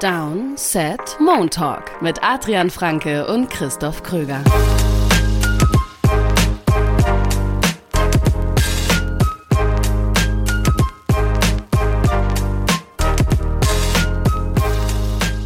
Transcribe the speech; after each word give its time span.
Down, 0.00 0.58
Set, 0.58 1.16
Moon 1.18 1.48
Talk 1.48 2.02
mit 2.02 2.22
Adrian 2.22 2.68
Franke 2.68 3.26
und 3.26 3.48
Christoph 3.48 4.02
Kröger. 4.02 4.42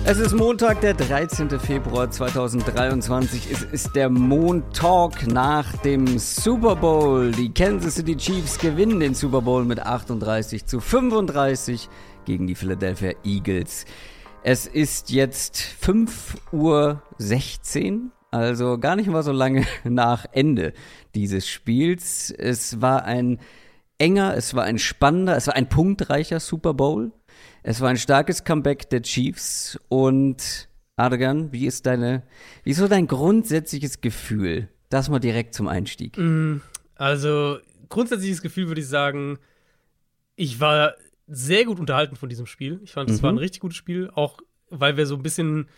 Es 0.04 0.18
ist 0.18 0.34
Montag, 0.34 0.80
der 0.80 0.94
13. 0.94 1.60
Februar 1.60 2.10
2023. 2.10 3.52
Es 3.52 3.62
ist 3.62 3.94
der 3.94 4.10
Montalk 4.10 5.28
nach 5.28 5.76
dem 5.76 6.18
Super 6.18 6.74
Bowl. 6.74 7.30
Die 7.30 7.54
Kansas 7.54 7.94
City 7.94 8.16
Chiefs 8.16 8.58
gewinnen 8.58 8.98
den 8.98 9.14
Super 9.14 9.42
Bowl 9.42 9.64
mit 9.64 9.78
38 9.78 10.66
zu 10.66 10.80
35 10.80 11.88
gegen 12.24 12.48
die 12.48 12.56
Philadelphia 12.56 13.12
Eagles. 13.22 13.86
Es 14.42 14.66
ist 14.66 15.10
jetzt 15.10 15.58
5.16 15.82 17.92
Uhr, 17.92 18.10
also 18.30 18.78
gar 18.78 18.96
nicht 18.96 19.08
mal 19.08 19.22
so 19.22 19.32
lange 19.32 19.66
nach 19.84 20.24
Ende 20.32 20.72
dieses 21.14 21.46
Spiels. 21.46 22.30
Es 22.30 22.80
war 22.80 23.04
ein 23.04 23.38
enger, 23.98 24.34
es 24.34 24.54
war 24.54 24.64
ein 24.64 24.78
spannender, 24.78 25.36
es 25.36 25.46
war 25.46 25.56
ein 25.56 25.68
punktreicher 25.68 26.40
Super 26.40 26.72
Bowl. 26.72 27.12
Es 27.62 27.82
war 27.82 27.90
ein 27.90 27.98
starkes 27.98 28.44
Comeback 28.44 28.88
der 28.88 29.02
Chiefs 29.02 29.78
und 29.90 30.70
Adrian, 30.96 31.52
wie 31.52 31.66
ist 31.66 31.84
deine, 31.84 32.22
wie 32.64 32.70
ist 32.70 32.78
so 32.78 32.88
dein 32.88 33.06
grundsätzliches 33.06 34.00
Gefühl? 34.00 34.68
Das 34.88 35.10
mal 35.10 35.18
direkt 35.18 35.54
zum 35.54 35.68
Einstieg. 35.68 36.16
Mm, 36.16 36.62
also, 36.94 37.58
grundsätzliches 37.90 38.40
Gefühl 38.40 38.68
würde 38.68 38.80
ich 38.80 38.88
sagen, 38.88 39.38
ich 40.34 40.60
war 40.60 40.94
sehr 41.30 41.64
gut 41.64 41.80
unterhalten 41.80 42.16
von 42.16 42.28
diesem 42.28 42.46
Spiel. 42.46 42.80
Ich 42.82 42.92
fand, 42.92 43.10
es 43.10 43.18
mhm. 43.18 43.22
war 43.22 43.32
ein 43.32 43.38
richtig 43.38 43.60
gutes 43.60 43.76
Spiel, 43.76 44.10
auch 44.14 44.38
weil 44.68 44.96
wir 44.96 45.06
so 45.06 45.14
ein 45.14 45.22
bisschen, 45.22 45.68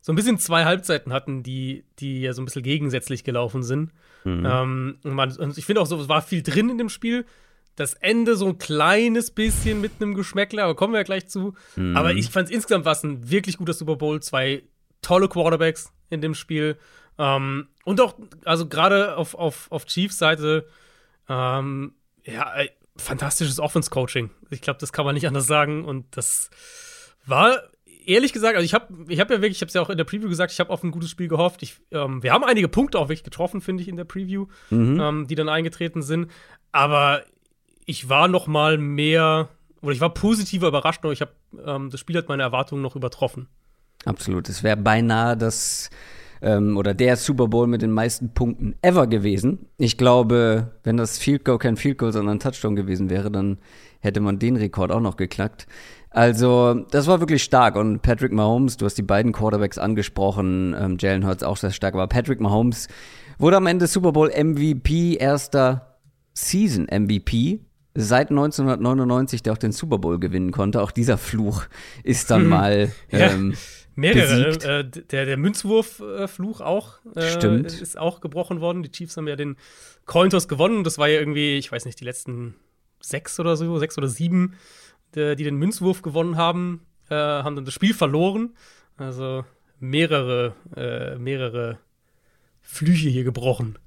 so 0.00 0.12
ein 0.12 0.16
bisschen 0.16 0.38
zwei 0.38 0.64
Halbzeiten 0.64 1.12
hatten, 1.12 1.42
die, 1.42 1.84
die 1.98 2.22
ja 2.22 2.32
so 2.32 2.42
ein 2.42 2.44
bisschen 2.44 2.62
gegensätzlich 2.62 3.24
gelaufen 3.24 3.62
sind. 3.62 3.92
Mhm. 4.24 4.46
Ähm, 4.46 4.98
und, 5.02 5.14
man, 5.14 5.36
und 5.36 5.58
ich 5.58 5.64
finde 5.64 5.80
auch 5.80 5.86
so, 5.86 6.00
es 6.00 6.08
war 6.08 6.22
viel 6.22 6.42
drin 6.42 6.70
in 6.70 6.78
dem 6.78 6.88
Spiel 6.88 7.24
das 7.76 7.94
Ende 7.94 8.36
so 8.36 8.46
ein 8.48 8.58
kleines 8.58 9.30
bisschen 9.30 9.80
mit 9.80 9.92
einem 10.00 10.14
Geschmäckler, 10.14 10.64
aber 10.64 10.74
kommen 10.74 10.92
wir 10.92 11.00
ja 11.00 11.04
gleich 11.04 11.28
zu. 11.28 11.54
Mhm. 11.76 11.96
Aber 11.96 12.12
ich 12.12 12.28
fand 12.28 12.48
es 12.48 12.54
insgesamt 12.54 12.84
was 12.84 13.02
ein 13.02 13.30
wirklich 13.30 13.56
guter 13.56 13.72
Super 13.72 13.96
Bowl. 13.96 14.20
Zwei 14.20 14.62
tolle 15.00 15.28
Quarterbacks 15.28 15.92
in 16.10 16.20
dem 16.20 16.34
Spiel. 16.34 16.76
Ähm, 17.18 17.68
und 17.84 18.00
auch, 18.00 18.14
also 18.44 18.68
gerade 18.68 19.16
auf, 19.16 19.34
auf, 19.34 19.70
auf 19.70 19.86
Chiefs 19.86 20.18
Seite, 20.18 20.66
ähm, 21.28 21.94
ja, 22.24 22.52
fantastisches 22.96 23.58
Offense-Coaching. 23.58 24.30
Ich 24.50 24.60
glaube, 24.60 24.78
das 24.78 24.92
kann 24.92 25.04
man 25.04 25.14
nicht 25.14 25.26
anders 25.26 25.46
sagen. 25.46 25.84
Und 25.84 26.16
das 26.16 26.50
war 27.26 27.62
ehrlich 28.06 28.32
gesagt, 28.32 28.56
also 28.56 28.64
ich 28.64 28.74
habe 28.74 29.06
ich 29.08 29.20
hab 29.20 29.30
ja 29.30 29.36
wirklich, 29.36 29.58
ich 29.58 29.60
habe 29.60 29.68
es 29.68 29.74
ja 29.74 29.80
auch 29.80 29.90
in 29.90 29.96
der 29.96 30.04
Preview 30.04 30.28
gesagt, 30.28 30.52
ich 30.52 30.60
habe 30.60 30.70
auf 30.70 30.82
ein 30.82 30.90
gutes 30.90 31.10
Spiel 31.10 31.28
gehofft. 31.28 31.62
Ich, 31.62 31.76
ähm, 31.90 32.22
wir 32.22 32.32
haben 32.32 32.44
einige 32.44 32.68
Punkte 32.68 32.98
auch 32.98 33.08
wirklich 33.08 33.24
getroffen, 33.24 33.60
finde 33.60 33.82
ich, 33.82 33.88
in 33.88 33.96
der 33.96 34.04
Preview, 34.04 34.46
mhm. 34.70 35.00
ähm, 35.00 35.26
die 35.26 35.34
dann 35.34 35.48
eingetreten 35.48 36.02
sind. 36.02 36.30
Aber 36.72 37.22
ich 37.86 38.08
war 38.08 38.28
noch 38.28 38.46
mal 38.46 38.78
mehr, 38.78 39.48
oder 39.80 39.92
ich 39.92 40.00
war 40.00 40.14
positiver 40.14 40.68
überrascht, 40.68 41.00
aber 41.02 41.12
ich 41.12 41.20
habe, 41.20 41.32
ähm, 41.64 41.90
das 41.90 42.00
Spiel 42.00 42.16
hat 42.16 42.28
meine 42.28 42.42
Erwartungen 42.42 42.82
noch 42.82 42.96
übertroffen. 42.96 43.48
Absolut. 44.04 44.48
Es 44.48 44.62
wäre 44.62 44.76
beinahe 44.76 45.36
das 45.36 45.90
ähm, 46.42 46.76
oder 46.76 46.92
der 46.92 47.16
Super 47.16 47.46
Bowl 47.48 47.66
mit 47.66 47.82
den 47.82 47.92
meisten 47.92 48.34
Punkten 48.34 48.74
ever 48.82 49.06
gewesen. 49.06 49.66
Ich 49.78 49.96
glaube, 49.96 50.72
wenn 50.82 50.96
das 50.96 51.18
Field 51.18 51.44
Goal 51.44 51.58
kein 51.58 51.76
Field 51.76 51.98
Goal, 51.98 52.12
sondern 52.12 52.36
ein 52.36 52.40
Touchdown 52.40 52.76
gewesen 52.76 53.08
wäre, 53.08 53.30
dann 53.30 53.58
hätte 54.00 54.20
man 54.20 54.38
den 54.38 54.56
Rekord 54.56 54.90
auch 54.90 55.00
noch 55.00 55.16
geknackt. 55.16 55.66
Also, 56.10 56.74
das 56.90 57.06
war 57.06 57.20
wirklich 57.20 57.42
stark. 57.42 57.76
Und 57.76 58.02
Patrick 58.02 58.32
Mahomes, 58.32 58.76
du 58.76 58.84
hast 58.84 58.98
die 58.98 59.02
beiden 59.02 59.32
Quarterbacks 59.32 59.78
angesprochen, 59.78 60.74
ähm, 60.78 60.96
Jalen 60.98 61.24
Hurts 61.26 61.44
auch 61.44 61.56
sehr 61.56 61.70
stark, 61.70 61.94
aber 61.94 62.08
Patrick 62.08 62.40
Mahomes 62.40 62.88
wurde 63.38 63.56
am 63.56 63.66
Ende 63.66 63.86
Super 63.86 64.12
Bowl 64.12 64.28
MVP, 64.28 65.14
erster 65.14 65.96
Season 66.34 66.86
MVP 66.90 67.60
seit 67.94 68.30
1999, 68.30 69.42
der 69.42 69.52
auch 69.52 69.58
den 69.58 69.72
Super 69.72 69.98
Bowl 69.98 70.18
gewinnen 70.18 70.50
konnte. 70.50 70.82
Auch 70.82 70.90
dieser 70.90 71.18
Fluch 71.18 71.64
ist 72.02 72.30
dann 72.30 72.46
mal 72.48 72.90
ähm, 73.10 73.52
ja, 73.52 73.58
mehrere. 73.94 74.80
Äh, 74.80 74.84
der 74.84 75.26
der 75.26 75.36
Münzwurf-Fluch 75.36 76.60
auch 76.60 76.98
äh, 77.14 77.30
Stimmt. 77.30 77.80
ist 77.80 77.98
auch 77.98 78.20
gebrochen 78.20 78.60
worden. 78.60 78.82
Die 78.82 78.90
Chiefs 78.90 79.16
haben 79.16 79.28
ja 79.28 79.36
den 79.36 79.56
Cointos 80.06 80.48
gewonnen. 80.48 80.84
Das 80.84 80.98
war 80.98 81.08
ja 81.08 81.18
irgendwie, 81.18 81.58
ich 81.58 81.70
weiß 81.70 81.84
nicht, 81.84 82.00
die 82.00 82.04
letzten 82.04 82.54
sechs 83.00 83.38
oder 83.40 83.56
so, 83.56 83.78
sechs 83.78 83.98
oder 83.98 84.08
sieben, 84.08 84.54
die, 85.14 85.36
die 85.36 85.44
den 85.44 85.56
Münzwurf 85.56 86.02
gewonnen 86.02 86.36
haben, 86.36 86.86
äh, 87.10 87.14
haben 87.14 87.56
dann 87.56 87.64
das 87.64 87.74
Spiel 87.74 87.94
verloren. 87.94 88.54
Also 88.96 89.44
mehrere, 89.80 90.54
äh, 90.76 91.16
mehrere 91.16 91.78
Flüche 92.60 93.08
hier 93.08 93.24
gebrochen. 93.24 93.78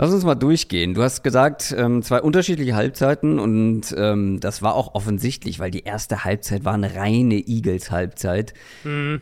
Lass 0.00 0.14
uns 0.14 0.24
mal 0.24 0.34
durchgehen. 0.34 0.94
Du 0.94 1.02
hast 1.02 1.22
gesagt, 1.22 1.74
ähm, 1.76 2.02
zwei 2.02 2.22
unterschiedliche 2.22 2.74
Halbzeiten 2.74 3.38
und 3.38 3.94
ähm, 3.98 4.40
das 4.40 4.62
war 4.62 4.74
auch 4.74 4.94
offensichtlich, 4.94 5.58
weil 5.58 5.70
die 5.70 5.84
erste 5.84 6.24
Halbzeit 6.24 6.64
war 6.64 6.72
eine 6.72 6.94
reine 6.94 7.34
Eagles-Halbzeit. 7.34 8.54
Mhm. 8.82 9.20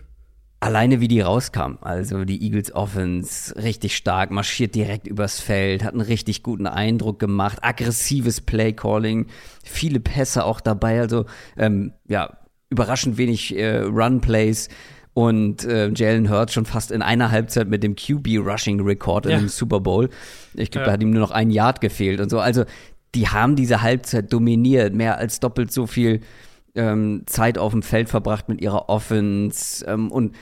Alleine 0.61 1.01
wie 1.01 1.09
die 1.09 1.21
rauskam. 1.21 1.79
Also 1.81 2.25
die 2.25 2.41
Eagles 2.45 2.73
Offense 2.73 3.57
richtig 3.57 3.97
stark, 3.97 4.31
marschiert 4.31 4.77
direkt 4.77 5.09
übers 5.09 5.41
Feld, 5.41 5.83
hat 5.83 5.95
einen 5.95 6.01
richtig 6.01 6.45
guten 6.45 6.69
Eindruck 6.69 7.19
gemacht, 7.19 7.59
aggressives 7.63 8.41
Play-Calling, 8.41 9.27
viele 9.65 9.99
Pässe 9.99 10.45
auch 10.45 10.61
dabei. 10.61 11.01
Also 11.01 11.27
ähm, 11.57 11.93
ja, 12.07 12.39
überraschend 12.71 13.19
wenig 13.19 13.57
äh, 13.59 13.79
Run-Plays 13.79 14.69
und 15.19 15.65
äh, 15.65 15.91
Jalen 15.93 16.31
Hurts 16.31 16.53
schon 16.53 16.65
fast 16.65 16.93
in 16.93 17.03
einer 17.03 17.33
Halbzeit 17.33 17.67
mit 17.67 17.83
dem 17.83 17.97
QB-Rushing-Rekord 17.97 19.27
ja. 19.27 19.37
im 19.37 19.49
Super 19.49 19.81
Bowl. 19.81 20.11
Ich 20.55 20.71
glaube, 20.71 20.83
ja. 20.83 20.87
da 20.87 20.93
hat 20.93 21.03
ihm 21.03 21.11
nur 21.11 21.19
noch 21.19 21.33
ein 21.33 21.51
Yard 21.51 21.81
gefehlt 21.81 22.21
und 22.21 22.31
so. 22.31 22.39
Also, 22.39 22.63
die 23.17 23.27
haben 23.27 23.57
diese 23.57 23.83
Halbzeit 23.83 24.33
dominiert, 24.33 24.95
mehr 24.95 25.19
als 25.19 25.41
doppelt 25.41 25.73
so 25.73 25.89
viel 25.89 26.21
ähm, 26.77 27.25
Zeit 27.27 27.59
auf 27.59 27.73
dem 27.73 27.83
Feld 27.83 28.09
verbracht 28.09 28.49
mit 28.49 28.61
ihrer 28.61 28.89
Offense. 28.89 29.85
Ähm, 29.87 30.13
und 30.13 30.37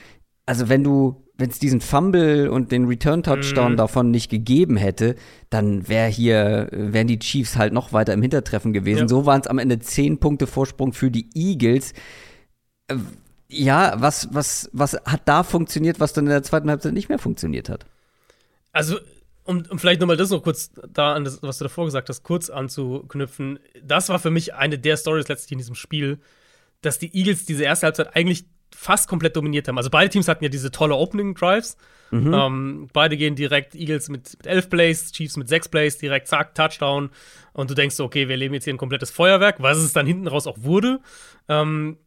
also, 0.45 0.69
wenn 0.69 0.83
du 0.83 1.23
wenn 1.39 1.49
es 1.49 1.57
diesen 1.57 1.81
Fumble 1.81 2.51
und 2.51 2.71
den 2.71 2.85
Return-Touchdown 2.85 3.73
mm. 3.73 3.77
davon 3.77 4.11
nicht 4.11 4.29
gegeben 4.29 4.77
hätte, 4.77 5.15
dann 5.49 5.87
wäre 5.87 6.07
hier, 6.07 6.67
wären 6.71 7.07
die 7.07 7.17
Chiefs 7.17 7.57
halt 7.57 7.73
noch 7.73 7.93
weiter 7.93 8.13
im 8.13 8.21
Hintertreffen 8.21 8.73
gewesen. 8.73 9.01
Ja. 9.01 9.07
So 9.07 9.25
waren 9.25 9.41
es 9.41 9.47
am 9.47 9.57
Ende 9.57 9.79
zehn 9.79 10.19
Punkte 10.19 10.45
Vorsprung 10.45 10.93
für 10.93 11.09
die 11.09 11.29
Eagles. 11.33 11.93
Ja, 13.49 13.93
was, 13.97 14.27
was, 14.31 14.69
was 14.73 14.93
hat 15.05 15.21
da 15.25 15.43
funktioniert, 15.43 15.99
was 15.99 16.13
dann 16.13 16.25
in 16.25 16.31
der 16.31 16.43
zweiten 16.43 16.69
Halbzeit 16.69 16.93
nicht 16.93 17.09
mehr 17.09 17.19
funktioniert 17.19 17.69
hat? 17.69 17.85
Also, 18.73 18.97
um, 19.45 19.63
um 19.69 19.79
vielleicht 19.79 20.01
nochmal 20.01 20.17
das 20.17 20.29
noch 20.29 20.43
kurz 20.43 20.71
da 20.91 21.13
an 21.13 21.23
das, 21.23 21.41
was 21.41 21.57
du 21.57 21.63
davor 21.63 21.85
gesagt 21.85 22.09
hast, 22.09 22.23
kurz 22.23 22.49
anzuknüpfen. 22.49 23.59
Das 23.81 24.09
war 24.09 24.19
für 24.19 24.31
mich 24.31 24.53
eine 24.53 24.77
der 24.77 24.97
Stories 24.97 25.29
letztlich 25.29 25.53
in 25.53 25.57
diesem 25.59 25.75
Spiel, 25.75 26.19
dass 26.81 26.99
die 26.99 27.15
Eagles 27.15 27.45
diese 27.45 27.63
erste 27.63 27.85
Halbzeit 27.85 28.15
eigentlich 28.15 28.45
fast 28.75 29.07
komplett 29.07 29.35
dominiert 29.35 29.67
haben. 29.67 29.77
Also 29.77 29.89
beide 29.89 30.09
Teams 30.09 30.27
hatten 30.27 30.43
ja 30.43 30.49
diese 30.49 30.71
tolle 30.71 30.95
Opening 30.95 31.33
Drives. 31.33 31.77
Mhm. 32.11 32.33
Ähm, 32.33 32.89
beide 32.93 33.17
gehen 33.17 33.35
direkt, 33.35 33.75
Eagles 33.75 34.09
mit, 34.09 34.37
mit 34.37 34.47
elf 34.47 34.69
Plays, 34.69 35.11
Chiefs 35.11 35.37
mit 35.37 35.49
sechs 35.49 35.67
Plays, 35.69 35.97
direkt 35.97 36.27
zack, 36.27 36.53
Touchdown. 36.53 37.09
Und 37.53 37.69
du 37.69 37.73
denkst 37.73 37.95
so, 37.95 38.03
okay, 38.03 38.27
wir 38.27 38.37
leben 38.37 38.53
jetzt 38.53 38.65
hier 38.65 38.73
ein 38.73 38.77
komplettes 38.77 39.11
Feuerwerk, 39.11 39.61
was 39.61 39.77
es 39.77 39.93
dann 39.93 40.05
hinten 40.05 40.27
raus 40.27 40.47
auch 40.47 40.57
wurde. 40.59 40.99
Ähm, 41.49 41.97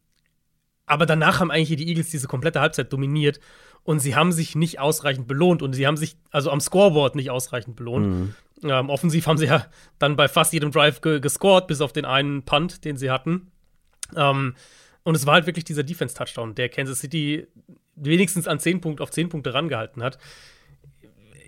aber 0.90 1.06
danach 1.06 1.40
haben 1.40 1.50
eigentlich 1.50 1.78
die 1.78 1.88
Eagles 1.88 2.10
diese 2.10 2.26
komplette 2.26 2.60
Halbzeit 2.60 2.92
dominiert 2.92 3.40
und 3.84 4.00
sie 4.00 4.14
haben 4.14 4.32
sich 4.32 4.54
nicht 4.54 4.80
ausreichend 4.80 5.26
belohnt 5.28 5.62
und 5.62 5.72
sie 5.72 5.86
haben 5.86 5.96
sich 5.96 6.16
also 6.30 6.50
am 6.50 6.60
Scoreboard 6.60 7.14
nicht 7.14 7.30
ausreichend 7.30 7.76
belohnt. 7.76 8.06
Mhm. 8.06 8.34
Ähm, 8.62 8.90
offensiv 8.90 9.26
haben 9.26 9.38
sie 9.38 9.46
ja 9.46 9.66
dann 9.98 10.16
bei 10.16 10.28
fast 10.28 10.52
jedem 10.52 10.70
Drive 10.70 11.00
ge 11.00 11.20
gescored, 11.20 11.66
bis 11.66 11.80
auf 11.80 11.92
den 11.92 12.04
einen 12.04 12.42
Punt, 12.42 12.84
den 12.84 12.96
sie 12.96 13.10
hatten. 13.10 13.50
Ähm, 14.16 14.54
und 15.02 15.14
es 15.14 15.26
war 15.26 15.34
halt 15.34 15.46
wirklich 15.46 15.64
dieser 15.64 15.82
Defense-Touchdown, 15.82 16.54
der 16.54 16.68
Kansas 16.68 17.00
City 17.00 17.46
wenigstens 17.94 18.46
an 18.46 18.58
10 18.58 18.80
Punkte 18.80 19.02
auf 19.02 19.10
10 19.10 19.28
Punkte 19.28 19.54
rangehalten 19.54 20.02
hat. 20.02 20.18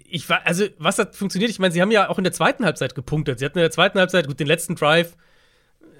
Ich 0.08 0.28
war, 0.28 0.46
also, 0.46 0.66
was 0.78 0.98
hat 0.98 1.16
funktioniert? 1.16 1.50
Ich 1.50 1.58
meine, 1.58 1.72
sie 1.72 1.82
haben 1.82 1.90
ja 1.90 2.08
auch 2.08 2.18
in 2.18 2.24
der 2.24 2.32
zweiten 2.32 2.64
Halbzeit 2.64 2.94
gepunktet. 2.94 3.38
Sie 3.38 3.44
hatten 3.44 3.58
in 3.58 3.62
der 3.62 3.70
zweiten 3.70 3.98
Halbzeit, 3.98 4.26
gut, 4.26 4.40
den 4.40 4.46
letzten 4.46 4.74
Drive 4.74 5.16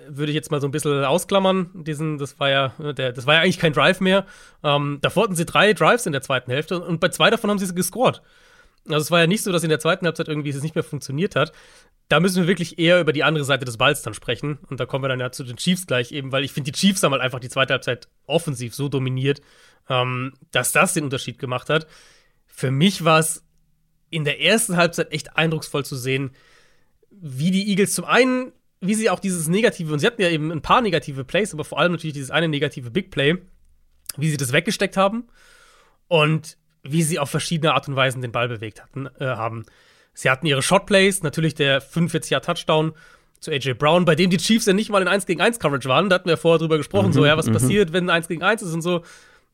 würde 0.09 0.31
ich 0.31 0.37
jetzt 0.37 0.51
mal 0.51 0.61
so 0.61 0.69
ein 0.69 0.71
bisschen 0.71 1.05
ausklammern. 1.05 1.71
Diesen, 1.85 2.19
das 2.19 2.39
war 2.41 2.51
ja, 2.51 2.93
der, 2.93 3.13
das 3.13 3.27
war 3.27 3.35
ja 3.35 3.41
eigentlich 3.41 3.59
kein 3.59 3.73
Drive 3.73 4.01
mehr. 4.01 4.27
Ähm, 4.63 4.99
davor 5.01 5.25
hatten 5.25 5.35
sie 5.35 5.47
drei 5.47 5.73
Drives 5.73 6.07
in 6.07 6.13
der 6.13 6.23
zweiten 6.23 6.51
Hälfte 6.51 6.81
und 6.81 7.01
bei 7.01 7.09
zwei 7.09 7.31
davon 7.31 7.51
haben 7.51 7.59
sie 7.59 7.75
gescored. 7.75 8.23
Also 8.89 8.99
es 8.99 9.11
war 9.11 9.21
ja 9.21 9.27
nicht 9.27 9.43
so, 9.43 9.53
dass 9.53 9.63
in 9.63 9.69
der 9.69 9.79
zweiten 9.79 10.07
Halbzeit 10.07 10.29
irgendwie 10.29 10.51
es 10.51 10.63
nicht 10.63 10.75
mehr 10.75 10.85
funktioniert 10.85 11.37
hat. 11.37 11.53
Da 12.09 12.21
müssen 12.21 12.43
wir 12.43 12.49
wirklich 12.49 12.79
eher 12.79 13.01
über 13.01 13.13
die 13.13 13.23
andere 13.25 13.45
Seite 13.45 13.65
des 13.65 13.79
Balls 13.79 14.03
dann 14.03 14.15
sprechen. 14.15 14.59
Und 14.69 14.81
da 14.81 14.87
kommen 14.87 15.05
wir 15.05 15.09
dann 15.09 15.21
ja 15.21 15.31
zu 15.31 15.45
den 15.45 15.57
Chiefs 15.57 15.87
gleich 15.87 16.13
eben, 16.13 16.33
weil 16.33 16.45
ich 16.45 16.53
finde, 16.53 16.73
die 16.73 16.79
Chiefs 16.79 17.03
haben 17.03 17.13
halt 17.13 17.23
einfach 17.23 17.41
die 17.41 17.49
zweite 17.49 17.73
Halbzeit 17.73 18.09
offensiv 18.27 18.75
so 18.75 18.89
dominiert, 18.89 19.41
ähm, 19.89 20.35
dass 20.51 20.73
das 20.73 20.95
den 20.95 21.05
Unterschied 21.05 21.39
gemacht 21.39 21.71
hat. 21.71 21.87
Für 22.47 22.71
mich 22.71 23.05
war 23.05 23.21
es 23.21 23.45
in 24.11 24.25
der 24.25 24.41
ersten 24.43 24.77
Halbzeit 24.77 25.13
echt 25.13 25.37
eindrucksvoll 25.37 25.85
zu 25.85 25.97
sehen, 25.97 26.33
wie 27.11 27.51
die 27.51 27.69
Eagles 27.71 27.95
zum 27.95 28.05
einen 28.05 28.53
wie 28.83 28.95
sie 28.95 29.09
auch 29.09 29.21
dieses 29.21 29.49
negative, 29.49 29.93
und 29.93 30.01
sie 30.01 30.07
hatten 30.07 30.21
ja 30.21 30.29
eben 30.29 30.51
ein 30.51 30.61
paar 30.61 30.83
negative 30.83 31.25
Plays, 31.25 31.55
aber 31.55 31.65
vor 31.65 31.79
allem 31.79 31.93
natürlich 31.93 32.15
dieses 32.15 32.31
eine 32.31 32.49
negative 32.49 32.91
Big 32.91 33.11
Play, 33.11 33.39
wie 34.17 34.29
sie 34.29 34.37
das 34.37 34.53
weggesteckt 34.53 34.97
haben 34.97 35.29
und 36.09 36.59
wie 36.83 37.05
sie 37.05 37.21
auf 37.21 37.31
verschiedene 37.31 37.75
Art 37.75 37.89
und 37.89 37.95
Weisen 37.95 38.21
den 38.21 38.33
Ball 38.33 38.49
bewegt 38.49 38.83
hatten, 38.83 39.09
äh, 39.21 39.27
haben. 39.27 39.65
Sie 40.15 40.29
hatten 40.29 40.47
ihre 40.47 40.63
Shotplays, 40.63 41.23
natürlich 41.23 41.55
der 41.55 41.81
45-Jahr-Touchdown 41.81 42.93
zu 43.39 43.53
AJ 43.53 43.75
Brown, 43.75 44.05
bei 44.05 44.17
dem 44.17 44.31
die 44.31 44.37
Chiefs 44.37 44.67
ja 44.67 44.73
nicht 44.73 44.91
mal 44.91 45.01
in 45.01 45.09
1 45.09 45.27
gegen 45.27 45.41
1 45.41 45.61
Coverage 45.61 45.89
waren. 45.89 46.11
Da 46.11 46.17
hatten 46.17 46.29
wir 46.29 46.37
vorher 46.37 46.59
drüber 46.59 46.77
gesprochen, 46.77 47.09
mhm, 47.09 47.13
so, 47.13 47.25
ja, 47.25 47.37
was 47.37 47.47
mhm. 47.47 47.53
passiert, 47.53 47.93
wenn 47.93 48.11
1 48.11 48.27
gegen 48.29 48.43
1 48.43 48.63
ist 48.63 48.75
und 48.75 48.83
so. 48.83 49.03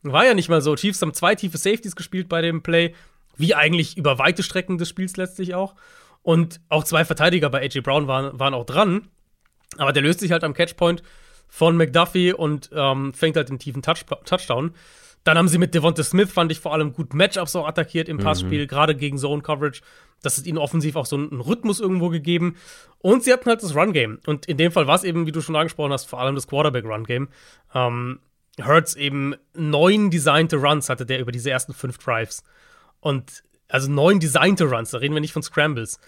War 0.02 0.24
ja 0.24 0.34
nicht 0.34 0.48
mal 0.48 0.62
so. 0.62 0.74
Chiefs 0.74 1.02
haben 1.02 1.12
zwei 1.12 1.34
tiefe 1.34 1.58
Safeties 1.58 1.96
gespielt 1.96 2.28
bei 2.28 2.40
dem 2.40 2.62
Play, 2.62 2.94
wie 3.36 3.54
eigentlich 3.54 3.96
über 3.98 4.18
weite 4.18 4.42
Strecken 4.42 4.78
des 4.78 4.88
Spiels 4.88 5.16
letztlich 5.16 5.54
auch. 5.54 5.74
Und 6.22 6.60
auch 6.68 6.84
zwei 6.84 7.04
Verteidiger 7.04 7.50
bei 7.50 7.60
AJ 7.62 7.80
Brown 7.80 8.06
waren, 8.06 8.38
waren 8.38 8.54
auch 8.54 8.64
dran. 8.64 9.08
Aber 9.76 9.92
der 9.92 10.02
löst 10.02 10.20
sich 10.20 10.32
halt 10.32 10.44
am 10.44 10.54
Catchpoint 10.54 11.02
von 11.48 11.76
McDuffie 11.76 12.32
und 12.32 12.70
ähm, 12.72 13.12
fängt 13.12 13.36
halt 13.36 13.48
den 13.48 13.58
tiefen 13.58 13.82
Touch 13.82 14.04
Touchdown. 14.24 14.74
Dann 15.24 15.36
haben 15.36 15.48
sie 15.48 15.58
mit 15.58 15.74
Devonta 15.74 16.02
Smith, 16.02 16.32
fand 16.32 16.52
ich 16.52 16.60
vor 16.60 16.72
allem 16.72 16.92
gut 16.92 17.12
Matchups 17.12 17.56
auch 17.56 17.66
attackiert 17.66 18.08
im 18.08 18.16
mhm. 18.16 18.22
Passspiel, 18.22 18.62
mhm. 18.62 18.68
gerade 18.68 18.94
gegen 18.94 19.18
Zone 19.18 19.42
Coverage. 19.42 19.82
Das 20.22 20.38
hat 20.38 20.46
ihnen 20.46 20.58
offensiv 20.58 20.96
auch 20.96 21.06
so 21.06 21.16
einen 21.16 21.40
Rhythmus 21.40 21.80
irgendwo 21.80 22.08
gegeben. 22.08 22.56
Und 22.98 23.24
sie 23.24 23.32
hatten 23.32 23.48
halt 23.48 23.62
das 23.62 23.74
Run-Game. 23.74 24.20
Und 24.26 24.46
in 24.46 24.56
dem 24.56 24.72
Fall 24.72 24.86
war 24.86 24.94
es 24.94 25.04
eben, 25.04 25.26
wie 25.26 25.32
du 25.32 25.40
schon 25.40 25.54
angesprochen 25.54 25.92
hast, 25.92 26.06
vor 26.06 26.20
allem 26.20 26.34
das 26.34 26.46
Quarterback-Run-Game. 26.46 27.28
Ähm, 27.74 28.20
Hurts 28.64 28.96
eben 28.96 29.34
neun 29.54 30.10
designte 30.10 30.56
Runs 30.56 30.88
hatte 30.88 31.06
der 31.06 31.20
über 31.20 31.30
diese 31.30 31.50
ersten 31.50 31.74
fünf 31.74 31.98
Drives. 31.98 32.42
Und 33.00 33.44
also 33.68 33.90
neun 33.90 34.18
designte 34.18 34.64
Runs, 34.64 34.90
da 34.90 34.98
reden 34.98 35.14
wir 35.14 35.20
nicht 35.20 35.32
von 35.32 35.42
Scrambles. 35.42 36.00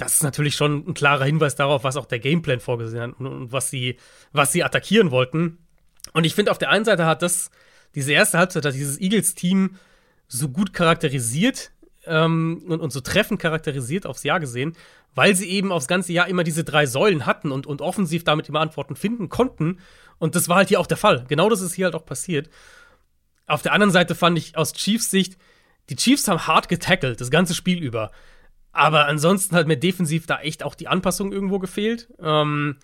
Das 0.00 0.14
ist 0.14 0.22
natürlich 0.22 0.56
schon 0.56 0.88
ein 0.88 0.94
klarer 0.94 1.26
Hinweis 1.26 1.56
darauf, 1.56 1.84
was 1.84 1.98
auch 1.98 2.06
der 2.06 2.20
Gameplan 2.20 2.60
vorgesehen 2.60 3.02
hat 3.02 3.20
und, 3.20 3.52
was 3.52 3.68
sie, 3.68 3.96
was 4.32 4.50
sie 4.50 4.64
attackieren 4.64 5.10
wollten. 5.10 5.58
Und 6.14 6.24
ich 6.24 6.34
finde, 6.34 6.50
auf 6.50 6.58
der 6.58 6.70
einen 6.70 6.86
Seite 6.86 7.04
hat 7.04 7.20
das, 7.20 7.50
diese 7.94 8.12
erste 8.12 8.38
Halbzeit 8.38 8.64
hat 8.64 8.74
dieses 8.74 8.98
Eagles-Team 8.98 9.76
so 10.26 10.48
gut 10.48 10.72
charakterisiert 10.72 11.72
ähm, 12.06 12.62
und, 12.66 12.80
und 12.80 12.92
so 12.92 13.00
treffend 13.00 13.40
charakterisiert 13.40 14.06
aufs 14.06 14.22
Jahr 14.22 14.40
gesehen, 14.40 14.74
weil 15.14 15.36
sie 15.36 15.50
eben 15.50 15.70
aufs 15.70 15.86
ganze 15.86 16.14
Jahr 16.14 16.28
immer 16.28 16.44
diese 16.44 16.64
drei 16.64 16.86
Säulen 16.86 17.26
hatten 17.26 17.52
und, 17.52 17.66
und 17.66 17.82
offensiv 17.82 18.24
damit 18.24 18.48
immer 18.48 18.60
Antworten 18.60 18.96
finden 18.96 19.28
konnten. 19.28 19.80
Und 20.18 20.34
das 20.34 20.48
war 20.48 20.56
halt 20.56 20.68
hier 20.68 20.80
auch 20.80 20.86
der 20.86 20.96
Fall. 20.96 21.26
Genau 21.28 21.50
das 21.50 21.60
ist 21.60 21.74
hier 21.74 21.84
halt 21.84 21.94
auch 21.94 22.06
passiert. 22.06 22.48
Auf 23.46 23.60
der 23.60 23.74
anderen 23.74 23.90
Seite 23.90 24.14
fand 24.14 24.38
ich 24.38 24.56
aus 24.56 24.72
Chiefs 24.72 25.10
Sicht, 25.10 25.36
die 25.90 25.96
Chiefs 25.96 26.26
haben 26.26 26.46
hart 26.46 26.70
getackelt, 26.70 27.20
das 27.20 27.30
ganze 27.30 27.54
Spiel 27.54 27.82
über. 27.82 28.12
Aber 28.72 29.06
ansonsten 29.06 29.56
hat 29.56 29.66
mir 29.66 29.76
defensiv 29.76 30.26
da 30.26 30.40
echt 30.40 30.62
auch 30.62 30.74
die 30.74 30.88
Anpassung 30.88 31.32
irgendwo 31.32 31.58
gefehlt. 31.58 32.08
Ähm, 32.20 32.76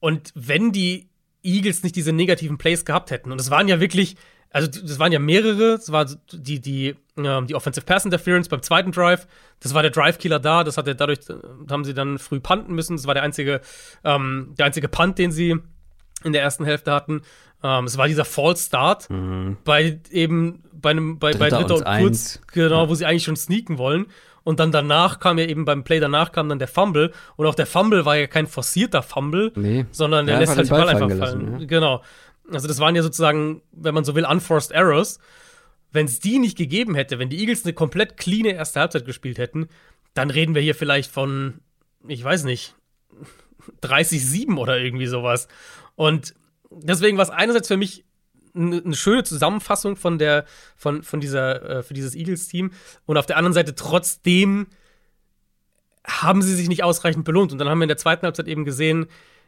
und 0.00 0.32
wenn 0.34 0.72
die 0.72 1.08
Eagles 1.42 1.82
nicht 1.82 1.96
diese 1.96 2.12
negativen 2.12 2.58
Plays 2.58 2.84
gehabt 2.84 3.10
hätten, 3.10 3.32
und 3.32 3.40
es 3.40 3.50
waren 3.50 3.68
ja 3.68 3.80
wirklich, 3.80 4.16
also 4.50 4.68
das 4.68 4.98
waren 4.98 5.12
ja 5.12 5.18
mehrere, 5.18 5.72
das 5.72 5.90
war 5.90 6.06
die, 6.32 6.60
die, 6.60 6.94
ähm, 7.16 7.46
die 7.46 7.54
Offensive 7.54 7.84
Pass 7.84 8.04
Interference 8.04 8.48
beim 8.48 8.62
zweiten 8.62 8.92
Drive, 8.92 9.26
das 9.60 9.74
war 9.74 9.82
der 9.82 9.90
Drive-Killer 9.90 10.38
da, 10.38 10.62
das 10.62 10.76
hat 10.76 10.86
er 10.86 10.94
dadurch, 10.94 11.20
haben 11.68 11.84
sie 11.84 11.94
dann 11.94 12.18
früh 12.18 12.40
punten 12.40 12.74
müssen, 12.74 12.96
das 12.96 13.06
war 13.06 13.14
der 13.14 13.22
einzige, 13.22 13.60
ähm, 14.04 14.54
der 14.58 14.66
einzige 14.66 14.88
Punt, 14.88 15.18
den 15.18 15.32
sie 15.32 15.56
in 16.22 16.32
der 16.32 16.42
ersten 16.42 16.64
Hälfte 16.64 16.92
hatten. 16.92 17.22
Ähm, 17.62 17.84
es 17.84 17.96
war 17.96 18.06
dieser 18.06 18.24
False 18.24 18.66
Start 18.66 19.08
mhm. 19.10 19.56
bei 19.64 20.00
eben 20.10 20.62
bei 20.72 20.90
einem 20.90 21.18
bei 21.18 21.32
Dritter, 21.32 21.50
bei 21.50 21.50
Dritter 21.50 21.74
und, 21.76 21.86
und 21.86 21.98
kurz, 21.98 22.40
genau, 22.52 22.82
ja. 22.84 22.88
wo 22.88 22.94
sie 22.94 23.06
eigentlich 23.06 23.24
schon 23.24 23.36
sneaken 23.36 23.78
wollen. 23.78 24.06
Und 24.44 24.60
dann 24.60 24.70
danach 24.70 25.18
kam 25.18 25.38
ja 25.38 25.46
eben 25.46 25.64
beim 25.64 25.84
Play 25.84 26.00
danach 26.00 26.30
kam 26.30 26.48
dann 26.48 26.58
der 26.58 26.68
Fumble. 26.68 27.12
Und 27.36 27.46
auch 27.46 27.54
der 27.54 27.66
Fumble 27.66 28.04
war 28.04 28.16
ja 28.16 28.26
kein 28.26 28.46
forcierter 28.46 29.02
Fumble, 29.02 29.52
nee. 29.56 29.86
sondern 29.90 30.26
der 30.26 30.34
ja, 30.34 30.40
lässt 30.40 30.56
halt 30.56 30.68
den 30.68 30.70
Ball, 30.70 30.84
Ball 30.84 31.02
einfach 31.02 31.18
fallen. 31.18 31.60
Ja. 31.60 31.66
Genau. 31.66 32.02
Also 32.52 32.68
das 32.68 32.78
waren 32.78 32.94
ja 32.94 33.02
sozusagen, 33.02 33.62
wenn 33.72 33.94
man 33.94 34.04
so 34.04 34.14
will, 34.14 34.26
unforced 34.26 34.70
errors. 34.70 35.18
Wenn 35.90 36.06
es 36.06 36.20
die 36.20 36.38
nicht 36.38 36.58
gegeben 36.58 36.94
hätte, 36.94 37.18
wenn 37.18 37.30
die 37.30 37.38
Eagles 37.38 37.64
eine 37.64 37.72
komplett 37.72 38.16
cleane 38.18 38.50
erste 38.50 38.80
Halbzeit 38.80 39.06
gespielt 39.06 39.38
hätten, 39.38 39.68
dann 40.12 40.28
reden 40.30 40.54
wir 40.54 40.60
hier 40.60 40.74
vielleicht 40.74 41.10
von, 41.10 41.60
ich 42.06 42.22
weiß 42.22 42.44
nicht, 42.44 42.74
30-7 43.82 44.56
oder 44.58 44.78
irgendwie 44.78 45.06
sowas. 45.06 45.48
Und 45.94 46.34
deswegen 46.70 47.16
war 47.16 47.24
es 47.24 47.30
einerseits 47.30 47.68
für 47.68 47.76
mich 47.76 48.03
eine 48.54 48.94
schöne 48.94 49.24
Zusammenfassung 49.24 49.96
von 49.96 50.18
der 50.18 50.44
von, 50.76 51.02
von 51.02 51.20
dieser 51.20 51.78
äh, 51.78 51.82
für 51.82 51.94
dieses 51.94 52.14
Eagles 52.14 52.48
Team 52.48 52.72
und 53.06 53.16
auf 53.16 53.26
der 53.26 53.36
anderen 53.36 53.52
Seite 53.52 53.74
trotzdem 53.74 54.68
haben 56.06 56.42
sie 56.42 56.54
sich 56.54 56.68
nicht 56.68 56.84
ausreichend 56.84 57.24
belohnt 57.24 57.52
und 57.52 57.58
dann 57.58 57.68
haben 57.68 57.78
wir 57.78 57.84
in 57.84 57.88
der 57.88 57.96
zweiten 57.96 58.26
Halbzeit 58.26 58.46
eben 58.46 58.64
gesehen, 58.64 59.06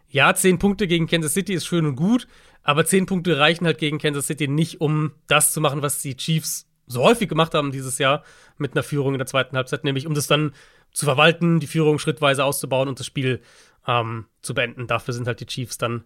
ja, 0.09 0.35
zehn 0.35 0.59
Punkte 0.59 0.87
gegen 0.87 1.07
Kansas 1.07 1.35
City 1.35 1.53
ist 1.53 1.67
schön 1.67 1.87
und 1.87 1.97
gut, 1.97 2.27
aber 2.63 2.85
zehn 2.85 3.07
Punkte 3.07 3.39
reichen 3.39 3.67
halt 3.67 3.79
gegen 3.79 3.99
Kansas 3.99 4.27
City 4.27 4.49
nicht, 4.49 4.81
um 4.81 5.13
das 5.27 5.53
zu 5.53 5.61
machen, 5.61 5.83
was 5.83 6.01
die 6.01 6.17
Chiefs 6.17 6.67
so 6.87 7.03
häufig 7.03 7.29
gemacht 7.29 7.55
haben 7.55 7.73
dieses 7.73 7.99
Jahr 7.99 8.23
mit 8.59 8.73
einer 8.73 8.83
Führung 8.83 9.15
in 9.15 9.19
der 9.19 9.27
zweiten 9.27 9.57
Halbzeit, 9.57 9.85
nämlich 9.85 10.07
um 10.07 10.15
das 10.15 10.27
dann 10.29 10.53
zu 10.93 11.05
verwalten, 11.05 11.61
die 11.61 11.67
Führung 11.67 11.99
schrittweise 11.99 12.45
auszubauen 12.45 12.89
und 12.89 13.01
das 13.01 13.07
Spiel 13.07 13.41
ähm, 13.87 14.27
zu 14.41 14.55
beenden. 14.55 14.87
Dafür 14.87 15.13
sind 15.13 15.27
halt 15.27 15.41
die 15.41 15.47
Chiefs 15.47 15.79
dann 15.79 16.05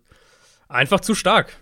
einfach 0.68 1.00
zu 1.00 1.14
stark. 1.14 1.56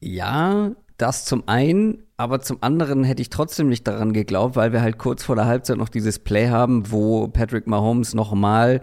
Ja, 0.00 0.72
das 0.98 1.24
zum 1.24 1.46
einen, 1.46 2.02
aber 2.16 2.40
zum 2.40 2.62
anderen 2.62 3.04
hätte 3.04 3.20
ich 3.20 3.30
trotzdem 3.30 3.68
nicht 3.68 3.86
daran 3.86 4.12
geglaubt, 4.12 4.56
weil 4.56 4.72
wir 4.72 4.80
halt 4.80 4.98
kurz 4.98 5.22
vor 5.22 5.36
der 5.36 5.46
Halbzeit 5.46 5.76
noch 5.76 5.88
dieses 5.88 6.18
Play 6.18 6.48
haben, 6.48 6.90
wo 6.90 7.28
Patrick 7.28 7.66
Mahomes 7.66 8.14
nochmal, 8.14 8.80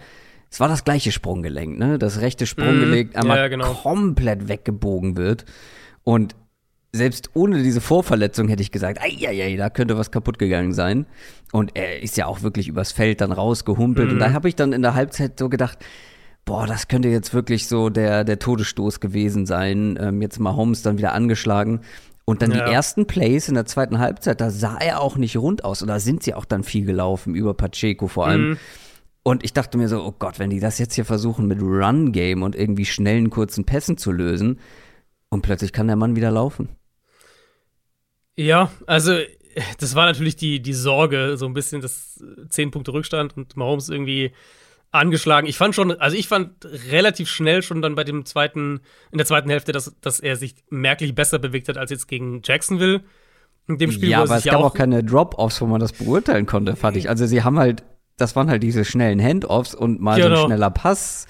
es 0.51 0.60
war 0.60 0.68
das 0.68 0.83
gleiche 0.83 1.12
Sprunggelenk, 1.12 1.80
ne? 1.80 1.98
Das 1.98 2.21
rechte 2.21 2.45
Sprunggelenk 2.45 3.15
mm, 3.15 3.18
einmal 3.18 3.38
ja, 3.38 3.48
genau. 3.48 3.74
komplett 3.74 4.48
weggebogen 4.48 5.18
wird. 5.18 5.45
Und 6.04 6.36
selbst 6.92 7.31
ohne 7.33 7.63
diese 7.63 7.81
Vorverletzung 7.81 8.48
hätte 8.48 8.62
ich 8.62 8.71
gesagt, 8.71 9.00
ei, 9.01 9.56
da 9.57 9.71
könnte 9.71 9.98
was 9.98 10.12
kaputt 10.12 10.38
gegangen 10.38 10.74
sein. 10.74 11.07
Und 11.51 11.75
er 11.75 12.04
ist 12.04 12.18
ja 12.18 12.27
auch 12.27 12.44
wirklich 12.44 12.68
übers 12.68 12.92
Feld 12.92 13.21
dann 13.21 13.31
rausgehumpelt. 13.31 14.10
Mm. 14.10 14.12
Und 14.13 14.19
da 14.19 14.30
mhm. 14.30 14.33
habe 14.33 14.48
ich 14.48 14.56
dann 14.56 14.74
in 14.74 14.83
der 14.83 14.94
Halbzeit 14.94 15.39
so 15.39 15.50
gedacht, 15.50 15.80
boah, 16.45 16.68
das 16.68 16.88
könnte 16.88 17.10
jetzt 17.10 17.34
wirklich 17.34 17.68
so 17.68 17.90
der, 17.90 18.24
der 18.24 18.40
Todesstoß 18.40 19.00
gewesen 19.00 19.45
sein. 19.45 19.98
Ähm, 20.00 20.22
jetzt 20.22 20.40
mal 20.40 20.56
Holmes 20.56 20.81
dann 20.81 20.98
wieder 20.98 21.13
angeschlagen. 21.13 21.81
Und 22.25 22.42
dann 22.42 22.51
ja. 22.51 22.66
die 22.66 22.72
ersten 22.72 23.06
Plays 23.06 23.50
in 23.50 23.56
der 23.56 23.66
zweiten 23.66 24.00
Halbzeit, 24.00 24.40
da 24.40 24.50
sah 24.50 24.78
er 24.78 25.01
auch 25.01 25.18
nicht 25.18 25.36
rund 25.38 25.66
aus. 25.66 25.81
Und 25.81 25.90
da 25.90 26.00
sind 26.00 26.24
sie 26.24 26.34
auch 26.34 26.45
dann 26.45 26.63
viel 26.63 26.86
gelaufen, 26.86 27.36
über 27.36 27.54
Pacheco 27.54 28.07
vor 28.07 28.28
allem. 28.28 28.50
Mhm. 28.51 28.57
Und 29.24 29.44
ich 29.44 29.54
dachte 29.54 29.78
mir 29.78 29.88
so, 29.88 30.04
oh 30.04 30.13
Gott, 30.18 30.40
wenn 30.40 30.50
die 30.50 30.60
das 30.60 30.80
jetzt 30.80 30.95
hier 30.95 31.06
versuchen 31.06 31.48
mit 31.48 31.62
Run-Game 31.62 32.44
und 32.44 32.56
irgendwie 32.56 32.86
schnellen, 32.86 33.30
kurzen 33.30 33.66
Pässen 33.66 33.98
zu 33.98 34.12
lösen, 34.12 34.60
und 35.34 35.42
plötzlich 35.42 35.74
kann 35.74 35.88
der 35.88 35.96
Mann 35.96 36.16
wieder 36.16 36.30
laufen. 36.30 36.69
Ja, 38.36 38.72
also 38.86 39.18
das 39.79 39.96
war 39.96 40.06
natürlich 40.06 40.36
die, 40.36 40.62
die 40.62 40.74
Sorge, 40.74 41.38
so 41.38 41.48
ein 41.48 41.53
bisschen 41.53 41.82
das 41.82 42.24
10 42.50 42.72
Punkte 42.72 42.94
Rückstand 42.94 43.36
und 43.36 43.58
Mahomes 43.58 43.89
irgendwie 43.89 44.32
angeschlagen. 44.94 45.48
Ich 45.48 45.58
fand 45.58 45.76
schon, 45.76 45.92
also 46.00 46.16
ich 46.16 46.28
fand 46.28 46.66
relativ 46.92 47.30
schnell 47.30 47.64
schon 47.64 47.82
dann 47.82 47.96
bei 47.96 48.04
dem 48.04 48.26
zweiten, 48.26 48.82
in 49.12 49.18
der 49.18 49.26
zweiten 49.26 49.50
Hälfte, 49.50 49.72
dass, 49.72 49.96
dass 50.02 50.20
er 50.20 50.36
sich 50.36 50.56
merklich 50.70 51.16
besser 51.16 51.40
bewegt 51.40 51.68
hat 51.68 51.78
als 51.78 51.92
jetzt 51.92 52.08
gegen 52.08 52.42
Jacksonville. 52.44 53.02
In 53.68 53.78
dem 53.78 53.92
Spiel, 53.92 54.10
ja, 54.10 54.22
aber 54.22 54.36
es 54.36 54.44
gab 54.44 54.56
auch, 54.56 54.66
auch 54.66 54.74
keine 54.74 55.04
Drop-Offs, 55.04 55.62
wo 55.62 55.66
man 55.66 55.80
das 55.80 55.94
beurteilen 55.94 56.46
konnte, 56.46 56.76
fand 56.76 56.98
ich. 56.98 57.10
Also 57.10 57.26
sie 57.26 57.44
haben 57.44 57.58
halt, 57.58 57.84
das 58.18 58.36
waren 58.36 58.50
halt 58.50 58.62
diese 58.62 58.86
schnellen 58.86 59.22
Hand-Offs 59.22 59.74
und 59.74 60.02
mal 60.02 60.16
genau. 60.16 60.22
so 60.22 60.26
ein 60.26 60.36
genau. 60.36 60.48
schneller 60.48 60.70
Pass. 60.70 61.28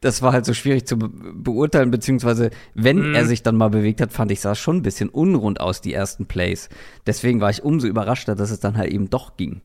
Das 0.00 0.20
war 0.20 0.32
halt 0.32 0.44
so 0.44 0.54
schwierig 0.54 0.86
zu 0.86 0.96
be 0.96 1.08
beurteilen, 1.08 1.90
beziehungsweise 1.90 2.50
wenn 2.74 3.08
mhm. 3.08 3.14
er 3.14 3.24
sich 3.24 3.42
dann 3.42 3.56
mal 3.56 3.70
bewegt 3.70 4.00
hat, 4.00 4.12
fand 4.12 4.30
ich, 4.30 4.40
sah 4.40 4.54
schon 4.54 4.76
ein 4.76 4.82
bisschen 4.82 5.08
unrund 5.08 5.60
aus, 5.60 5.80
die 5.80 5.92
ersten 5.94 6.26
Plays. 6.26 6.68
Deswegen 7.06 7.40
war 7.40 7.50
ich 7.50 7.62
umso 7.62 7.86
überraschter, 7.86 8.34
dass 8.34 8.50
es 8.50 8.60
dann 8.60 8.76
halt 8.76 8.92
eben 8.92 9.08
doch 9.08 9.36
ging. 9.36 9.62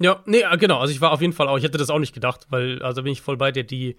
Ja, 0.00 0.22
nee, 0.26 0.40
äh, 0.40 0.56
genau. 0.56 0.78
Also 0.78 0.92
ich 0.92 1.00
war 1.00 1.12
auf 1.12 1.20
jeden 1.20 1.34
Fall 1.34 1.46
auch, 1.46 1.58
ich 1.58 1.64
hätte 1.64 1.78
das 1.78 1.90
auch 1.90 1.98
nicht 1.98 2.14
gedacht, 2.14 2.46
weil, 2.48 2.82
also 2.82 3.02
bin 3.02 3.12
ich 3.12 3.20
voll 3.20 3.36
bei 3.36 3.52
dir, 3.52 3.64
die, 3.64 3.96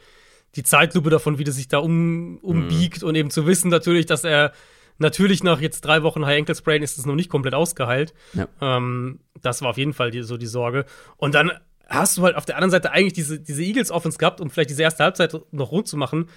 die 0.55 0.63
Zeitlupe 0.63 1.10
davon, 1.10 1.38
wie 1.38 1.43
das 1.43 1.55
sich 1.55 1.67
da 1.67 1.77
um, 1.77 2.39
umbiegt 2.39 3.03
mhm. 3.03 3.08
und 3.08 3.15
eben 3.15 3.29
zu 3.29 3.46
wissen 3.46 3.70
natürlich, 3.70 4.08
dass 4.08 4.24
er 4.24 4.51
natürlich 4.98 5.43
nach 5.43 5.62
jetzt 5.62 5.81
drei 5.81 6.03
Wochen 6.03 6.25
High 6.25 6.39
Ankle 6.39 6.55
Sprain 6.55 6.84
ist 6.84 6.98
es 6.98 7.05
noch 7.05 7.15
nicht 7.15 7.29
komplett 7.29 7.53
ausgeheilt. 7.53 8.13
Ja. 8.34 8.48
Ähm, 8.62 9.20
das 9.41 9.62
war 9.62 9.70
auf 9.70 9.77
jeden 9.77 9.93
Fall 9.93 10.12
die, 10.12 10.24
so 10.24 10.38
die 10.38 10.48
Sorge. 10.48 10.86
Und 11.17 11.36
dann 11.36 11.51
hast 11.88 12.17
du 12.17 12.24
halt 12.24 12.36
auf 12.36 12.46
der 12.46 12.55
anderen 12.55 12.72
Seite 12.72 12.91
eigentlich 12.91 13.13
diese, 13.13 13.39
diese 13.39 13.63
Eagles 13.63 13.91
Offense 13.91 14.17
gehabt, 14.17 14.41
um 14.41 14.50
vielleicht 14.50 14.70
diese 14.72 14.84
erste 14.84 15.03
Halbzeit 15.03 15.36
noch 15.51 15.72
rund 15.72 15.88
zu 15.88 15.98
machen, 15.98 16.29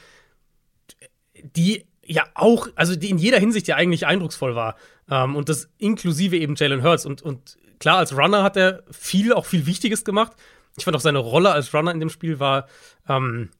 die 1.42 1.86
ja 2.04 2.24
auch, 2.34 2.68
also 2.74 2.96
die 2.96 3.10
in 3.10 3.18
jeder 3.18 3.38
Hinsicht 3.38 3.66
ja 3.66 3.76
eigentlich 3.76 4.06
eindrucksvoll 4.06 4.54
war. 4.54 4.76
Ähm, 5.10 5.36
und 5.36 5.48
das 5.48 5.70
inklusive 5.78 6.36
eben 6.36 6.54
Jalen 6.54 6.82
Hurts. 6.82 7.06
Und, 7.06 7.22
und 7.22 7.56
klar, 7.78 7.98
als 7.98 8.16
Runner 8.16 8.42
hat 8.42 8.56
er 8.56 8.82
viel, 8.90 9.32
auch 9.32 9.46
viel 9.46 9.66
Wichtiges 9.66 10.04
gemacht. 10.04 10.32
Ich 10.76 10.84
fand 10.84 10.96
auch 10.96 11.00
seine 11.00 11.18
Rolle 11.18 11.52
als 11.52 11.72
Runner 11.72 11.92
in 11.92 12.00
dem 12.00 12.10
Spiel 12.10 12.40
war, 12.40 12.66
ähm, 13.08 13.50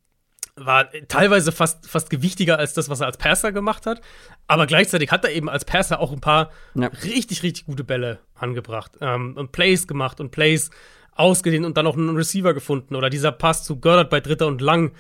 war 0.57 0.89
teilweise 1.09 1.53
fast, 1.53 1.89
fast 1.89 2.11
gewichtiger 2.11 2.59
als 2.59 2.75
das, 2.75 2.89
was 2.89 3.01
er 3.01 3.07
als 3.07 3.19
Passer 3.19 3.53
gemacht 3.53 3.87
hat. 3.87 4.01
Aber 4.47 4.67
gleichzeitig 4.67 5.11
hat 5.11 5.25
er 5.25 5.33
eben 5.33 5.49
als 5.49 5.65
Passer 5.65 6.01
auch 6.01 6.13
ein 6.13 6.21
paar 6.21 6.51
ja. 6.75 6.89
richtig, 7.03 7.43
richtig 7.43 7.67
gute 7.67 7.85
Bälle 7.85 8.21
angebracht 8.35 8.93
ähm, 9.01 9.37
und 9.37 9.53
Plays 9.53 9.87
gemacht 9.87 10.21
und 10.21 10.31
Plays 10.31 10.71
ausgedehnt 11.13 11.65
und 11.65 11.77
dann 11.77 11.87
auch 11.87 11.97
einen 11.97 12.17
Receiver 12.17 12.55
gefunden. 12.55 12.95
Oder 12.95 13.11
dieser 13.11 13.33
Pass 13.33 13.65
zu 13.65 13.81
Goddard 13.81 14.11
bei 14.11 14.21
Dritter 14.21 14.47
und 14.47 14.61
Lang, 14.61 14.93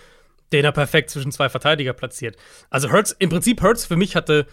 den 0.53 0.65
er 0.65 0.73
perfekt 0.73 1.11
zwischen 1.11 1.33
zwei 1.33 1.49
Verteidiger 1.49 1.93
platziert. 1.93 2.37
Also 2.71 2.91
Hurts, 2.91 3.13
im 3.19 3.31
Prinzip 3.31 3.63
Hurts 3.63 3.87
für 3.87 3.97
mich 3.97 4.17
hatte 4.17 4.47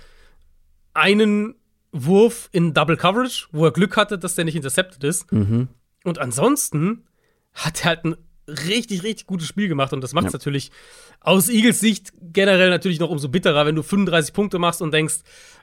einen 0.94 1.56
Wurf 1.92 2.50
in 2.52 2.74
Double 2.74 2.98
Coverage, 2.98 3.48
wo 3.52 3.66
er 3.66 3.72
Glück 3.72 3.98
hatte, 3.98 4.18
dass 4.18 4.36
der 4.36 4.46
nicht 4.46 4.56
intercepted 4.56 5.04
ist. 5.04 5.32
Mhm. 5.32 5.68
Und 6.04 6.20
ansonsten 6.20 7.06
hat 7.54 7.82
er 7.82 7.86
halt 7.86 8.06
ein 8.06 8.16
richtig, 8.48 9.04
richtig 9.04 9.28
gutes 9.28 9.48
Spiel 9.48 9.68
gemacht. 9.68 9.94
Und 9.94 10.02
das 10.02 10.14
macht 10.14 10.28
es 10.28 10.34
Ja. 10.34 10.38
natürlich 10.40 10.72
aus 11.20 11.50
Eagles 11.50 11.80
Sicht 11.80 12.14
generell 12.22 12.70
natürlich 12.70 13.00
noch 13.00 13.10
umso 13.10 13.30
bitterer, 13.30 13.66
wenn 13.66 13.76
du 13.76 13.84
35 13.84 14.34
Punkte 14.34 14.58
machst 14.60 14.82
und 14.82 14.94
denkst, 14.94 15.20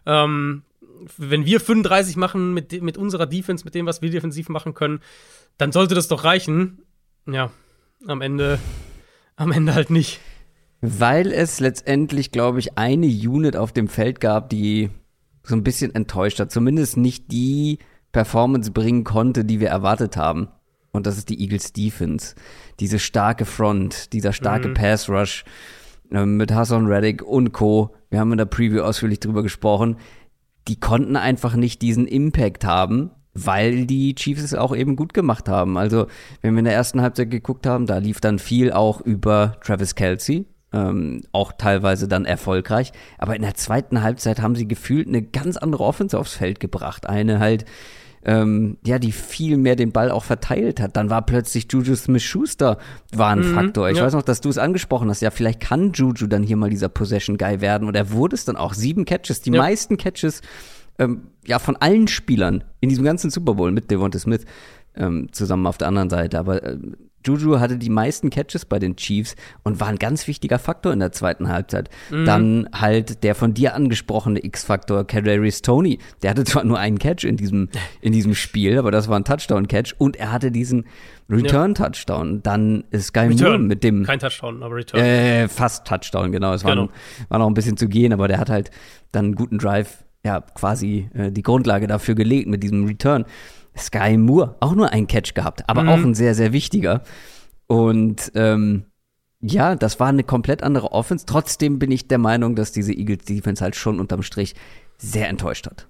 ähm, 0.06 0.62
wenn 1.16 1.44
wir 1.44 1.60
35 1.60 2.16
machen 2.16 2.54
mit, 2.54 2.82
mit 2.82 2.96
unserer 2.98 3.26
Defense, 3.26 3.64
mit 3.64 3.74
dem, 3.74 3.86
was 3.86 4.02
wir 4.02 4.10
defensiv 4.10 4.48
machen 4.48 4.74
können, 4.74 5.00
dann 5.56 5.72
sollte 5.72 5.94
das 5.94 6.08
doch 6.08 6.24
reichen. 6.24 6.82
Ja, 7.26 7.50
am 8.06 8.20
Ende, 8.20 8.58
am 9.36 9.52
Ende 9.52 9.74
halt 9.74 9.90
nicht. 9.90 10.20
Weil 10.80 11.32
es 11.32 11.58
letztendlich, 11.60 12.30
glaube 12.30 12.58
ich, 12.60 12.78
eine 12.78 13.06
Unit 13.06 13.56
auf 13.56 13.72
dem 13.72 13.88
Feld 13.88 14.20
gab, 14.20 14.48
die 14.50 14.90
so 15.48 15.56
ein 15.56 15.64
bisschen 15.64 15.94
enttäuscht 15.94 16.38
hat. 16.40 16.52
Zumindest 16.52 16.96
nicht 16.96 17.32
die 17.32 17.78
Performance 18.12 18.70
bringen 18.70 19.04
konnte, 19.04 19.44
die 19.44 19.60
wir 19.60 19.68
erwartet 19.68 20.16
haben. 20.16 20.48
Und 20.92 21.06
das 21.06 21.18
ist 21.18 21.28
die 21.28 21.40
Eagles 21.40 21.72
Defense. 21.72 22.34
Diese 22.80 22.98
starke 22.98 23.44
Front, 23.44 24.12
dieser 24.12 24.32
starke 24.32 24.70
Pass 24.70 25.08
Rush 25.08 25.44
ähm, 26.10 26.36
mit 26.36 26.52
Hassan 26.52 26.86
Reddick 26.86 27.22
und 27.22 27.52
Co. 27.52 27.94
Wir 28.10 28.20
haben 28.20 28.32
in 28.32 28.38
der 28.38 28.46
Preview 28.46 28.82
ausführlich 28.82 29.20
drüber 29.20 29.42
gesprochen. 29.42 29.96
Die 30.66 30.80
konnten 30.80 31.16
einfach 31.16 31.54
nicht 31.56 31.82
diesen 31.82 32.06
Impact 32.06 32.64
haben, 32.64 33.10
weil 33.34 33.86
die 33.86 34.14
Chiefs 34.14 34.42
es 34.42 34.54
auch 34.54 34.74
eben 34.74 34.96
gut 34.96 35.14
gemacht 35.14 35.48
haben. 35.48 35.78
Also, 35.78 36.06
wenn 36.42 36.54
wir 36.54 36.60
in 36.60 36.64
der 36.64 36.74
ersten 36.74 37.00
Halbzeit 37.00 37.30
geguckt 37.30 37.66
haben, 37.66 37.86
da 37.86 37.98
lief 37.98 38.20
dann 38.20 38.38
viel 38.38 38.72
auch 38.72 39.00
über 39.00 39.56
Travis 39.62 39.94
Kelsey, 39.94 40.46
ähm, 40.72 41.22
auch 41.32 41.52
teilweise 41.52 42.08
dann 42.08 42.24
erfolgreich. 42.24 42.92
Aber 43.18 43.36
in 43.36 43.42
der 43.42 43.54
zweiten 43.54 44.02
Halbzeit 44.02 44.40
haben 44.40 44.54
sie 44.54 44.68
gefühlt 44.68 45.08
eine 45.08 45.22
ganz 45.22 45.56
andere 45.56 45.84
Offense 45.84 46.18
aufs 46.18 46.34
Feld 46.34 46.60
gebracht. 46.60 47.08
Eine 47.08 47.38
halt, 47.38 47.64
ähm, 48.24 48.76
ja, 48.84 48.98
die 48.98 49.12
viel 49.12 49.56
mehr 49.56 49.76
den 49.76 49.92
Ball 49.92 50.10
auch 50.10 50.24
verteilt 50.24 50.80
hat. 50.80 50.96
Dann 50.96 51.08
war 51.08 51.22
plötzlich 51.22 51.68
Juju 51.70 51.94
Smith-Schuster 51.94 52.78
war 53.12 53.30
ein 53.30 53.44
Faktor. 53.44 53.88
Ich 53.88 53.98
ja. 53.98 54.04
weiß 54.04 54.12
noch, 54.12 54.22
dass 54.22 54.40
du 54.40 54.48
es 54.48 54.58
angesprochen 54.58 55.08
hast. 55.08 55.22
Ja, 55.22 55.30
vielleicht 55.30 55.60
kann 55.60 55.92
Juju 55.92 56.26
dann 56.26 56.42
hier 56.42 56.56
mal 56.56 56.68
dieser 56.68 56.88
Possession-Guy 56.88 57.60
werden. 57.60 57.88
Und 57.88 57.94
er 57.94 58.12
wurde 58.12 58.34
es 58.34 58.44
dann 58.44 58.56
auch. 58.56 58.74
Sieben 58.74 59.04
Catches, 59.04 59.40
die 59.40 59.52
Ja. 59.52 59.62
meisten 59.62 59.96
Catches 59.96 60.42
ähm, 60.98 61.28
ja, 61.46 61.58
von 61.58 61.76
allen 61.76 62.08
Spielern 62.08 62.64
in 62.80 62.88
diesem 62.88 63.04
ganzen 63.04 63.30
Super 63.30 63.54
Bowl 63.54 63.70
mit 63.70 63.90
Devonta 63.90 64.18
Smith 64.18 64.44
ähm, 64.96 65.28
zusammen 65.32 65.66
auf 65.66 65.78
der 65.78 65.88
anderen 65.88 66.10
Seite. 66.10 66.38
Aber 66.38 66.62
äh, 66.62 66.76
Juju 67.28 67.60
hatte 67.60 67.76
die 67.78 67.90
meisten 67.90 68.30
Catches 68.30 68.64
bei 68.64 68.78
den 68.78 68.96
Chiefs 68.96 69.36
und 69.62 69.80
war 69.80 69.88
ein 69.88 69.96
ganz 69.98 70.26
wichtiger 70.26 70.58
Faktor 70.58 70.92
in 70.92 71.00
der 71.00 71.12
zweiten 71.12 71.48
Halbzeit. 71.48 71.90
Dann 72.10 72.68
halt 72.72 73.22
der 73.22 73.34
von 73.34 73.52
dir 73.54 73.74
angesprochene 73.74 74.44
X-Faktor, 74.44 75.06
Kadarius 75.06 75.62
Tony. 75.62 75.98
Der 76.22 76.30
hatte 76.30 76.44
zwar 76.44 76.64
nur 76.64 76.78
einen 76.78 76.98
Catch 76.98 77.24
in 77.24 77.36
diesem, 77.36 77.68
in 78.00 78.12
diesem 78.12 78.34
Spiel, 78.34 78.78
aber 78.78 78.90
das 78.90 79.08
war 79.08 79.18
ein 79.18 79.24
Touchdown-Catch 79.24 79.94
und 79.98 80.16
er 80.16 80.32
hatte 80.32 80.50
diesen 80.50 80.84
Return-Touchdown. 81.30 82.42
Dann 82.42 82.84
ist 82.90 83.08
Sky 83.08 83.20
Moore 83.28 83.32
Return. 83.34 83.66
mit 83.66 83.84
dem 83.84 84.04
Kein 84.04 84.18
Touchdown, 84.18 84.62
aber 84.62 84.76
Return. 84.76 85.00
äh, 85.00 85.48
fast 85.48 85.86
Touchdown, 85.86 86.32
genau. 86.32 86.52
Es 86.54 86.64
war, 86.64 86.72
Genau. 86.72 86.84
noch- 86.86 86.92
war 87.28 87.38
noch 87.38 87.46
ein 87.46 87.54
bisschen 87.54 87.76
zu 87.76 87.88
gehen, 87.88 88.12
aber 88.12 88.28
der 88.28 88.38
hat 88.38 88.50
halt 88.50 88.70
dann 89.12 89.26
einen 89.26 89.34
guten 89.34 89.58
Drive, 89.58 90.04
ja, 90.24 90.40
quasi 90.40 91.08
äh, 91.14 91.30
die 91.30 91.42
Grundlage 91.42 91.86
dafür 91.86 92.14
gelegt 92.14 92.48
mit 92.48 92.62
diesem 92.62 92.84
Return. 92.86 93.24
Sky 93.78 94.16
Moore, 94.16 94.56
auch 94.60 94.74
nur 94.74 94.90
einen 94.92 95.06
Catch 95.06 95.34
gehabt, 95.34 95.68
aber 95.68 95.82
Mhm. 95.84 95.88
auch 95.88 95.98
ein 95.98 96.14
sehr, 96.14 96.34
sehr 96.34 96.52
wichtiger. 96.52 97.02
Und 97.66 98.32
ähm, 98.34 98.84
ja, 99.40 99.76
das 99.76 100.00
war 100.00 100.08
eine 100.08 100.24
komplett 100.24 100.62
andere 100.62 100.92
Offense. 100.92 101.24
Trotzdem 101.26 101.78
bin 101.78 101.90
ich 101.90 102.08
der 102.08 102.18
Meinung, 102.18 102.56
dass 102.56 102.72
diese 102.72 102.92
Eagles 102.92 103.24
Defense 103.24 103.62
halt 103.62 103.76
schon 103.76 104.00
unterm 104.00 104.22
Strich 104.22 104.54
sehr 104.96 105.28
enttäuscht 105.28 105.66
hat. 105.66 105.86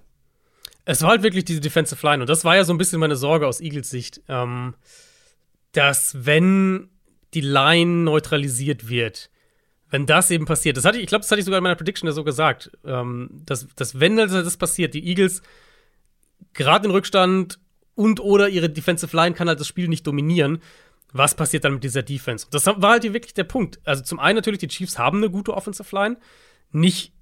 Es 0.85 1.03
war 1.03 1.11
halt 1.11 1.23
wirklich 1.23 1.45
diese 1.45 1.61
Defensive 1.61 2.05
Line 2.07 2.23
und 2.23 2.29
das 2.29 2.45
war 2.45 2.57
ja 2.57 2.65
so 2.65 2.73
ein 2.73 2.79
bisschen 2.79 2.99
meine 3.01 3.17
Sorge 3.17 3.47
aus 3.47 3.61
Eagles 3.61 3.91
Sicht, 3.91 4.23
ähm, 4.29 4.75
dass 5.73 6.25
wenn 6.27 6.89
die 7.35 7.43
Line 7.43 8.05
neutralisiert 8.05 8.89
wird, 8.89 9.31
wenn 9.91 10.07
das 10.07 10.31
eben 10.31 10.45
passiert, 10.47 10.77
das 10.77 10.85
hatte 10.85 10.97
ich, 10.99 11.05
ich 11.05 11.09
glaube, 11.09 11.23
das 11.23 11.31
hatte 11.31 11.41
ich 11.41 11.45
sogar 11.45 11.59
in 11.59 11.63
meiner 11.63 11.75
Prediction 11.77 12.07
ja 12.07 12.13
so 12.13 12.25
gesagt, 12.25 12.71
ähm, 12.85 13.31
dass, 13.47 13.67
dass 13.77 14.01
wenn 14.01 14.17
das, 14.17 14.31
das 14.33 14.57
passiert, 14.57 14.95
die 14.95 15.07
Eagles 15.07 15.43
gerade 16.55 16.87
in 16.87 16.91
Rückstand 16.91 17.59
und 17.99 18.21
oder 18.21 18.49
ihre 18.49 18.71
Defensive 18.71 19.15
Line 19.15 19.35
kann 19.35 19.49
halt 19.49 19.59
das 19.59 19.67
Spiel 19.67 19.89
nicht 19.89 20.07
dominieren. 20.07 20.63
Was 21.13 21.35
passiert 21.35 21.65
dann 21.65 21.75
mit 21.75 21.83
dieser 21.83 22.05
Defense? 22.05 22.47
Und 22.47 22.55
das 22.55 22.65
war 22.65 22.91
halt 22.91 23.03
hier 23.03 23.13
wirklich 23.13 23.35
der 23.35 23.43
Punkt. 23.43 23.81
Also 23.85 24.05
zum 24.05 24.21
einen 24.21 24.37
natürlich, 24.37 24.61
die 24.61 24.69
Chiefs 24.69 24.99
haben 24.99 25.19
eine 25.19 25.31
gute 25.31 25.53
Offensive 25.53 25.93
Line, 25.97 26.17
nicht 26.71 27.13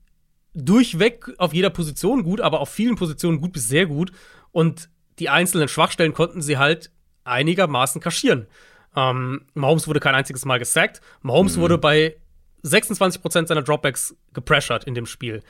durchweg 0.53 1.33
auf 1.39 1.55
jeder 1.55 1.71
Position 1.71 2.25
gut, 2.25 2.43
aber 2.43 2.61
auf 2.61 2.69
vielen 2.69 2.97
Positionen 2.97 3.41
gut 3.41 3.55
bis 3.55 3.69
sehr 3.69 3.87
gut. 3.87 4.13
Und 4.53 4.91
die 5.19 5.31
einzelnen 5.31 5.69
Schwachstellen 5.69 6.13
konnten 6.13 6.43
sie 6.43 6.59
halt 6.59 6.91
einigermaßen 7.25 8.03
kaschieren. 8.03 8.47
Ähm, 8.95 9.47
Mahomes 9.55 9.89
wurde 9.89 10.01
kein 10.01 10.15
einziges 10.15 10.45
Mal 10.45 10.59
gesackt. 10.59 11.01
Mahomes 11.23 11.57
wurde 11.57 11.79
bei 11.79 12.17
26% 12.65 13.47
seiner 13.47 13.63
Dropbacks 13.63 14.15
gepressured 14.35 14.85
in 14.85 14.95
dem 14.95 15.07
Spiel. 15.07 15.43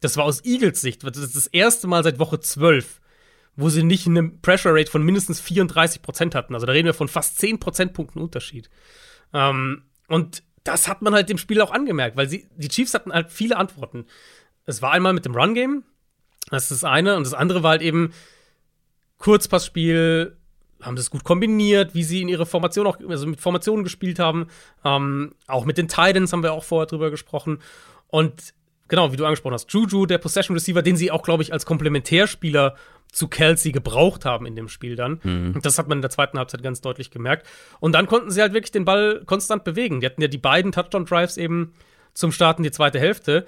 Das 0.00 0.16
war 0.16 0.24
aus 0.24 0.44
Eagles 0.44 0.80
Sicht, 0.80 1.04
das 1.04 1.16
ist 1.16 1.36
das 1.36 1.46
erste 1.46 1.86
Mal 1.86 2.02
seit 2.02 2.18
Woche 2.18 2.40
12, 2.40 3.00
wo 3.56 3.68
sie 3.68 3.82
nicht 3.82 4.06
eine 4.06 4.24
Pressure 4.28 4.74
Rate 4.74 4.90
von 4.90 5.02
mindestens 5.02 5.40
34% 5.42 6.34
hatten. 6.34 6.54
Also 6.54 6.66
da 6.66 6.72
reden 6.72 6.86
wir 6.86 6.94
von 6.94 7.08
fast 7.08 7.38
10 7.38 7.60
Prozentpunkten 7.60 8.20
Unterschied. 8.20 8.68
Ähm, 9.32 9.82
und 10.08 10.42
das 10.64 10.88
hat 10.88 11.02
man 11.02 11.14
halt 11.14 11.28
dem 11.28 11.38
Spiel 11.38 11.60
auch 11.60 11.70
angemerkt, 11.70 12.16
weil 12.16 12.28
sie, 12.28 12.48
die 12.56 12.68
Chiefs 12.68 12.94
hatten 12.94 13.12
halt 13.12 13.30
viele 13.30 13.56
Antworten. 13.56 14.06
Es 14.66 14.82
war 14.82 14.92
einmal 14.92 15.12
mit 15.12 15.24
dem 15.24 15.34
Run-Game, 15.34 15.84
das 16.50 16.64
ist 16.64 16.82
das 16.82 16.84
eine, 16.84 17.16
und 17.16 17.24
das 17.24 17.34
andere 17.34 17.62
war 17.62 17.72
halt 17.72 17.82
eben 17.82 18.12
Kurzpassspiel, 19.18 20.36
haben 20.82 20.96
das 20.96 21.10
gut 21.10 21.24
kombiniert, 21.24 21.94
wie 21.94 22.02
sie 22.02 22.22
in 22.22 22.28
ihre 22.28 22.46
Formation 22.46 22.86
auch, 22.86 22.98
also 23.08 23.26
mit 23.26 23.40
Formationen 23.40 23.84
gespielt 23.84 24.18
haben. 24.18 24.48
Ähm, 24.84 25.34
auch 25.46 25.64
mit 25.64 25.78
den 25.78 25.88
Titans 25.88 26.32
haben 26.32 26.42
wir 26.42 26.52
auch 26.52 26.64
vorher 26.64 26.86
drüber 26.86 27.10
gesprochen. 27.10 27.58
Und 28.08 28.54
genau, 28.94 29.12
wie 29.12 29.16
du 29.16 29.24
angesprochen 29.24 29.54
hast, 29.54 29.72
Juju, 29.72 30.06
der 30.06 30.18
Possession 30.18 30.56
Receiver, 30.56 30.82
den 30.82 30.96
sie 30.96 31.10
auch, 31.10 31.22
glaube 31.22 31.42
ich, 31.42 31.52
als 31.52 31.66
Komplementärspieler 31.66 32.76
zu 33.10 33.28
Kelsey 33.28 33.72
gebraucht 33.72 34.24
haben 34.24 34.46
in 34.46 34.56
dem 34.56 34.68
Spiel 34.68 34.96
dann. 34.96 35.18
Und 35.54 35.66
das 35.66 35.78
hat 35.78 35.88
man 35.88 35.98
in 35.98 36.02
der 36.02 36.10
zweiten 36.10 36.38
Halbzeit 36.38 36.62
ganz 36.62 36.80
deutlich 36.80 37.10
gemerkt. 37.10 37.46
Und 37.80 37.92
dann 37.92 38.06
konnten 38.06 38.30
sie 38.30 38.40
halt 38.40 38.54
wirklich 38.54 38.72
den 38.72 38.84
Ball 38.84 39.22
konstant 39.26 39.64
bewegen. 39.64 40.00
Die 40.00 40.06
hatten 40.06 40.22
ja 40.22 40.28
die 40.28 40.38
beiden 40.38 40.72
Touchdown-Drives 40.72 41.36
eben 41.36 41.74
zum 42.12 42.32
Starten 42.32 42.62
die 42.62 42.70
zweite 42.70 42.98
Hälfte. 42.98 43.46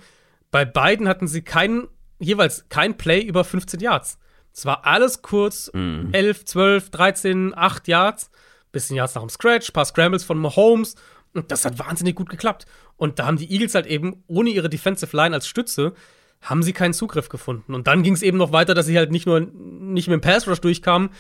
Bei 0.51 0.65
beiden 0.65 1.09
hatten 1.09 1.27
sie 1.27 1.43
kein, 1.43 1.89
jeweils 2.19 2.69
kein 2.69 2.97
Play 2.97 3.23
über 3.23 3.45
15 3.45 3.81
Yards. 3.81 4.19
Es 4.53 4.67
war 4.67 4.87
alles 4.87 5.23
kurz, 5.23 5.71
11, 6.13 6.45
12, 6.45 6.91
13, 6.91 7.53
8 7.57 7.89
Yards, 7.89 8.31
bisschen 8.73 8.97
Yards 8.97 9.15
nach 9.15 9.23
dem 9.23 9.31
Scratch, 9.31 9.71
paar 9.71 9.85
Scrambles 9.85 10.25
von 10.25 10.39
Mahomes. 10.39 10.95
Und 11.37 11.51
das 11.51 11.65
hat 11.65 11.79
wahnsinnig 11.79 12.15
gut 12.15 12.29
geklappt. 12.29 12.67
Und 12.97 13.19
da 13.19 13.27
haben 13.27 13.37
die 13.37 13.51
Eagles 13.51 13.75
halt 13.75 13.87
eben 13.87 14.25
ohne 14.27 14.51
ihre 14.51 14.69
Defensive 14.69 15.17
Line 15.17 15.35
als 15.35 15.47
Stütze 15.47 15.95
haben 16.43 16.63
sie 16.63 16.73
keinen 16.73 16.95
Zugriff 16.95 17.29
gefunden. 17.29 17.75
Und 17.75 17.87
dann 17.87 18.03
ging 18.03 18.13
es 18.13 18.23
eben 18.23 18.39
noch 18.39 18.53
weiter, 18.53 18.75
dass 18.75 18.87
sie 18.87 18.97
halt 18.97 19.11
nicht 19.11 19.27
nur 19.27 19.41
nicht 19.41 20.09
mit 20.09 20.15
dem 20.15 20.21
Pass 20.21 20.47
Rush 20.47 20.61
durchkamen, 20.61 21.11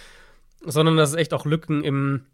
sondern 0.64 0.96
dass 0.96 1.10
es 1.10 1.16
echt 1.16 1.34
auch 1.34 1.46
Lücken 1.46 1.82
im, 1.82 2.26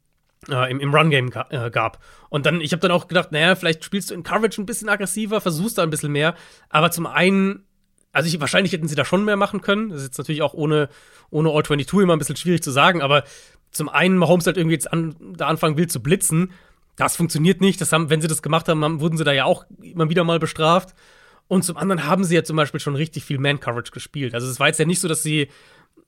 äh, 0.48 0.70
im, 0.70 0.80
im 0.80 0.94
Run-Game 0.94 1.30
ga 1.30 1.46
äh, 1.50 1.70
gab. 1.70 2.02
Und 2.28 2.46
dann, 2.46 2.60
ich 2.60 2.72
habe 2.72 2.80
dann 2.80 2.90
auch 2.90 3.08
gedacht, 3.08 3.32
naja, 3.32 3.54
vielleicht 3.54 3.84
spielst 3.84 4.10
du 4.10 4.14
in 4.14 4.22
Coverage 4.22 4.60
ein 4.60 4.66
bisschen 4.66 4.88
aggressiver, 4.88 5.40
versuchst 5.40 5.78
da 5.78 5.82
ein 5.82 5.90
bisschen 5.90 6.12
mehr. 6.12 6.34
Aber 6.68 6.90
zum 6.90 7.06
einen, 7.06 7.64
also 8.12 8.28
ich, 8.28 8.40
wahrscheinlich 8.40 8.72
hätten 8.72 8.88
sie 8.88 8.94
da 8.94 9.04
schon 9.04 9.24
mehr 9.24 9.36
machen 9.36 9.60
können. 9.60 9.90
Das 9.90 10.00
ist 10.00 10.08
jetzt 10.08 10.18
natürlich 10.18 10.42
auch 10.42 10.54
ohne, 10.54 10.88
ohne 11.30 11.50
All-22 11.50 12.02
immer 12.02 12.14
ein 12.14 12.18
bisschen 12.18 12.36
schwierig 12.36 12.62
zu 12.62 12.70
sagen, 12.70 13.00
aber 13.00 13.24
zum 13.70 13.88
einen 13.88 14.18
Mahomes 14.18 14.46
halt 14.46 14.58
irgendwie 14.58 14.74
jetzt 14.74 14.92
an, 14.92 15.14
da 15.36 15.46
anfangen 15.46 15.78
will 15.78 15.86
zu 15.86 16.02
blitzen. 16.02 16.52
Das 17.02 17.16
funktioniert 17.16 17.60
nicht. 17.60 17.80
Das 17.80 17.92
haben, 17.92 18.10
wenn 18.10 18.20
sie 18.20 18.28
das 18.28 18.42
gemacht 18.42 18.68
haben, 18.68 18.84
haben, 18.84 19.00
wurden 19.00 19.16
sie 19.16 19.24
da 19.24 19.32
ja 19.32 19.44
auch 19.44 19.66
immer 19.82 20.08
wieder 20.08 20.22
mal 20.22 20.38
bestraft. 20.38 20.94
Und 21.48 21.64
zum 21.64 21.76
anderen 21.76 22.06
haben 22.06 22.22
sie 22.22 22.36
ja 22.36 22.44
zum 22.44 22.56
Beispiel 22.56 22.78
schon 22.78 22.94
richtig 22.94 23.24
viel 23.24 23.38
Man-Coverage 23.38 23.90
gespielt. 23.90 24.34
Also 24.34 24.48
es 24.48 24.60
war 24.60 24.68
jetzt 24.68 24.78
ja 24.78 24.84
nicht 24.84 25.00
so, 25.00 25.08
dass 25.08 25.20
sie 25.20 25.48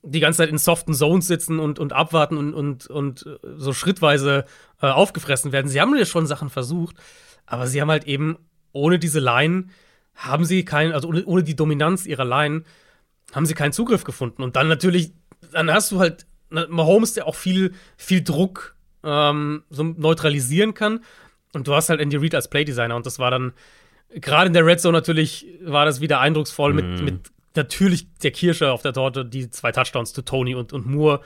die 0.05 0.21
ganze 0.21 0.37
Zeit 0.39 0.51
in 0.51 0.59
soften 0.59 0.95
Zones 0.95 1.27
sitzen 1.27 1.59
und, 1.59 1.81
und 1.81 1.93
abwarten 1.93 2.37
und, 2.37 2.55
und, 2.55 2.87
und 2.87 3.27
äh, 3.27 3.39
so 3.57 3.73
schrittweise 3.73 4.45
äh, 4.81 4.87
aufgefressen 4.87 5.51
werden. 5.51 5.67
Sie 5.67 5.81
haben 5.81 5.97
ja 5.97 6.05
schon 6.05 6.29
Sachen 6.29 6.49
versucht, 6.49 6.95
aber 7.45 7.67
sie 7.67 7.81
haben 7.81 7.91
halt 7.91 8.05
eben 8.05 8.39
ohne 8.71 9.01
diese 9.01 9.19
Line 9.19 9.67
haben 10.15 10.45
sie 10.45 10.65
keinen, 10.65 10.93
also 10.93 11.09
ohne, 11.09 11.25
ohne 11.25 11.43
die 11.43 11.57
Dominanz 11.57 12.07
ihrer 12.07 12.25
Line, 12.25 12.63
haben 13.33 13.47
sie 13.47 13.55
keinen 13.55 13.73
Zugriff 13.73 14.05
gefunden. 14.05 14.45
Und 14.45 14.55
dann 14.55 14.69
natürlich, 14.69 15.13
dann 15.51 15.73
hast 15.73 15.91
du 15.91 15.99
halt 15.99 16.25
Mahomes, 16.51 17.15
der 17.15 17.27
auch 17.27 17.35
viel, 17.35 17.75
viel 17.97 18.23
Druck 18.23 18.77
ähm, 19.05 19.65
so 19.71 19.83
neutralisieren 19.83 20.75
kann. 20.75 21.01
Und 21.53 21.69
du 21.69 21.75
hast 21.75 21.89
halt 21.89 22.01
Andy 22.01 22.17
Reid 22.17 22.35
als 22.35 22.49
Playdesigner 22.49 22.97
und 22.97 23.07
das 23.07 23.19
war 23.19 23.31
dann 23.31 23.53
gerade 24.15 24.49
in 24.49 24.53
der 24.53 24.67
Red 24.67 24.81
Zone 24.81 24.97
natürlich 24.97 25.47
war 25.63 25.85
das 25.85 26.01
wieder 26.01 26.21
eindrucksvoll 26.21 26.73
mit, 26.73 27.01
mit 27.03 27.31
natürlich 27.55 28.07
der 28.23 28.31
Kirsche 28.31 28.73
auf 28.73 28.83
der 28.83 28.93
Torte, 28.93 29.25
die 29.25 29.51
zwei 29.51 29.73
Touchdowns 29.73 30.13
zu 30.13 30.23
Tony 30.23 30.55
und, 30.55 30.73
und 30.73 30.87
Moore, 30.87 31.21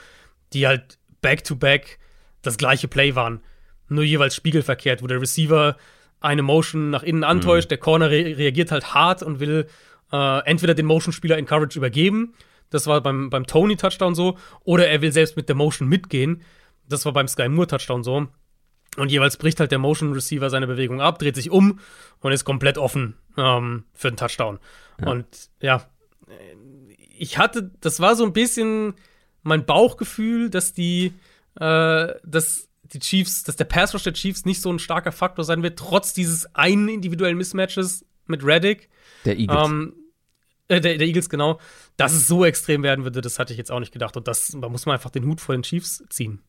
die 0.53 0.67
halt 0.67 0.99
back-to-back 1.21 1.99
das 2.43 2.59
gleiche 2.59 2.89
Play 2.89 3.15
waren. 3.15 3.41
Nur 3.89 4.05
jeweils 4.05 4.35
spiegelverkehrt, 4.35 5.03
wo 5.03 5.07
der 5.07 5.21
Receiver 5.21 5.77
eine 6.21 6.43
Motion 6.43 6.91
nach 6.91 7.03
innen 7.03 7.25
antäuscht, 7.25 7.71
der 7.71 7.79
Corner 7.79 8.11
re 8.11 8.37
reagiert 8.37 8.71
halt 8.71 8.93
hart 8.95 9.23
und 9.23 9.41
will 9.41 9.67
äh, 10.13 10.39
entweder 10.45 10.75
den 10.75 10.87
Motion-Spieler 10.87 11.39
in 11.39 11.47
Coverage 11.47 11.79
übergeben, 11.79 12.35
Das 12.71 12.87
war 12.87 13.01
beim, 13.01 13.31
beim 13.31 13.47
Tony-Touchdown 13.47 14.15
so. 14.15 14.37
Oder 14.65 14.89
er 14.89 15.01
will 15.01 15.13
selbst 15.13 15.37
mit 15.37 15.49
der 15.49 15.57
Motion 15.57 15.89
mitgehen. 15.89 16.43
Das 16.88 17.04
war 17.04 17.12
beim 17.12 17.28
Sky 17.28 17.49
Moore-Touchdown 17.49 18.02
so. 18.02 18.28
Und 18.97 19.12
jeweils 19.12 19.37
bricht 19.37 19.61
halt 19.61 19.71
der 19.71 19.78
Motion 19.78 20.12
Receiver 20.12 20.50
seine 20.50 20.66
Bewegung 20.66 21.00
ab, 21.00 21.18
dreht 21.18 21.37
sich 21.37 21.50
um 21.50 21.78
und 22.21 22.33
ist 22.33 22.45
komplett 22.45 22.78
offen 22.78 23.14
ähm, 23.37 23.85
für 23.92 24.11
den 24.11 24.16
Touchdown. 24.16 24.59
Ja. 25.00 25.11
Und 25.11 25.26
ja, 25.61 25.87
ich 27.18 27.38
hatte, 27.38 27.71
das 27.80 28.00
war 28.00 28.16
so 28.16 28.25
ein 28.25 28.33
bisschen 28.33 28.95
mein 29.42 29.66
Bauchgefühl, 29.66 30.50
dass 30.50 30.73
die, 30.73 31.12
äh, 31.61 32.14
dass 32.25 32.68
die 32.83 33.00
Chiefs, 33.00 33.45
dass 33.45 33.57
der 33.57 33.64
Pass 33.64 33.95
Rush 33.95 34.04
der 34.04 34.14
Chiefs 34.14 34.45
nicht 34.45 34.62
so 34.62 34.73
ein 34.73 34.78
starker 34.78 35.12
Faktor 35.12 35.45
sein 35.45 35.62
wird, 35.62 35.78
trotz 35.78 36.14
dieses 36.14 36.54
einen 36.54 36.88
individuellen 36.88 37.37
Mismatches 37.37 38.04
mit 38.26 38.45
Reddick. 38.45 38.88
Der 39.25 39.38
Eagles. 39.38 39.68
Ähm, 39.68 39.95
äh, 40.68 40.80
der, 40.80 40.99
der, 40.99 41.07
Eagles, 41.07 41.28
genau. 41.28 41.59
Dass 41.97 42.12
es 42.12 42.26
so 42.28 42.45
extrem 42.45 42.83
werden 42.83 43.04
würde, 43.04 43.21
das 43.21 43.38
hatte 43.38 43.52
ich 43.52 43.59
jetzt 43.59 43.73
auch 43.73 43.80
nicht 43.80 43.92
gedacht. 43.92 44.16
Und 44.16 44.28
das, 44.28 44.57
da 44.61 44.68
muss 44.68 44.87
man 44.87 44.95
einfach 44.95 45.11
den 45.11 45.25
Hut 45.25 45.40
vor 45.40 45.54
den 45.54 45.62
Chiefs 45.62 46.04
ziehen. 46.09 46.42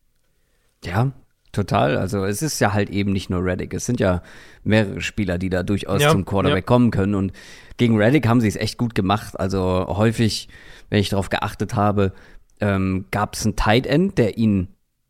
Ja, 0.83 1.11
Total. 1.51 1.97
Also 1.97 2.25
es 2.25 2.43
ist 2.43 2.59
ja 2.59 2.73
halt 2.73 2.91
eben 2.91 3.11
nicht 3.11 3.29
nur 3.29 3.43
Reddick. 3.43 3.73
Es 3.73 3.85
sind 3.85 3.99
ja 3.99 4.21
mehrere 4.63 5.01
Spieler, 5.01 5.39
die 5.39 5.49
da 5.49 5.63
durchaus 5.63 6.01
ja, 6.01 6.11
zum 6.11 6.23
Quarterback 6.23 6.63
ja. 6.63 6.67
kommen 6.67 6.91
können. 6.91 7.15
Und 7.15 7.33
gegen 7.77 7.97
Reddick 7.97 8.27
haben 8.27 8.39
sie 8.39 8.47
es 8.47 8.55
echt 8.55 8.77
gut 8.77 8.93
gemacht. 8.93 9.39
Also 9.39 9.87
häufig, 9.87 10.47
wenn 10.89 10.99
ich 10.99 11.09
darauf 11.09 11.29
geachtet 11.29 11.73
habe, 11.73 12.13
ähm, 12.59 13.05
gab 13.09 13.33
es 13.33 13.45
einen 13.45 13.55
Tight 13.55 13.87
End, 13.87 14.19
der 14.19 14.37
ihn 14.37 14.67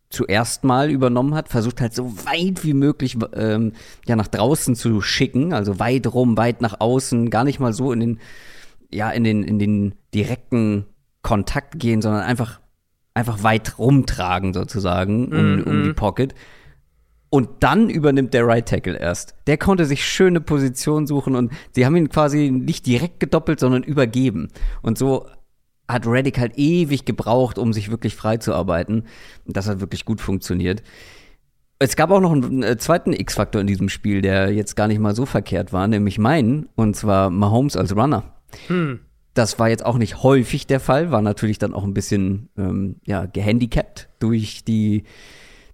zuerst 0.10 0.64
mal 0.64 0.90
übernommen 0.90 1.36
hat, 1.36 1.50
versucht 1.50 1.82
halt 1.82 1.94
so 1.94 2.16
weit 2.26 2.64
wie 2.64 2.74
möglich 2.74 3.18
ähm, 3.34 3.74
ja 4.08 4.16
nach 4.16 4.28
draußen 4.28 4.76
zu 4.76 5.02
schicken, 5.02 5.54
also 5.54 5.78
weit 5.78 6.08
rum, 6.08 6.36
weit 6.38 6.62
nach 6.62 6.80
außen, 6.80 7.30
gar 7.30 7.44
nicht 7.44 7.60
mal 7.60 7.74
so 7.74 7.92
in 7.92 8.00
den 8.00 8.20
ja 8.92 9.12
in 9.12 9.24
den 9.24 9.44
in 9.44 9.60
den 9.60 9.94
direkten 10.16 10.86
Kontakt 11.22 11.78
gehen, 11.78 12.02
sondern 12.02 12.24
einfach 12.24 12.60
einfach 13.20 13.44
weit 13.44 13.78
rumtragen 13.78 14.54
sozusagen 14.54 15.26
um, 15.26 15.32
mm 15.32 15.60
-hmm. 15.60 15.64
um 15.64 15.84
die 15.84 15.94
Pocket. 15.94 16.34
Und 17.30 17.50
dann 17.60 17.90
übernimmt 17.90 18.34
der 18.34 18.48
Right 18.48 18.68
Tackle 18.68 18.98
erst. 18.98 19.36
Der 19.46 19.58
konnte 19.58 19.86
sich 19.86 20.04
schöne 20.04 20.42
Position 20.42 21.06
suchen 21.06 21.36
und 21.36 21.52
sie 21.72 21.86
haben 21.86 21.96
ihn 21.96 22.10
quasi 22.10 22.50
nicht 22.50 22.88
direkt 22.88 23.20
gedoppelt, 23.20 23.60
sondern 23.60 23.84
übergeben. 23.84 24.48
Und 24.82 24.98
so 24.98 25.28
hat 25.88 26.08
Reddick 26.08 26.40
halt 26.40 26.58
ewig 26.58 27.06
gebraucht, 27.06 27.60
um 27.60 27.72
sich 27.72 27.92
wirklich 27.92 28.16
frei 28.16 28.38
zu 28.38 28.54
arbeiten. 28.54 29.04
Und 29.46 29.58
das 29.58 29.68
hat 29.68 29.80
wirklich 29.80 30.06
gut 30.06 30.22
funktioniert. 30.22 30.82
Es 31.78 31.96
gab 31.96 32.12
auch 32.12 32.20
noch 32.20 32.32
einen 32.32 32.64
äh, 32.64 32.78
zweiten 32.78 33.14
X-Faktor 33.14 33.62
in 33.62 33.68
diesem 33.68 33.90
Spiel, 33.90 34.22
der 34.22 34.52
jetzt 34.52 34.76
gar 34.76 34.88
nicht 34.88 35.00
mal 35.00 35.16
so 35.16 35.26
verkehrt 35.26 35.72
war, 35.72 35.88
nämlich 35.88 36.18
meinen, 36.18 36.68
und 36.76 36.96
zwar 36.96 37.30
Mahomes 37.30 37.78
als 37.78 37.96
Runner. 37.96 38.24
Hm. 38.68 39.00
Das 39.40 39.58
war 39.58 39.70
jetzt 39.70 39.86
auch 39.86 39.98
nicht 39.98 40.22
häufig 40.22 40.68
der 40.68 40.82
Fall, 40.82 41.12
war 41.12 41.22
natürlich 41.22 41.60
dann 41.60 41.74
auch 41.74 41.86
ein 41.86 41.94
bisschen 41.94 42.50
ähm, 42.58 42.98
ja, 43.06 43.26
gehandicapt 43.26 44.10
durch 44.20 44.66
die 44.66 45.06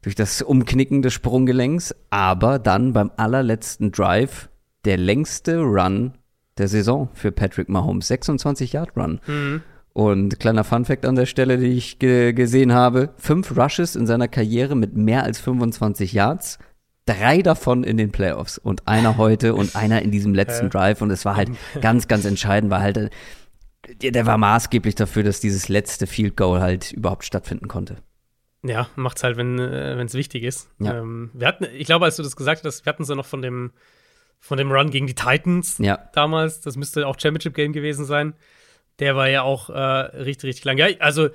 durch 0.03 0.13
das 0.13 0.43
Umknicken 0.43 1.01
des 1.01 1.13
Sprunggelenks, 1.13 1.95
aber 2.11 2.59
dann 2.59 2.93
beim 2.93 3.09
allerletzten 3.17 3.91
Drive 3.91 4.49
der 4.85 4.97
längste 4.97 5.61
Run 5.61 6.13
der 6.59 6.67
Saison 6.67 7.09
für 7.15 7.31
Patrick 7.31 7.67
Mahomes, 7.67 8.07
26 8.07 8.73
Yard 8.73 8.95
Run. 8.95 9.19
Mhm. 9.25 9.63
Und 9.93 10.39
kleiner 10.39 10.63
Fun 10.63 10.85
Fact 10.85 11.03
an 11.03 11.15
der 11.15 11.25
Stelle, 11.25 11.57
die 11.57 11.73
ich 11.73 11.97
ge 11.97 12.33
gesehen 12.33 12.71
habe, 12.71 13.15
fünf 13.17 13.57
Rushes 13.57 13.95
in 13.95 14.05
seiner 14.05 14.27
Karriere 14.27 14.75
mit 14.75 14.95
mehr 14.95 15.23
als 15.23 15.39
25 15.39 16.13
Yards, 16.13 16.59
drei 17.07 17.41
davon 17.41 17.83
in 17.83 17.97
den 17.97 18.11
Playoffs. 18.11 18.59
Und 18.59 18.87
einer 18.87 19.17
heute 19.17 19.55
und 19.55 19.75
einer 19.75 20.03
in 20.03 20.11
diesem 20.11 20.35
letzten 20.35 20.69
Drive. 20.69 21.01
Und 21.01 21.09
es 21.09 21.25
war 21.25 21.35
halt 21.35 21.49
ganz, 21.81 22.07
ganz 22.07 22.25
entscheidend, 22.25 22.69
war 22.69 22.81
halt 22.81 23.09
der 23.87 24.25
war 24.25 24.37
maßgeblich 24.37 24.95
dafür, 24.95 25.23
dass 25.23 25.39
dieses 25.39 25.69
letzte 25.69 26.07
Field 26.07 26.37
Goal 26.37 26.61
halt 26.61 26.91
überhaupt 26.91 27.25
stattfinden 27.25 27.67
konnte. 27.67 27.97
Ja, 28.63 28.87
macht's 28.95 29.23
halt, 29.23 29.37
wenn 29.37 29.59
äh, 29.59 30.01
es 30.03 30.13
wichtig 30.15 30.43
ist. 30.43 30.69
Ja. 30.79 30.99
Ähm, 30.99 31.29
wir 31.33 31.47
hatten, 31.47 31.67
ich 31.75 31.85
glaube, 31.85 32.05
als 32.05 32.15
du 32.15 32.23
das 32.23 32.35
gesagt 32.35 32.65
hast, 32.65 32.85
wir 32.85 32.89
hatten 32.89 33.03
es 33.03 33.09
ja 33.09 33.15
noch 33.15 33.25
von 33.25 33.41
dem, 33.41 33.71
von 34.39 34.57
dem 34.57 34.71
Run 34.71 34.89
gegen 34.89 35.07
die 35.07 35.13
Titans 35.13 35.77
ja. 35.77 36.09
damals. 36.13 36.61
Das 36.61 36.75
müsste 36.75 37.05
auch 37.05 37.19
Championship 37.19 37.53
Game 37.53 37.73
gewesen 37.73 38.05
sein. 38.05 38.33
Der 38.99 39.15
war 39.15 39.29
ja 39.29 39.43
auch 39.43 39.69
äh, 39.69 39.79
richtig, 39.79 40.49
richtig 40.49 40.65
lang. 40.65 40.77
Ja, 40.77 40.87
also 40.99 41.29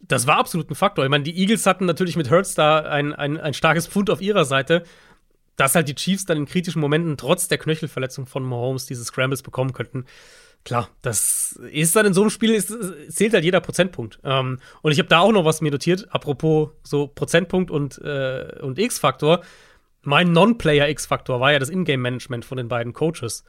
das 0.00 0.26
war 0.26 0.38
absolut 0.38 0.70
ein 0.70 0.74
Faktor. 0.74 1.04
Ich 1.04 1.10
meine, 1.10 1.24
die 1.24 1.38
Eagles 1.38 1.66
hatten 1.66 1.84
natürlich 1.86 2.16
mit 2.16 2.30
Hurts 2.30 2.54
da 2.54 2.80
ein, 2.80 3.12
ein, 3.12 3.38
ein 3.38 3.54
starkes 3.54 3.86
Pfund 3.86 4.10
auf 4.10 4.20
ihrer 4.20 4.44
Seite, 4.44 4.82
dass 5.56 5.76
halt 5.76 5.88
die 5.88 5.94
Chiefs 5.94 6.24
dann 6.24 6.38
in 6.38 6.46
kritischen 6.46 6.80
Momenten 6.80 7.16
trotz 7.16 7.46
der 7.46 7.58
Knöchelverletzung 7.58 8.26
von 8.26 8.42
Mahomes 8.42 8.86
diese 8.86 9.04
Scrambles 9.04 9.42
bekommen 9.42 9.72
könnten 9.72 10.06
klar, 10.64 10.88
das 11.02 11.58
ist 11.70 11.96
dann 11.96 12.06
in 12.06 12.14
so 12.14 12.20
einem 12.20 12.30
Spiel, 12.30 12.54
ist, 12.54 12.72
zählt 13.08 13.34
halt 13.34 13.44
jeder 13.44 13.60
Prozentpunkt. 13.60 14.18
Ähm, 14.24 14.58
und 14.82 14.92
ich 14.92 14.98
habe 14.98 15.08
da 15.08 15.20
auch 15.20 15.32
noch 15.32 15.44
was 15.44 15.60
mir 15.60 15.70
notiert, 15.70 16.06
apropos 16.10 16.70
so 16.82 17.08
Prozentpunkt 17.08 17.70
und, 17.70 17.98
äh, 17.98 18.58
und 18.60 18.78
X-Faktor. 18.78 19.42
Mein 20.02 20.32
Non-Player 20.32 20.88
X-Faktor 20.88 21.40
war 21.40 21.52
ja 21.52 21.58
das 21.58 21.68
Ingame-Management 21.68 22.44
von 22.44 22.56
den 22.56 22.68
beiden 22.68 22.92
Coaches. 22.92 23.44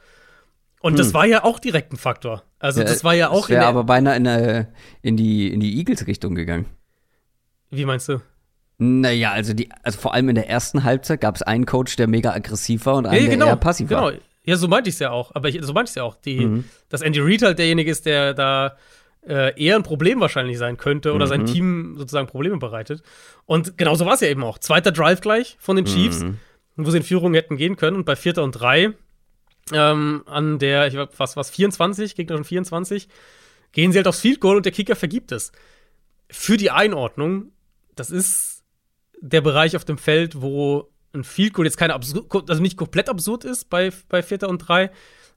Und 0.80 0.92
hm. 0.92 0.98
das 0.98 1.14
war 1.14 1.24
ja 1.26 1.44
auch 1.44 1.58
direkt 1.58 1.92
ein 1.92 1.96
Faktor. 1.96 2.42
Also, 2.58 2.80
ja, 2.80 2.86
das 2.86 3.04
war 3.04 3.14
ja 3.14 3.30
auch. 3.30 3.42
Das 3.42 3.50
wäre 3.50 3.66
aber 3.66 3.84
beinahe 3.84 4.16
in, 4.16 4.26
äh, 4.26 4.66
in 5.02 5.16
die, 5.16 5.52
in 5.52 5.60
die 5.60 5.78
Eagles-Richtung 5.78 6.34
gegangen. 6.34 6.66
Wie 7.70 7.84
meinst 7.84 8.08
du? 8.08 8.20
Naja, 8.78 9.30
also, 9.32 9.54
die, 9.54 9.70
also 9.82 9.98
vor 9.98 10.14
allem 10.14 10.28
in 10.28 10.34
der 10.34 10.48
ersten 10.48 10.84
Halbzeit 10.84 11.20
gab 11.20 11.36
es 11.36 11.42
einen 11.42 11.64
Coach, 11.64 11.96
der 11.96 12.06
mega 12.06 12.32
aggressiv 12.32 12.86
war 12.86 12.96
und 12.96 13.06
einen, 13.06 13.24
ja, 13.24 13.30
genau, 13.30 13.46
der 13.46 13.54
eher 13.54 13.60
passiv 13.60 13.88
genau. 13.88 14.10
Ja, 14.44 14.56
so 14.56 14.68
meinte 14.68 14.88
ich 14.90 14.96
es 14.96 14.98
ja 15.00 15.10
auch. 15.10 15.34
Aber 15.34 15.48
ich, 15.48 15.58
so 15.62 15.72
meinte 15.72 15.88
ich 15.88 15.92
es 15.92 15.94
ja 15.96 16.02
auch. 16.02 16.16
Die, 16.16 16.46
mhm. 16.46 16.64
Dass 16.88 17.00
Andy 17.00 17.20
Reid 17.20 17.42
halt 17.42 17.58
derjenige 17.58 17.90
ist, 17.90 18.06
der 18.06 18.34
da 18.34 18.76
äh, 19.26 19.58
eher 19.60 19.76
ein 19.76 19.82
Problem 19.82 20.20
wahrscheinlich 20.20 20.58
sein 20.58 20.76
könnte 20.76 21.12
oder 21.12 21.24
mhm. 21.26 21.30
sein 21.30 21.46
Team 21.46 21.94
sozusagen 21.96 22.26
Probleme 22.26 22.58
bereitet. 22.58 23.02
Und 23.46 23.78
genauso 23.78 24.04
war 24.04 24.14
es 24.14 24.20
ja 24.20 24.28
eben 24.28 24.44
auch. 24.44 24.58
Zweiter 24.58 24.92
Drive 24.92 25.20
gleich 25.20 25.56
von 25.60 25.76
den 25.76 25.86
Chiefs, 25.86 26.20
mhm. 26.20 26.38
wo 26.76 26.90
sie 26.90 26.98
in 26.98 27.02
Führung 27.02 27.34
hätten 27.34 27.56
gehen 27.56 27.76
können. 27.76 27.96
Und 27.96 28.04
bei 28.04 28.16
Vierter 28.16 28.42
und 28.42 28.52
Drei 28.52 28.92
ähm, 29.72 30.22
an 30.26 30.58
der, 30.58 30.86
ich 30.88 30.94
weiß 30.94 31.08
was, 31.16 31.36
was 31.36 31.50
24, 31.50 32.14
Gegner 32.14 32.36
schon 32.36 32.44
24, 32.44 33.08
gehen 33.72 33.92
sie 33.92 33.98
halt 33.98 34.08
aufs 34.08 34.20
Field 34.20 34.40
Goal 34.40 34.56
und 34.56 34.66
der 34.66 34.72
Kicker 34.72 34.96
vergibt 34.96 35.32
es. 35.32 35.52
Für 36.30 36.56
die 36.56 36.70
Einordnung, 36.70 37.52
das 37.96 38.10
ist 38.10 38.62
der 39.20 39.40
Bereich 39.40 39.76
auf 39.76 39.84
dem 39.84 39.98
Feld, 39.98 40.42
wo 40.42 40.90
ein 41.14 41.24
Field 41.24 41.54
Goal 41.54 41.66
jetzt 41.66 41.76
keine 41.76 41.94
absurd, 41.94 42.50
also 42.50 42.62
nicht 42.62 42.76
komplett 42.76 43.08
absurd 43.08 43.44
ist 43.44 43.70
bei, 43.70 43.90
bei 44.08 44.22
Vierter 44.22 44.48
und 44.48 44.58
Drei, 44.58 44.90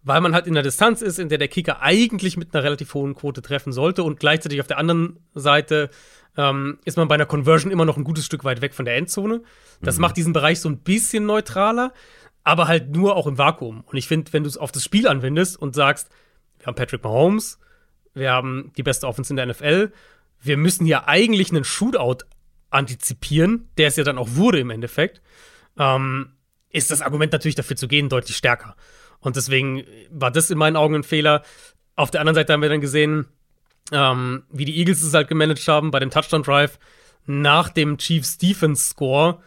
weil 0.04 0.22
man 0.22 0.34
halt 0.34 0.48
in 0.48 0.54
der 0.54 0.63
Distanz 0.63 1.02
ist, 1.02 1.20
in 1.20 1.30
der 1.30 1.38
der 1.38 1.48
Kicker 1.48 1.82
eigentlich 1.82 2.38
mit 2.38 2.54
einer 2.54 2.63
relativ 2.63 2.94
hohen 2.94 3.16
Quote 3.16 3.42
treffen 3.42 3.72
sollte 3.72 4.04
und 4.04 4.20
gleichzeitig 4.20 4.62
auf 4.62 4.68
der 4.68 4.78
anderen 4.78 5.20
Seite 5.34 5.90
ähm, 6.38 6.80
ist 6.86 6.98
man 6.98 7.08
bei 7.08 7.16
einer 7.16 7.26
Conversion 7.26 7.72
immer 7.72 7.86
noch 7.86 7.98
ein 7.98 8.04
gutes 8.04 8.26
Stück 8.26 8.44
weit 8.44 8.62
weg 8.62 8.74
von 8.74 8.86
der 8.86 8.96
Endzone. 8.96 9.42
Das 9.82 9.96
mhm. 9.96 10.02
macht 10.02 10.18
diesen 10.18 10.34
Bereich 10.34 10.60
so 10.60 10.70
ein 10.70 10.80
bisschen 10.80 11.26
neutraler, 11.26 11.94
aber 12.44 12.68
halt 12.68 12.96
nur 12.96 13.16
auch 13.16 13.28
im 13.28 13.38
Vakuum. 13.38 13.82
Und 13.82 13.98
ich 13.98 14.08
finde, 14.08 14.32
wenn 14.34 14.44
du 14.44 14.50
es 14.50 14.58
auf 14.58 14.72
das 14.72 14.84
Spiel 14.84 15.08
anwendest 15.08 15.58
und 15.58 15.76
sagst, 15.76 16.10
wir 16.60 16.68
haben 16.68 16.76
Patrick 16.76 17.04
Mahomes, 17.04 17.60
wir 18.13 18.32
haben 18.32 18.72
die 18.78 18.84
beste 18.84 19.08
Offense 19.08 19.32
in 19.32 19.38
der 19.38 19.48
NFL, 19.48 19.92
wir 20.40 20.58
müssen 20.58 20.86
hier 20.86 21.08
eigentlich 21.08 21.50
einen 21.52 21.63
Shootout 21.63 22.20
antizipieren, 22.70 23.70
der 23.78 23.88
es 23.88 23.96
ja 23.96 24.04
dann 24.04 24.18
auch 24.18 24.30
wurde 24.32 24.60
im 24.60 24.70
Endeffekt 24.70 25.22
ähm, 25.78 26.34
ist 26.72 26.92
das 26.92 27.02
Argument 27.02 27.32
natürlich 27.32 27.56
dafür 27.56 27.76
zu 27.76 27.88
gehen 27.88 28.10
deutlich 28.10 28.38
stärker. 28.38 28.76
Und 29.20 29.36
deswegen 29.36 29.84
war 30.10 30.32
das 30.32 30.50
in 30.50 30.58
meinen 30.58 30.76
Augen 30.76 30.96
ein 30.96 31.04
Fehler. 31.04 31.44
Auf 31.96 32.12
der 32.12 32.22
anderen 32.22 32.36
Seite 32.36 32.54
haben 32.54 32.62
wir 32.62 32.70
dann 32.70 32.82
gesehen, 32.82 33.28
ähm, 33.92 34.44
wie 34.52 34.66
die 34.66 34.78
Eagles 34.78 35.02
es 35.02 35.13
halt 35.13 35.28
gemanagt 35.28 35.68
haben 35.68 35.92
bei 35.92 36.00
dem 36.00 36.12
Touchdown 36.12 36.44
Drive. 36.44 36.78
Nach 37.26 37.70
dem 37.70 37.98
Chiefs 37.98 38.38
Defense 38.38 38.90
Score 38.90 39.40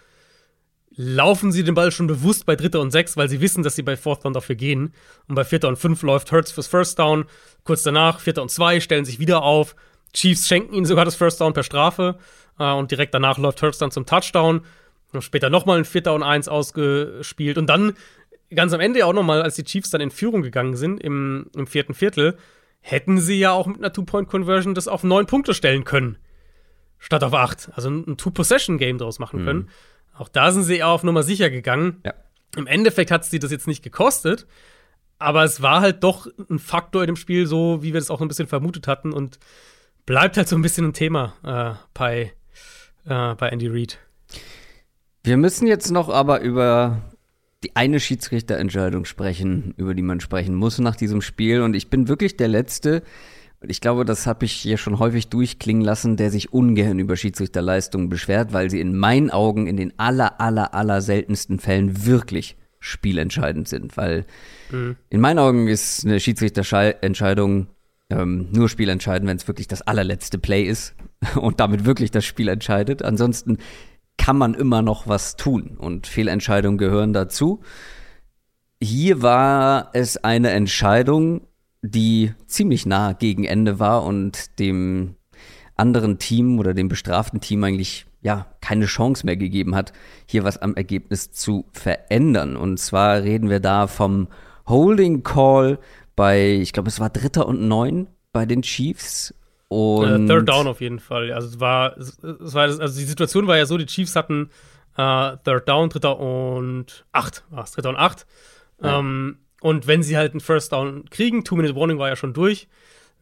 laufen 0.97 1.53
sie 1.53 1.65
den 1.65 1.75
Ball 1.75 1.93
schon 1.93 2.09
bewusst 2.09 2.47
bei 2.47 2.57
Dritter 2.57 2.81
und 2.81 2.91
Sechs, 2.91 3.17
weil 3.17 3.29
sie 3.29 3.41
wissen, 3.41 3.63
dass 3.63 3.77
sie 3.77 3.83
bei 3.83 3.97
Fourth 3.97 4.25
Down 4.25 4.33
dafür 4.33 4.57
gehen. 4.57 4.93
Und 5.29 5.35
bei 5.35 5.45
Vierter 5.45 5.69
und 5.69 5.79
Fünf 5.79 6.03
läuft 6.03 6.33
Hurts 6.33 6.53
fürs 6.53 6.67
First 6.67 6.99
Down. 6.99 7.25
Kurz 7.65 7.83
danach, 7.83 8.21
Vierter 8.21 8.43
und 8.43 8.51
Zwei, 8.51 8.81
stellen 8.81 9.05
sich 9.05 9.19
wieder 9.19 9.43
auf. 9.43 9.77
Chiefs 10.13 10.49
schenken 10.49 10.75
ihnen 10.75 10.87
sogar 10.87 11.05
das 11.05 11.15
First 11.15 11.41
Down 11.41 11.55
per 11.55 11.63
Strafe. 11.63 12.19
Äh, 12.59 12.73
und 12.73 12.91
direkt 12.91 13.15
danach 13.15 13.39
läuft 13.39 13.63
Hurts 13.63 13.79
dann 13.79 13.91
zum 13.91 14.05
Touchdown. 14.05 14.63
Später 15.19 15.51
nochmal 15.51 15.79
ein 15.79 15.85
Vierter 15.85 16.15
und 16.15 16.23
Eins 16.23 16.49
ausgespielt. 16.49 17.59
Und 17.59 17.67
dann 17.67 17.95
ganz 18.55 18.73
am 18.73 18.81
Ende 18.81 19.05
auch 19.07 19.13
nochmal, 19.13 19.43
als 19.43 19.57
die 19.57 19.65
Chiefs 19.65 19.91
dann 19.91 20.01
in 20.01 20.11
Führung 20.11 20.43
gegangen 20.43 20.77
sind 20.77 21.01
im, 21.01 21.51
im 21.57 21.67
vierten 21.67 21.95
Viertel, 21.95 22.37
hätten 22.81 23.19
sie 23.19 23.39
ja 23.39 23.53
auch 23.53 23.67
mit 23.67 23.79
einer 23.79 23.93
Two-Point-Conversion 23.93 24.75
das 24.75 24.89
auf 24.89 25.05
neun 25.05 25.27
Punkte 25.27 25.55
stellen 25.55 25.85
können. 25.85 26.19
Statt 26.99 27.25
auf 27.25 27.35
acht. 27.35 27.71
Also 27.75 27.91
ein 27.91 28.17
Two-Possession-Game 28.17 28.99
draus 28.99 29.19
machen 29.19 29.43
mhm. 29.43 29.45
können. 29.45 29.69
Auch 30.17 30.29
da 30.29 30.53
sind 30.53 30.65
sie 30.65 30.79
ja 30.79 30.87
auf 30.87 31.03
Nummer 31.03 31.23
sicher 31.23 31.51
gegangen. 31.51 32.01
Ja. 32.05 32.15
Im 32.57 32.67
Endeffekt 32.67 33.11
hat 33.11 33.25
sie 33.25 33.39
das 33.39 33.51
jetzt 33.51 33.67
nicht 33.67 33.83
gekostet, 33.83 34.47
aber 35.19 35.45
es 35.45 35.63
war 35.63 35.81
halt 35.81 36.03
doch 36.03 36.27
ein 36.51 36.59
Faktor 36.59 37.03
in 37.03 37.07
dem 37.07 37.17
Spiel, 37.17 37.47
so 37.47 37.83
wie 37.83 37.93
wir 37.93 38.01
das 38.01 38.11
auch 38.11 38.21
ein 38.21 38.29
bisschen 38.29 38.49
vermutet 38.49 38.87
hatten 38.89 39.13
und 39.13 39.39
bleibt 40.05 40.37
halt 40.37 40.49
so 40.49 40.57
ein 40.57 40.63
bisschen 40.63 40.87
ein 40.87 40.93
Thema 40.93 41.35
äh, 41.45 41.79
bei, 41.95 42.33
äh, 43.07 43.35
bei 43.35 43.49
Andy 43.49 43.69
Reid. 43.69 43.99
Wir 45.23 45.37
müssen 45.37 45.67
jetzt 45.67 45.91
noch 45.91 46.09
aber 46.09 46.41
über 46.41 47.03
die 47.63 47.77
eine 47.77 48.01
Schiedsrichterentscheidung 48.01 49.05
sprechen, 49.05 49.75
über 49.77 49.95
die 49.95 50.03
man 50.03 50.21
sprechen 50.21 50.55
muss 50.55 50.79
nach 50.79 50.97
diesem 50.97 51.21
Spiel. 51.21 51.61
Und 51.61 51.75
ich 51.75 51.91
bin 51.91 52.09
wirklich 52.09 52.37
der 52.37 52.49
Letzte, 52.49 53.03
ich 53.63 53.83
glaube, 53.83 54.07
das 54.07 54.27
habe 54.27 54.47
ich 54.47 54.53
hier 54.53 54.79
schon 54.79 54.99
häufig 54.99 55.29
durchklingen 55.29 55.83
lassen, 55.83 56.17
der 56.17 56.31
sich 56.31 56.53
ungern 56.53 56.99
über 56.99 57.17
Schiedsrichterleistungen 57.17 58.09
beschwert, 58.09 58.55
weil 58.55 58.71
sie 58.71 58.81
in 58.81 58.97
meinen 58.97 59.31
Augen 59.31 59.67
in 59.67 59.77
den 59.77 59.93
aller, 59.99 60.41
aller, 60.41 60.73
aller 60.73 61.03
seltensten 61.03 61.59
Fällen 61.59 62.07
wirklich 62.07 62.57
spielentscheidend 62.79 63.69
sind. 63.69 63.99
Weil 63.99 64.25
mhm. 64.71 64.97
in 65.11 65.21
meinen 65.21 65.39
Augen 65.39 65.69
ist 65.69 66.07
eine 66.07 66.19
Schiedsrichterentscheidung 66.19 67.67
ähm, 68.09 68.49
nur 68.51 68.71
spielentscheidend, 68.71 69.29
wenn 69.29 69.37
es 69.37 69.47
wirklich 69.47 69.69
das 69.69 69.83
allerletzte 69.83 70.39
Play 70.39 70.63
ist 70.63 70.95
und 71.35 71.61
damit 71.61 71.85
wirklich 71.85 72.11
das 72.11 72.25
Spiel 72.25 72.49
entscheidet. 72.49 73.03
Ansonsten 73.03 73.59
kann 74.21 74.37
man 74.37 74.53
immer 74.53 74.83
noch 74.83 75.09
was 75.09 75.37
tun 75.37 75.79
und 75.79 76.07
Fehlentscheidungen 76.07 76.77
gehören 76.77 77.15
dazu. 77.15 77.61
Hier 78.79 79.23
war 79.23 79.89
es 79.95 80.19
eine 80.19 80.51
Entscheidung, 80.51 81.47
die 81.81 82.35
ziemlich 82.47 82.85
nah 82.85 83.15
gegen 83.15 83.45
Ende 83.45 83.79
war 83.79 84.05
und 84.05 84.59
dem 84.59 85.17
anderen 85.75 86.19
Team 86.19 86.59
oder 86.59 86.75
dem 86.75 86.89
bestraften 86.89 87.41
Team 87.41 87.65
eigentlich 87.65 88.05
ja 88.21 88.47
keine 88.61 88.85
Chance 88.85 89.25
mehr 89.25 89.39
gegeben 89.39 89.75
hat, 89.75 89.95
hier 90.27 90.45
was 90.45 90.59
am 90.59 90.75
Ergebnis 90.75 91.33
zu 91.33 91.65
verändern. 91.73 92.57
Und 92.57 92.79
zwar 92.79 93.23
reden 93.23 93.49
wir 93.49 93.61
da 93.61 93.87
vom 93.87 94.29
Holding 94.69 95.23
Call 95.23 95.79
bei, 96.15 96.57
ich 96.57 96.75
glaube, 96.75 96.91
es 96.91 97.01
war 97.01 97.09
Dritter 97.09 97.47
und 97.47 97.67
Neun 97.67 98.07
bei 98.33 98.45
den 98.45 98.61
Chiefs. 98.61 99.35
Und 99.71 100.25
äh, 100.25 100.27
Third 100.27 100.49
Down 100.49 100.67
auf 100.67 100.81
jeden 100.81 100.99
Fall. 100.99 101.31
Also 101.33 101.47
es 101.47 101.61
war, 101.61 101.97
es 101.97 102.19
war, 102.23 102.65
also 102.65 102.99
die 102.99 103.07
Situation 103.07 103.47
war 103.47 103.57
ja 103.57 103.67
so, 103.67 103.79
die 103.79 103.87
Chiefs 103.87 104.17
hatten 104.17 104.51
äh, 104.97 105.37
Third 105.45 105.69
Down, 105.69 105.91
Dritter 105.91 106.19
und 106.19 107.07
Acht, 107.13 107.45
war 107.51 107.63
es, 107.63 107.71
Dritter 107.71 107.91
und 107.91 107.97
Acht. 107.97 108.27
Ja. 108.83 108.99
Ähm, 108.99 109.39
und 109.61 109.87
wenn 109.87 110.03
sie 110.03 110.17
halt 110.17 110.33
einen 110.33 110.41
First 110.41 110.73
Down 110.73 111.05
kriegen, 111.11 111.45
Two-Minute-Warning 111.45 111.99
war 112.01 112.09
ja 112.09 112.17
schon 112.17 112.33
durch, 112.33 112.67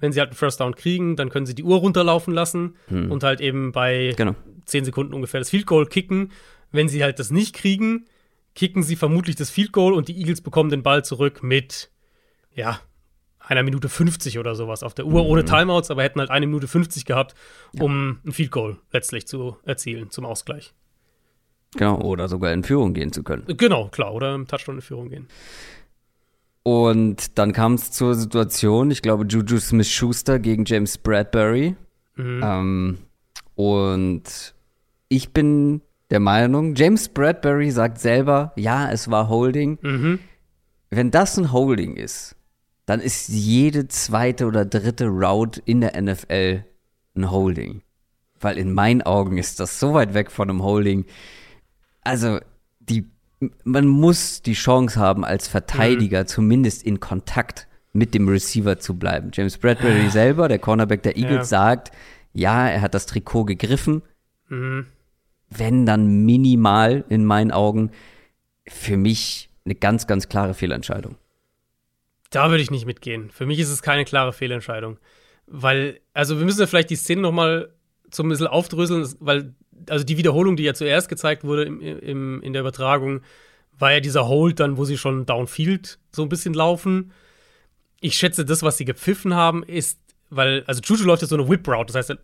wenn 0.01 0.11
sie 0.11 0.21
halt 0.21 0.31
einen 0.31 0.39
First 0.39 0.61
Down 0.61 0.75
kriegen, 0.75 1.17
dann 1.17 1.29
können 1.29 1.45
sie 1.45 1.55
die 1.55 1.65
Uhr 1.65 1.77
runterlaufen 1.81 2.33
lassen 2.33 2.77
hm. 2.87 3.13
und 3.13 3.25
halt 3.25 3.43
eben 3.43 3.73
bei 3.73 4.15
genau. 4.17 4.35
10 4.65 4.87
Sekunden 4.87 5.13
ungefähr 5.13 5.41
das 5.41 5.51
Field 5.51 5.67
Goal 5.67 5.85
kicken. 5.85 6.33
Wenn 6.73 6.89
sie 6.89 7.03
halt 7.05 7.19
das 7.19 7.31
nicht 7.31 7.55
kriegen, 7.55 8.07
kicken 8.55 8.83
sie 8.83 8.97
vermutlich 8.97 9.37
das 9.37 9.51
Field 9.51 9.73
Goal 9.73 9.93
und 9.93 10.09
die 10.09 10.17
Eagles 10.19 10.41
bekommen 10.41 10.71
den 10.71 10.83
Ball 10.83 11.05
zurück 11.05 11.43
mit, 11.43 11.91
ja, 12.55 12.81
einer 13.49 13.63
Minute 13.63 13.89
50 13.89 14.39
oder 14.39 14.55
sowas 14.55 14.83
auf 14.83 14.95
der 14.95 15.07
Uhr, 15.07 15.25
mhm. 15.25 15.31
ohne 15.31 15.45
Timeouts, 15.45 15.91
aber 15.91 16.03
hätten 16.03 16.21
halt 16.21 16.31
eine 16.31 16.47
Minute 16.47 16.69
50 16.69 17.05
gehabt, 17.07 17.35
um 17.81 18.21
ja. 18.23 18.31
ein 18.31 18.33
Field 18.33 18.51
Goal 18.51 18.77
letztlich 18.93 19.27
zu 19.27 19.57
erzielen 19.65 20.11
zum 20.11 20.25
Ausgleich. 20.25 20.75
Genau, 21.77 22.01
oder 22.01 22.29
sogar 22.29 22.53
in 22.53 22.63
Führung 22.63 22.95
gehen 22.95 23.13
zu 23.13 23.23
können. 23.23 23.45
Genau, 23.47 23.89
klar, 23.89 24.15
oder 24.15 24.35
im 24.35 24.47
Touchdown 24.47 24.77
in 24.77 24.83
Führung 24.83 25.09
gehen. 25.09 25.27
Und 26.63 27.39
dann 27.39 27.53
kam 27.53 27.75
es 27.75 27.91
zur 27.91 28.15
Situation, 28.15 28.91
ich 28.91 29.01
glaube, 29.01 29.27
Juju 29.27 29.59
Smith-Schuster 29.59 30.39
gegen 30.39 30.65
James 30.67 30.99
Bradbury. 30.99 31.77
Mhm. 32.17 32.41
Ähm, 32.43 32.99
und 33.55 34.55
ich 35.09 35.33
bin 35.33 35.81
der 36.11 36.21
Meinung, 36.21 36.75
James 36.75 37.09
Bradbury 37.09 37.71
sagt 37.71 37.99
selber, 37.99 38.53
ja, 38.57 38.91
es 38.91 39.11
war 39.11 39.29
Holding. 39.29 39.79
Mhm. 39.81 40.19
Wenn 40.91 41.11
das 41.11 41.39
ein 41.39 41.53
Holding 41.53 41.97
ist, 41.97 42.35
dann 42.89 43.01
ist 43.01 43.29
jede 43.29 43.87
zweite 43.89 44.47
oder 44.47 44.65
dritte 44.65 45.09
Route 45.09 45.61
in 45.67 45.83
der 45.83 46.01
NFL 46.01 46.65
ein 47.15 47.31
Holding. 47.31 47.83
Weil 48.41 48.57
in 48.57 48.73
meinen 48.73 49.03
Augen 49.03 49.37
ist 49.37 49.61
das 49.61 49.79
so 49.79 49.93
weit 49.93 50.15
weg 50.15 50.31
von 50.31 50.49
einem 50.49 50.63
Holding. 50.63 51.05
Also, 52.01 52.39
die 52.81 53.05
man 53.63 53.87
muss 53.87 54.41
die 54.41 54.55
Chance 54.55 54.99
haben, 54.99 55.23
als 55.23 55.49
Verteidiger 55.49 56.23
mhm. 56.23 56.27
zumindest 56.29 56.83
in 56.83 56.99
Kontakt 56.99 57.69
mit 57.93 58.15
dem 58.15 58.27
Receiver 58.27 58.79
zu 58.79 58.95
bleiben. 58.95 59.33
James 59.35 59.59
Bradbury 59.59 60.07
ah. 60.07 60.11
selber, 60.11 60.49
der 60.49 60.59
Cornerback 60.59 61.03
der 61.03 61.19
Eagles, 61.19 61.51
ja. 61.51 61.59
sagt, 61.59 61.93
ja, 62.33 62.71
er 62.71 62.81
hat 62.81 62.95
das 62.95 63.05
Trikot 63.05 63.45
gegriffen. 63.45 64.01
Mhm. 64.49 64.87
Wenn 65.51 65.85
dann 65.85 66.25
minimal 66.25 67.05
in 67.11 67.27
meinen 67.27 67.53
Augen 67.53 67.91
für 68.67 68.97
mich 68.97 69.51
eine 69.67 69.75
ganz, 69.75 70.07
ganz 70.07 70.31
klare 70.31 70.55
Fehlentscheidung. 70.55 71.17
Da 72.31 72.51
würde 72.51 72.63
ich 72.63 72.71
nicht 72.71 72.87
mitgehen. 72.87 73.31
Für 73.31 73.47
mich 73.47 73.59
ist 73.59 73.71
es 73.71 73.83
keine 73.83 74.05
klare 74.05 74.33
Fehlentscheidung. 74.33 74.99
Weil, 75.47 76.01
also 76.13 76.39
wir 76.39 76.45
müssen 76.45 76.61
ja 76.61 76.67
vielleicht 76.67 76.91
die 76.91 76.97
Szene 76.97 77.23
noch 77.23 77.33
mal 77.33 77.73
so 78.13 78.23
ein 78.23 78.29
bisschen 78.29 78.47
aufdröseln, 78.47 79.09
weil 79.21 79.55
also 79.89 80.05
die 80.05 80.19
Wiederholung, 80.19 80.57
die 80.57 80.65
ja 80.65 80.75
zuerst 80.75 81.09
gezeigt 81.09 81.45
wurde 81.45 81.65
im, 81.65 81.81
im, 81.81 82.43
in 82.43 82.53
der 82.53 82.63
Übertragung, 82.63 83.23
war 83.79 83.93
ja 83.93 84.01
dieser 84.01 84.29
Hold 84.29 84.61
dann, 84.61 84.77
wo 84.77 84.85
sie 84.85 84.99
schon 84.99 85.25
downfield 85.27 85.99
so 86.13 86.23
ein 86.23 86.29
bisschen 86.29 86.55
laufen. 86.55 87.13
Ich 88.01 88.17
schätze, 88.17 88.45
das, 88.45 88.63
was 88.63 88.77
sie 88.77 88.85
gepfiffen 88.85 89.35
haben, 89.35 89.63
ist, 89.63 90.01
weil, 90.31 90.65
also 90.67 90.81
Juju 90.83 91.05
läuft 91.05 91.23
jetzt 91.23 91.31
so 91.31 91.37
eine 91.37 91.49
Whip-Route, 91.49 91.93
das 91.93 91.97
heißt, 91.97 92.11
er 92.11 92.19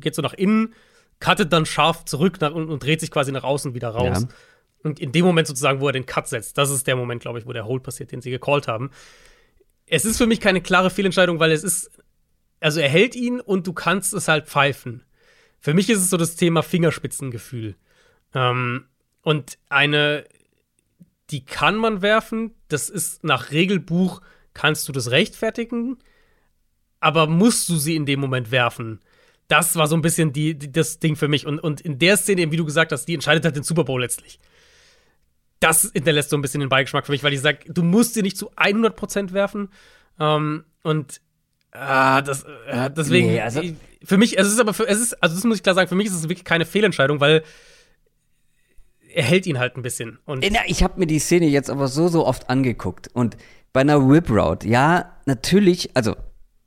geht 0.00 0.14
so 0.14 0.22
nach 0.22 0.34
innen, 0.34 0.74
cuttet 1.18 1.52
dann 1.52 1.66
scharf 1.66 2.04
zurück 2.04 2.40
nach, 2.40 2.52
und, 2.52 2.68
und, 2.68 2.82
dreht 2.82 3.00
sich 3.00 3.10
quasi 3.10 3.32
nach 3.32 3.44
außen 3.44 3.74
wieder 3.74 3.90
raus. 3.90 4.22
Ja. 4.22 4.28
Und 4.82 4.98
in 4.98 5.12
dem 5.12 5.24
Moment 5.24 5.46
sozusagen, 5.46 5.80
wo 5.80 5.88
er 5.88 5.92
den 5.92 6.06
Cut 6.06 6.28
setzt, 6.28 6.56
das 6.56 6.70
ist 6.70 6.86
der 6.86 6.96
Moment, 6.96 7.20
glaube 7.20 7.38
ich, 7.38 7.46
wo 7.46 7.52
der 7.52 7.66
Hold 7.66 7.82
passiert, 7.82 8.12
den 8.12 8.22
sie 8.22 8.30
gecallt 8.30 8.66
haben. 8.66 8.90
Es 9.92 10.04
ist 10.04 10.18
für 10.18 10.26
mich 10.26 10.40
keine 10.40 10.60
klare 10.60 10.88
Fehlentscheidung, 10.88 11.40
weil 11.40 11.50
es 11.50 11.64
ist, 11.64 11.90
also 12.60 12.78
er 12.78 12.88
hält 12.88 13.16
ihn 13.16 13.40
und 13.40 13.66
du 13.66 13.72
kannst 13.72 14.14
es 14.14 14.28
halt 14.28 14.46
pfeifen. 14.46 15.02
Für 15.58 15.74
mich 15.74 15.90
ist 15.90 15.98
es 15.98 16.10
so 16.10 16.16
das 16.16 16.36
Thema 16.36 16.62
Fingerspitzengefühl. 16.62 17.74
Ähm, 18.32 18.86
und 19.22 19.58
eine, 19.68 20.24
die 21.30 21.44
kann 21.44 21.76
man 21.76 22.02
werfen, 22.02 22.54
das 22.68 22.88
ist 22.88 23.24
nach 23.24 23.50
Regelbuch, 23.50 24.22
kannst 24.54 24.88
du 24.88 24.92
das 24.92 25.10
rechtfertigen, 25.10 25.98
aber 27.00 27.26
musst 27.26 27.68
du 27.68 27.76
sie 27.76 27.96
in 27.96 28.06
dem 28.06 28.20
Moment 28.20 28.52
werfen? 28.52 29.00
Das 29.48 29.74
war 29.74 29.88
so 29.88 29.96
ein 29.96 30.02
bisschen 30.02 30.32
die, 30.32 30.56
die, 30.56 30.70
das 30.70 31.00
Ding 31.00 31.16
für 31.16 31.26
mich. 31.26 31.46
Und, 31.46 31.58
und 31.58 31.80
in 31.80 31.98
der 31.98 32.16
Szene, 32.16 32.42
eben 32.42 32.52
wie 32.52 32.56
du 32.56 32.64
gesagt 32.64 32.92
hast, 32.92 33.06
die 33.06 33.14
entscheidet 33.14 33.44
halt 33.44 33.56
den 33.56 33.64
Super 33.64 33.82
Bowl 33.82 34.00
letztlich. 34.00 34.38
Das 35.60 35.90
hinterlässt 35.92 36.30
so 36.30 36.36
ein 36.36 36.42
bisschen 36.42 36.60
den 36.60 36.68
Beigeschmack 36.68 37.06
für 37.06 37.12
mich, 37.12 37.22
weil 37.22 37.32
ich 37.32 37.40
sage, 37.40 37.58
du 37.68 37.82
musst 37.82 38.14
sie 38.14 38.22
nicht 38.22 38.36
zu 38.36 38.50
100% 38.52 39.32
werfen. 39.32 39.68
Ähm, 40.18 40.64
und 40.82 41.20
Ah, 41.72 42.20
das, 42.20 42.44
äh, 42.66 42.90
deswegen, 42.90 43.28
nee, 43.28 43.40
also, 43.40 43.62
für 44.02 44.16
mich, 44.16 44.38
es 44.38 44.48
ist 44.48 44.58
aber, 44.58 44.74
für, 44.74 44.88
es 44.88 45.00
ist, 45.00 45.22
also 45.22 45.36
das 45.36 45.44
muss 45.44 45.58
ich 45.58 45.62
klar 45.62 45.74
sagen, 45.74 45.88
für 45.88 45.94
mich 45.94 46.08
ist 46.08 46.14
es 46.14 46.24
wirklich 46.24 46.44
keine 46.44 46.64
Fehlentscheidung, 46.64 47.20
weil 47.20 47.44
er 49.12 49.22
hält 49.22 49.46
ihn 49.46 49.58
halt 49.58 49.76
ein 49.76 49.82
bisschen. 49.82 50.18
Und 50.24 50.44
ich 50.66 50.82
habe 50.82 50.98
mir 50.98 51.06
die 51.06 51.18
Szene 51.18 51.46
jetzt 51.46 51.70
aber 51.70 51.88
so, 51.88 52.08
so 52.08 52.26
oft 52.26 52.50
angeguckt 52.50 53.08
und 53.12 53.36
bei 53.72 53.82
einer 53.82 54.08
Whip 54.08 54.30
Route, 54.30 54.66
ja, 54.66 55.16
natürlich, 55.26 55.90
also 55.94 56.16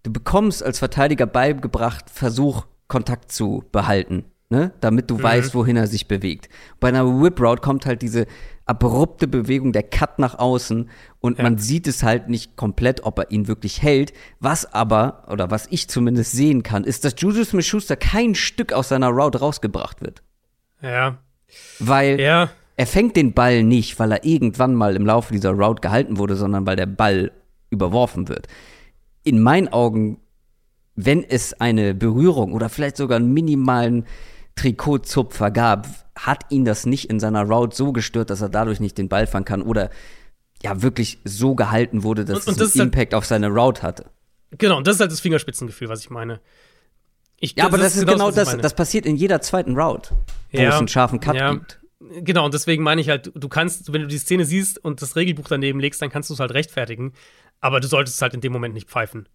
du 0.04 0.14
bekommst 0.14 0.64
als 0.64 0.80
Verteidiger 0.80 1.26
beigebracht, 1.26 2.10
Versuch, 2.10 2.66
Kontakt 2.88 3.32
zu 3.32 3.66
behalten, 3.74 4.24
ne, 4.50 4.72
damit 4.80 5.10
du 5.10 5.18
mhm. 5.18 5.24
weißt, 5.24 5.54
wohin 5.54 5.76
er 5.76 5.88
sich 5.88 6.08
bewegt. 6.08 6.48
Bei 6.80 6.88
einer 6.90 7.22
Whip 7.22 7.42
Route 7.42 7.62
kommt 7.62 7.86
halt 7.86 8.02
diese 8.02 8.26
abrupte 8.65 9.28
Bewegung, 9.28 9.73
der 9.73 9.84
Cut 9.84 10.19
nach 10.19 10.39
außen 10.39 10.89
und 11.19 11.38
ja. 11.38 11.43
man 11.43 11.58
sieht 11.58 11.88
es 11.88 12.02
halt 12.02 12.30
nicht 12.30 12.56
komplett, 12.56 13.04
ob 13.04 13.19
er 13.19 13.32
ihn 13.32 13.47
wirklich 13.47 13.82
hält. 13.82 14.13
Was 14.39 14.71
aber, 14.73 15.23
oder 15.30 15.52
was 15.52 15.67
ich 15.69 15.89
zumindest 15.89 16.32
sehen 16.32 16.63
kann, 16.63 16.84
ist, 16.84 17.04
dass 17.04 17.15
Juju 17.17 17.43
Smith-Schuster 17.43 17.97
kein 17.97 18.36
Stück 18.36 18.71
aus 18.71 18.89
seiner 18.89 19.10
Route 19.10 19.39
rausgebracht 19.39 20.02
wird. 20.02 20.23
Ja. 20.82 21.17
Weil 21.80 22.19
ja. 22.19 22.49
er 22.78 22.88
fängt 22.88 23.17
den 23.17 23.34
Ball 23.34 23.63
nicht, 23.63 23.99
weil 23.99 24.13
er 24.13 24.23
irgendwann 24.23 24.76
mal 24.76 24.95
im 24.95 25.06
Laufe 25.06 25.34
dieser 25.34 25.52
Route 25.52 25.82
gehalten 25.82 26.17
wurde, 26.17 26.36
sondern 26.36 26.65
weil 26.65 26.78
der 26.78 26.86
Ball 26.86 27.32
überworfen 27.69 28.30
wird. 28.30 28.47
In 29.23 29.41
meinen 29.41 29.67
Augen, 29.67 30.19
wenn 30.95 31.23
es 31.23 31.60
eine 31.60 31.93
Berührung 31.93 32.54
oder 32.54 32.69
vielleicht 32.69 32.97
sogar 32.97 33.17
einen 33.17 33.34
minimalen 33.34 34.06
Trikotzupfer 34.56 35.52
gab, 35.52 35.88
hat 36.26 36.46
ihn 36.50 36.66
das 36.66 36.86
nicht 36.86 37.10
in 37.10 37.20
seiner 37.20 37.44
Route 37.44 37.76
so 37.76 37.92
gestört, 37.92 38.30
dass 38.30 38.42
er 38.42 38.50
dadurch 38.50 38.80
nicht 38.80 38.98
den 38.98 39.10
Ball 39.10 39.28
fangen 39.28 39.46
kann 39.46 39.62
oder 39.62 39.90
ja 40.62 40.82
wirklich 40.82 41.20
so 41.26 41.56
gehalten 41.56 42.04
wurde, 42.04 42.26
dass 42.26 42.48
und, 42.48 42.54
und 42.54 42.62
es 42.62 42.74
einen 42.76 42.88
Impact 42.88 43.14
halt, 43.14 43.16
auf 43.16 43.26
seine 43.26 43.50
Route 43.50 43.82
hatte. 43.82 44.06
Genau, 44.58 44.78
und 44.78 44.88
das 44.88 44.96
ist 44.96 45.02
halt 45.02 45.12
das 45.12 45.20
Fingerspitzengefühl, 45.20 45.90
was 45.90 46.00
ich 46.02 46.10
meine. 46.10 46.40
Ich, 47.40 47.56
ja, 47.58 47.66
aber 47.66 47.78
das, 47.78 47.98
ist 47.98 48.08
genau 48.08 48.32
das, 48.32 48.58
das 48.58 48.74
passiert 48.74 49.06
in 49.06 49.18
jeder 49.18 49.42
zweiten 49.42 49.78
Route, 49.78 50.16
wo 50.52 50.58
ja, 50.58 50.70
es 50.70 50.76
einen 50.76 50.88
scharfen 50.88 51.20
Cut 51.20 51.36
ja. 51.36 51.54
gibt. 51.54 51.82
Genau, 52.00 52.46
und 52.46 52.54
deswegen 52.54 52.84
meine 52.84 53.02
ich 53.02 53.10
halt, 53.10 53.32
du 53.36 53.50
kannst, 53.50 53.92
wenn 53.92 54.02
du 54.02 54.08
die 54.08 54.18
Szene 54.18 54.46
siehst 54.46 54.84
und 54.84 55.02
das 55.02 55.16
Regelbuch 55.16 55.48
daneben 55.50 55.80
legst, 55.80 56.02
dann 56.02 56.10
kannst 56.10 56.30
du 56.30 56.34
es 56.34 56.40
halt 56.40 56.54
rechtfertigen, 56.54 57.14
aber 57.60 57.80
du 57.80 57.88
solltest 57.88 58.18
es 58.18 58.22
halt 58.22 58.34
in 58.34 58.42
dem 58.42 58.54
Moment 58.54 58.74
nicht 58.74 58.90
pfeifen. 58.90 59.28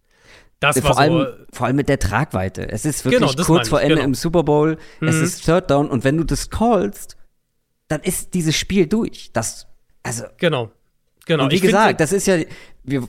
Das 0.59 0.79
vor, 0.79 0.93
so, 0.93 0.99
allem, 0.99 1.27
vor 1.51 1.67
allem 1.67 1.75
mit 1.77 1.87
der 1.87 1.99
Tragweite. 1.99 2.69
Es 2.69 2.83
ist 2.83 3.05
wirklich 3.05 3.35
genau, 3.35 3.43
kurz 3.45 3.69
vor 3.69 3.81
Ende 3.81 3.95
genau. 3.95 4.07
im 4.07 4.13
Super 4.13 4.43
Bowl. 4.43 4.77
Mhm. 4.99 5.07
Es 5.07 5.15
ist 5.15 5.45
Third 5.45 5.71
Down 5.71 5.89
und 5.89 6.03
wenn 6.03 6.17
du 6.17 6.23
das 6.25 6.49
callst, 6.49 7.15
dann 7.87 8.01
ist 8.01 8.33
dieses 8.33 8.55
Spiel 8.55 8.87
durch. 8.87 9.31
Das, 9.33 9.67
also. 10.03 10.25
Genau. 10.37 10.71
Genau. 11.25 11.43
Und 11.43 11.51
wie 11.51 11.55
ich 11.55 11.61
gesagt, 11.61 12.01
das 12.01 12.11
ist 12.11 12.27
ja, 12.27 12.37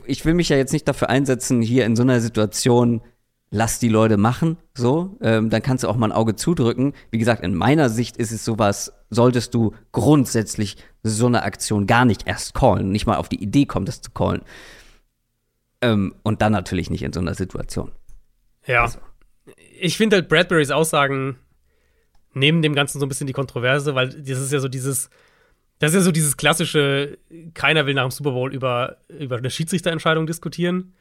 ich 0.05 0.25
will 0.25 0.33
mich 0.35 0.49
ja 0.49 0.57
jetzt 0.57 0.73
nicht 0.73 0.87
dafür 0.87 1.09
einsetzen, 1.09 1.61
hier 1.61 1.85
in 1.85 1.95
so 1.95 2.03
einer 2.03 2.21
Situation, 2.21 3.01
lass 3.49 3.79
die 3.79 3.89
Leute 3.89 4.17
machen, 4.17 4.57
so, 4.75 5.17
ähm, 5.21 5.49
dann 5.49 5.63
kannst 5.63 5.83
du 5.83 5.87
auch 5.87 5.95
mal 5.95 6.07
ein 6.07 6.11
Auge 6.11 6.35
zudrücken. 6.35 6.93
Wie 7.09 7.17
gesagt, 7.17 7.43
in 7.43 7.55
meiner 7.55 7.89
Sicht 7.89 8.17
ist 8.17 8.31
es 8.31 8.45
sowas, 8.45 8.93
solltest 9.09 9.55
du 9.55 9.73
grundsätzlich 9.91 10.77
so 11.03 11.25
eine 11.25 11.43
Aktion 11.43 11.87
gar 11.87 12.05
nicht 12.05 12.27
erst 12.27 12.53
callen, 12.53 12.91
nicht 12.91 13.07
mal 13.07 13.17
auf 13.17 13.27
die 13.27 13.41
Idee 13.41 13.65
kommen, 13.65 13.87
das 13.87 14.01
zu 14.01 14.11
callen. 14.11 14.41
Ähm, 15.81 16.15
und 16.23 16.41
dann 16.41 16.51
natürlich 16.51 16.89
nicht 16.89 17.03
in 17.03 17.13
so 17.13 17.19
einer 17.19 17.33
Situation. 17.33 17.91
Ja. 18.65 18.83
Also. 18.83 18.99
Ich 19.79 19.97
finde 19.97 20.17
halt 20.17 20.29
Bradburys 20.29 20.71
Aussagen 20.71 21.37
nehmen 22.33 22.61
dem 22.61 22.75
Ganzen 22.75 22.99
so 22.99 23.05
ein 23.05 23.09
bisschen 23.09 23.27
die 23.27 23.33
Kontroverse, 23.33 23.95
weil 23.95 24.09
das 24.09 24.39
ist 24.39 24.53
ja 24.53 24.59
so 24.59 24.67
dieses, 24.67 25.09
das 25.79 25.91
ist 25.91 25.95
ja 25.95 26.01
so 26.01 26.11
dieses 26.11 26.37
klassische, 26.37 27.17
keiner 27.53 27.85
will 27.85 27.93
nach 27.93 28.03
dem 28.03 28.11
Super 28.11 28.31
Bowl 28.31 28.53
über, 28.53 28.97
über 29.09 29.37
eine 29.37 29.49
Schiedsrichterentscheidung 29.49 30.27
diskutieren. 30.27 30.93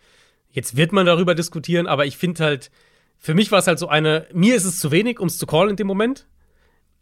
Jetzt 0.51 0.77
wird 0.77 0.93
man 0.93 1.07
darüber 1.07 1.35
diskutieren, 1.35 1.87
aber 1.87 2.07
ich 2.07 2.16
finde 2.16 2.43
halt, 2.43 2.71
für 3.19 3.35
mich 3.35 3.53
war 3.53 3.59
es 3.59 3.66
halt 3.66 3.79
so 3.79 3.88
eine, 3.88 4.27
mir 4.33 4.57
ist 4.57 4.64
es 4.64 4.81
zu 4.81 4.90
wenig, 4.90 5.21
um 5.21 5.29
es 5.29 5.38
zu 5.38 5.47
callen 5.47 5.71
in 5.71 5.77
dem 5.77 5.87
Moment. 5.87 6.27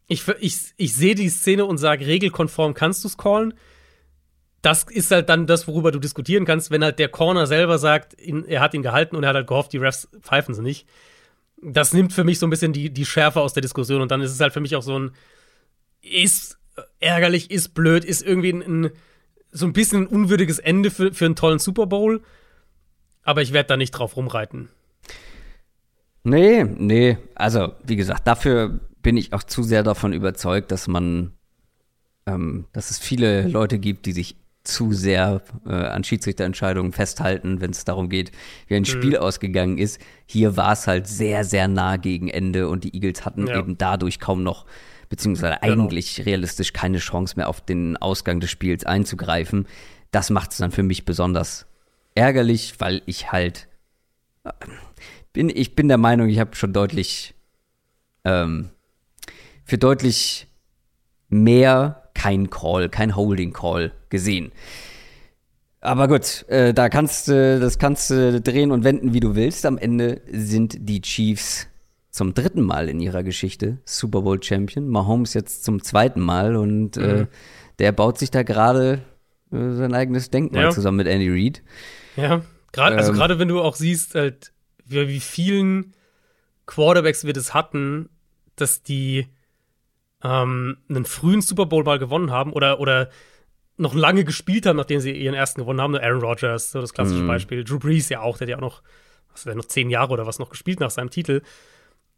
Ich, 0.08 0.26
ich, 0.40 0.58
ich 0.76 0.94
sehe 0.94 1.14
die 1.14 1.28
Szene 1.28 1.64
und 1.64 1.78
sage, 1.78 2.06
regelkonform 2.06 2.74
kannst 2.74 3.04
du 3.04 3.08
es 3.08 3.16
callen. 3.16 3.54
Das 4.62 4.84
ist 4.84 5.10
halt 5.10 5.28
dann 5.28 5.46
das, 5.46 5.68
worüber 5.68 5.92
du 5.92 5.98
diskutieren 5.98 6.44
kannst, 6.44 6.70
wenn 6.70 6.82
halt 6.82 6.98
der 6.98 7.08
Corner 7.08 7.46
selber 7.46 7.78
sagt, 7.78 8.20
ihn, 8.20 8.44
er 8.44 8.60
hat 8.60 8.74
ihn 8.74 8.82
gehalten 8.82 9.14
und 9.16 9.22
er 9.22 9.30
hat 9.30 9.36
halt 9.36 9.46
gehofft, 9.46 9.72
die 9.72 9.78
Refs 9.78 10.08
pfeifen 10.20 10.54
sie 10.54 10.62
nicht. 10.62 10.88
Das 11.62 11.92
nimmt 11.92 12.12
für 12.12 12.24
mich 12.24 12.38
so 12.38 12.46
ein 12.46 12.50
bisschen 12.50 12.72
die, 12.72 12.90
die 12.90 13.06
Schärfe 13.06 13.40
aus 13.40 13.52
der 13.52 13.62
Diskussion 13.62 14.00
und 14.00 14.10
dann 14.10 14.20
ist 14.20 14.32
es 14.32 14.40
halt 14.40 14.52
für 14.52 14.60
mich 14.60 14.74
auch 14.76 14.82
so 14.82 14.98
ein, 14.98 15.12
ist 16.02 16.58
ärgerlich, 17.00 17.50
ist 17.50 17.74
blöd, 17.74 18.04
ist 18.04 18.22
irgendwie 18.22 18.50
ein, 18.50 18.62
ein 18.84 18.90
so 19.50 19.66
ein 19.66 19.72
bisschen 19.72 20.02
ein 20.02 20.06
unwürdiges 20.06 20.58
Ende 20.58 20.90
für, 20.90 21.12
für 21.12 21.24
einen 21.24 21.36
tollen 21.36 21.58
Super 21.58 21.86
Bowl. 21.86 22.22
Aber 23.22 23.42
ich 23.42 23.52
werde 23.52 23.68
da 23.68 23.76
nicht 23.76 23.92
drauf 23.92 24.16
rumreiten. 24.16 24.68
Nee, 26.24 26.64
nee. 26.64 27.18
Also, 27.34 27.72
wie 27.84 27.96
gesagt, 27.96 28.26
dafür 28.26 28.80
bin 29.02 29.16
ich 29.16 29.32
auch 29.32 29.42
zu 29.42 29.62
sehr 29.62 29.82
davon 29.82 30.12
überzeugt, 30.12 30.70
dass 30.70 30.88
man, 30.88 31.32
ähm, 32.26 32.66
dass 32.72 32.90
es 32.90 32.98
viele 32.98 33.46
Leute 33.48 33.78
gibt, 33.78 34.06
die 34.06 34.12
sich 34.12 34.36
zu 34.68 34.92
sehr 34.92 35.40
äh, 35.66 35.72
an 35.72 36.04
Schiedsrichterentscheidungen 36.04 36.92
festhalten, 36.92 37.60
wenn 37.60 37.70
es 37.70 37.84
darum 37.84 38.08
geht, 38.08 38.32
wie 38.66 38.76
ein 38.76 38.82
mhm. 38.82 38.86
Spiel 38.86 39.16
ausgegangen 39.16 39.78
ist. 39.78 40.00
Hier 40.26 40.56
war 40.56 40.72
es 40.72 40.86
halt 40.86 41.06
sehr, 41.06 41.44
sehr 41.44 41.68
nah 41.68 41.96
gegen 41.96 42.28
Ende 42.28 42.68
und 42.68 42.84
die 42.84 42.94
Eagles 42.94 43.24
hatten 43.24 43.46
ja. 43.46 43.58
eben 43.58 43.78
dadurch 43.78 44.20
kaum 44.20 44.42
noch, 44.42 44.66
beziehungsweise 45.08 45.58
genau. 45.62 45.82
eigentlich 45.84 46.24
realistisch 46.26 46.72
keine 46.72 46.98
Chance 46.98 47.34
mehr 47.36 47.48
auf 47.48 47.60
den 47.62 47.96
Ausgang 47.96 48.40
des 48.40 48.50
Spiels 48.50 48.84
einzugreifen. 48.84 49.66
Das 50.10 50.30
macht 50.30 50.52
es 50.52 50.58
dann 50.58 50.70
für 50.70 50.82
mich 50.82 51.04
besonders 51.04 51.66
ärgerlich, 52.14 52.74
weil 52.78 53.02
ich 53.06 53.32
halt 53.32 53.68
äh, 54.44 54.52
bin, 55.32 55.48
ich 55.48 55.74
bin 55.74 55.88
der 55.88 55.98
Meinung, 55.98 56.28
ich 56.28 56.38
habe 56.38 56.54
schon 56.54 56.72
deutlich 56.72 57.34
ähm, 58.24 58.68
für 59.64 59.78
deutlich 59.78 60.46
mehr 61.28 62.10
kein 62.14 62.50
Call, 62.50 62.88
kein 62.88 63.16
Holding 63.16 63.52
Call 63.52 63.92
gesehen. 64.10 64.52
Aber 65.80 66.08
gut, 66.08 66.44
äh, 66.48 66.74
da 66.74 66.88
kannst 66.88 67.28
du, 67.28 67.60
das 67.60 67.78
kannst 67.78 68.10
du 68.10 68.40
drehen 68.40 68.72
und 68.72 68.84
wenden, 68.84 69.14
wie 69.14 69.20
du 69.20 69.36
willst. 69.36 69.64
Am 69.64 69.78
Ende 69.78 70.20
sind 70.30 70.76
die 70.80 71.00
Chiefs 71.00 71.68
zum 72.10 72.34
dritten 72.34 72.62
Mal 72.62 72.88
in 72.88 73.00
ihrer 73.00 73.22
Geschichte 73.22 73.78
Super 73.84 74.22
Bowl 74.22 74.42
Champion. 74.42 74.88
Mahomes 74.88 75.34
jetzt 75.34 75.64
zum 75.64 75.82
zweiten 75.82 76.20
Mal 76.20 76.56
und 76.56 76.96
äh, 76.96 77.00
mhm. 77.00 77.20
äh, 77.22 77.26
der 77.78 77.92
baut 77.92 78.18
sich 78.18 78.30
da 78.32 78.42
gerade 78.42 79.02
äh, 79.52 79.72
sein 79.74 79.94
eigenes 79.94 80.30
Denkmal 80.30 80.64
ja. 80.64 80.70
zusammen 80.70 80.96
mit 80.96 81.06
Andy 81.06 81.30
Reid. 81.30 81.62
Ja, 82.16 82.42
gerade 82.72 82.96
also 82.96 83.12
ähm, 83.12 83.18
gerade 83.18 83.38
wenn 83.38 83.48
du 83.48 83.60
auch 83.60 83.76
siehst, 83.76 84.16
halt, 84.16 84.52
wie, 84.84 85.06
wie 85.08 85.20
vielen 85.20 85.94
Quarterbacks 86.66 87.24
wir 87.24 87.32
das 87.32 87.54
hatten, 87.54 88.08
dass 88.56 88.82
die 88.82 89.28
ähm, 90.24 90.78
einen 90.88 91.04
frühen 91.04 91.40
Super 91.40 91.66
Bowl 91.66 91.84
mal 91.84 92.00
gewonnen 92.00 92.32
haben 92.32 92.52
oder, 92.52 92.80
oder 92.80 93.10
noch 93.78 93.94
lange 93.94 94.24
gespielt 94.24 94.66
haben, 94.66 94.76
nachdem 94.76 95.00
sie 95.00 95.12
ihren 95.12 95.34
ersten 95.34 95.60
gewonnen 95.60 95.80
haben. 95.80 95.96
Aaron 95.96 96.20
Rodgers, 96.20 96.72
so 96.72 96.80
das 96.80 96.92
klassische 96.92 97.22
mhm. 97.22 97.28
Beispiel. 97.28 97.64
Drew 97.64 97.78
Brees 97.78 98.08
ja 98.08 98.20
auch, 98.20 98.36
der 98.38 98.46
hat 98.46 98.50
ja 98.50 98.56
auch 98.56 98.60
noch, 98.60 98.82
was 99.32 99.44
der 99.44 99.54
noch 99.54 99.64
zehn 99.64 99.88
Jahre 99.90 100.12
oder 100.12 100.26
was 100.26 100.38
noch 100.38 100.50
gespielt 100.50 100.80
nach 100.80 100.90
seinem 100.90 101.10
Titel. 101.10 101.42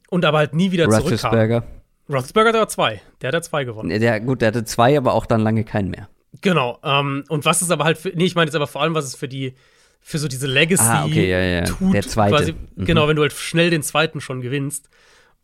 Und 0.09 0.25
aber 0.25 0.39
halt 0.39 0.55
nie 0.55 0.73
wieder 0.73 0.89
zurückkam. 0.89 1.63
Roethlisberger, 2.09 2.53
der 2.53 2.61
war 2.63 2.69
zwei. 2.69 3.01
Der 3.21 3.29
hat 3.29 3.35
ja 3.35 3.43
zwei 3.43 3.65
gewonnen. 3.65 3.89
Der, 4.01 4.21
gut, 4.21 4.41
der 4.41 4.49
hatte 4.49 4.65
zwei, 4.65 4.97
aber 4.97 5.15
auch 5.15 5.27
dann 5.27 5.41
lange 5.41 5.63
keinen 5.63 5.91
mehr. 5.91 6.09
Genau. 6.41 6.79
Ähm, 6.83 7.25
und 7.29 7.45
was 7.45 7.63
ist 7.63 7.71
aber 7.71 7.85
halt 7.85 7.99
für, 7.99 8.09
nee, 8.09 8.25
ich 8.25 8.35
meine 8.35 8.47
jetzt 8.47 8.57
aber 8.57 8.67
vor 8.67 8.83
allem, 8.83 8.95
was 8.95 9.05
ist 9.05 9.17
für 9.17 9.29
die, 9.29 9.55
für 10.01 10.19
so 10.19 10.27
diese 10.27 10.47
Legacy 10.47 10.83
ah, 10.83 11.05
okay, 11.05 11.31
ja, 11.31 11.41
ja. 11.41 11.65
tut. 11.65 11.95
Der 11.95 12.03
zweite. 12.03 12.35
Quasi, 12.35 12.55
mhm. 12.75 12.85
Genau, 12.85 13.07
wenn 13.07 13.17
du 13.17 13.23
halt 13.23 13.33
schnell 13.33 13.71
den 13.71 13.83
zweiten 13.83 14.21
schon 14.21 14.41
gewinnst. 14.41 14.89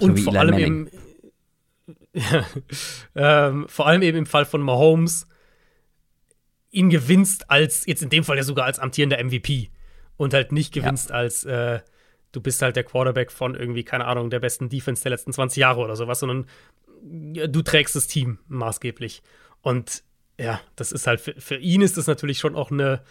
So 0.01 0.09
und 0.09 0.19
vor 0.19 0.35
allem 0.35 0.51
Manning. 0.51 0.87
eben 0.89 1.07
ähm, 3.15 3.67
vor 3.69 3.87
allem 3.87 4.03
eben 4.03 4.19
im 4.19 4.27
Fall 4.27 4.45
von 4.45 4.63
Mahomes, 4.63 5.27
ihn 6.77 6.91
gewinnst 6.91 7.51
als, 7.51 7.87
jetzt 7.87 8.03
in 8.03 8.11
dem 8.11 8.23
Fall 8.23 8.37
ja 8.37 8.43
sogar 8.43 8.67
als 8.67 8.79
amtierender 8.79 9.23
MVP 9.23 9.71
und 10.17 10.35
halt 10.35 10.53
nicht 10.53 10.73
gewinnst 10.73 11.11
ja. 11.11 11.17
als, 11.17 11.45
äh, 11.45 11.81
du 12.33 12.41
bist 12.41 12.61
halt 12.61 12.77
der 12.77 12.85
Quarterback 12.85 13.33
von 13.33 13.55
irgendwie, 13.55 13.83
keine 13.83 14.05
Ahnung, 14.05 14.29
der 14.29 14.41
besten 14.41 14.69
Defense 14.69 15.03
der 15.03 15.11
letzten 15.11 15.33
20 15.33 15.59
Jahre 15.59 15.81
oder 15.81 15.97
sowas, 15.97 16.21
sondern 16.21 16.47
du 17.03 17.63
trägst 17.63 17.97
das 17.97 18.07
Team 18.07 18.39
maßgeblich. 18.49 19.23
Und 19.63 20.03
ja, 20.39 20.61
das 20.77 20.93
ist 20.93 21.07
halt, 21.07 21.21
für, 21.21 21.35
für 21.39 21.57
ihn 21.57 21.81
ist 21.81 21.97
das 21.97 22.07
natürlich 22.07 22.39
schon 22.39 22.55
auch 22.55 22.71
eine, 22.71 23.03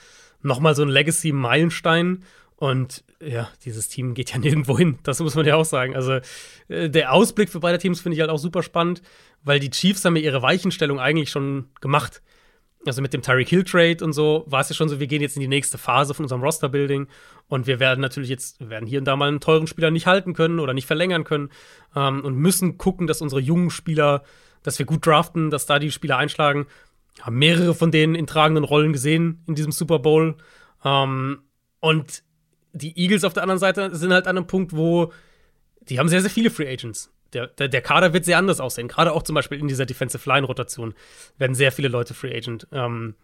nochmal 0.41 0.75
so 0.75 0.83
ein 0.83 0.89
Legacy-Meilenstein 0.89 2.23
und 2.57 3.03
ja, 3.19 3.49
dieses 3.65 3.89
Team 3.89 4.13
geht 4.13 4.31
ja 4.31 4.37
nirgendwo 4.39 4.77
hin. 4.77 4.99
Das 5.01 5.19
muss 5.19 5.33
man 5.33 5.45
ja 5.45 5.55
auch 5.55 5.65
sagen. 5.65 5.95
Also 5.95 6.19
äh, 6.67 6.89
der 6.89 7.13
Ausblick 7.13 7.49
für 7.49 7.59
beide 7.59 7.79
Teams 7.79 8.01
finde 8.01 8.15
ich 8.15 8.21
halt 8.21 8.29
auch 8.29 8.37
super 8.37 8.61
spannend, 8.61 9.01
weil 9.43 9.59
die 9.59 9.71
Chiefs 9.71 10.05
haben 10.05 10.15
ja 10.15 10.21
ihre 10.21 10.43
Weichenstellung 10.43 10.99
eigentlich 10.99 11.31
schon 11.31 11.69
gemacht. 11.81 12.21
Also 12.85 13.01
mit 13.01 13.13
dem 13.13 13.21
Tyreek 13.21 13.49
Hill 13.49 13.63
Trade 13.63 14.03
und 14.03 14.13
so 14.13 14.43
war 14.47 14.61
es 14.61 14.69
ja 14.69 14.75
schon 14.75 14.89
so, 14.89 14.99
wir 14.99 15.07
gehen 15.07 15.21
jetzt 15.21 15.35
in 15.35 15.41
die 15.41 15.47
nächste 15.47 15.77
Phase 15.77 16.13
von 16.13 16.25
unserem 16.25 16.41
Roster-Building 16.41 17.07
und 17.47 17.67
wir 17.67 17.79
werden 17.79 18.01
natürlich 18.01 18.29
jetzt, 18.29 18.59
wir 18.59 18.69
werden 18.69 18.87
hier 18.87 18.99
und 18.99 19.05
da 19.05 19.15
mal 19.15 19.27
einen 19.27 19.39
teuren 19.39 19.67
Spieler 19.67 19.91
nicht 19.91 20.07
halten 20.07 20.33
können 20.33 20.59
oder 20.59 20.73
nicht 20.73 20.85
verlängern 20.85 21.23
können 21.23 21.49
ähm, 21.95 22.23
und 22.23 22.35
müssen 22.35 22.77
gucken, 22.77 23.07
dass 23.07 23.21
unsere 23.21 23.41
jungen 23.41 23.69
Spieler, 23.69 24.23
dass 24.63 24.77
wir 24.79 24.85
gut 24.85 25.05
draften, 25.05 25.49
dass 25.49 25.65
da 25.65 25.79
die 25.79 25.91
Spieler 25.91 26.17
einschlagen. 26.17 26.67
Haben 27.21 27.37
mehrere 27.37 27.73
von 27.73 27.91
denen 27.91 28.13
in 28.13 28.27
tragenden 28.27 28.63
Rollen 28.63 28.93
gesehen 28.93 29.41
in 29.47 29.55
diesem 29.55 29.71
Super 29.71 29.99
Bowl. 29.99 30.35
Ähm, 30.83 31.39
und 31.79 32.23
die 32.73 32.97
Eagles 32.99 33.23
auf 33.23 33.33
der 33.33 33.43
anderen 33.43 33.59
Seite 33.59 33.95
sind 33.95 34.11
halt 34.11 34.27
an 34.27 34.37
einem 34.37 34.47
Punkt, 34.47 34.75
wo 34.75 35.11
die 35.81 35.99
haben 35.99 36.09
sehr, 36.09 36.21
sehr 36.21 36.29
viele 36.29 36.49
Free 36.49 36.67
Agents. 36.71 37.11
Der, 37.35 37.47
der, 37.47 37.67
der 37.67 37.81
Kader 37.81 38.13
wird 38.13 38.25
sehr 38.25 38.37
anders 38.37 38.59
aussehen. 38.59 38.87
Gerade 38.87 39.11
auch 39.11 39.23
zum 39.23 39.35
Beispiel 39.35 39.59
in 39.59 39.67
dieser 39.67 39.85
Defensive 39.85 40.27
Line-Rotation 40.27 40.95
werden 41.37 41.53
sehr 41.53 41.71
viele 41.71 41.89
Leute 41.89 42.13
Free 42.13 42.35
Agent. 42.35 42.67
Ähm, 42.71 43.15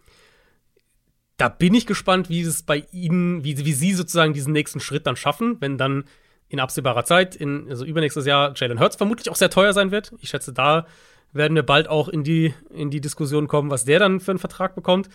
da 1.38 1.50
bin 1.50 1.74
ich 1.74 1.88
gespannt, 1.88 2.30
wie 2.30 2.42
es 2.42 2.62
bei 2.62 2.86
ihnen, 2.92 3.44
wie, 3.44 3.58
wie 3.66 3.74
sie 3.74 3.94
sozusagen 3.94 4.34
diesen 4.34 4.54
nächsten 4.54 4.80
Schritt 4.80 5.08
dann 5.08 5.16
schaffen, 5.16 5.58
wenn 5.60 5.78
dann 5.78 6.04
in 6.50 6.60
absehbarer 6.60 7.06
Zeit, 7.06 7.36
in, 7.36 7.70
also 7.70 7.86
übernächstes 7.86 8.26
Jahr, 8.26 8.54
Jalen 8.56 8.80
Hurts 8.80 8.98
vermutlich 8.98 9.30
auch 9.30 9.38
sehr 9.38 9.50
teuer 9.50 9.74
sein 9.74 9.90
wird. 9.90 10.14
Ich 10.20 10.30
schätze, 10.30 10.52
da 10.52 10.86
werden 11.32 11.56
wir 11.56 11.64
bald 11.64 11.88
auch 11.88 12.10
in 12.10 12.24
die, 12.24 12.54
in 12.70 12.92
die 12.92 13.00
Diskussion 13.00 13.48
kommen, 13.48 13.72
was 13.72 13.86
der 13.86 14.00
dann 14.00 14.20
für 14.20 14.32
einen 14.32 14.40
Vertrag 14.40 14.76
bekommt. 14.76 15.10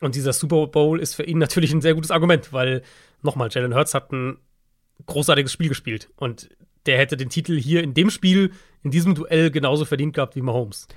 Und 0.00 0.14
dieser 0.14 0.32
Super 0.32 0.66
Bowl 0.66 0.98
ist 0.98 1.14
für 1.14 1.24
ihn 1.24 1.36
natürlich 1.36 1.72
ein 1.72 1.82
sehr 1.82 1.94
gutes 1.94 2.10
Argument, 2.10 2.52
weil 2.54 2.82
nochmal, 3.20 3.50
Jalen 3.52 3.74
Hurts 3.74 3.92
hat 3.92 4.10
ein 4.10 4.38
großartiges 5.04 5.52
Spiel 5.52 5.68
gespielt 5.68 6.08
und 6.16 6.48
der 6.86 6.98
hätte 6.98 7.16
den 7.16 7.28
Titel 7.28 7.58
hier 7.58 7.82
in 7.82 7.94
dem 7.94 8.10
Spiel, 8.10 8.52
in 8.82 8.90
diesem 8.90 9.14
Duell 9.14 9.50
genauso 9.50 9.84
verdient 9.84 10.14
gehabt 10.14 10.36
wie 10.36 10.42
Mahomes. 10.42 10.88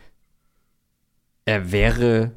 Er 1.45 1.71
wäre 1.71 2.31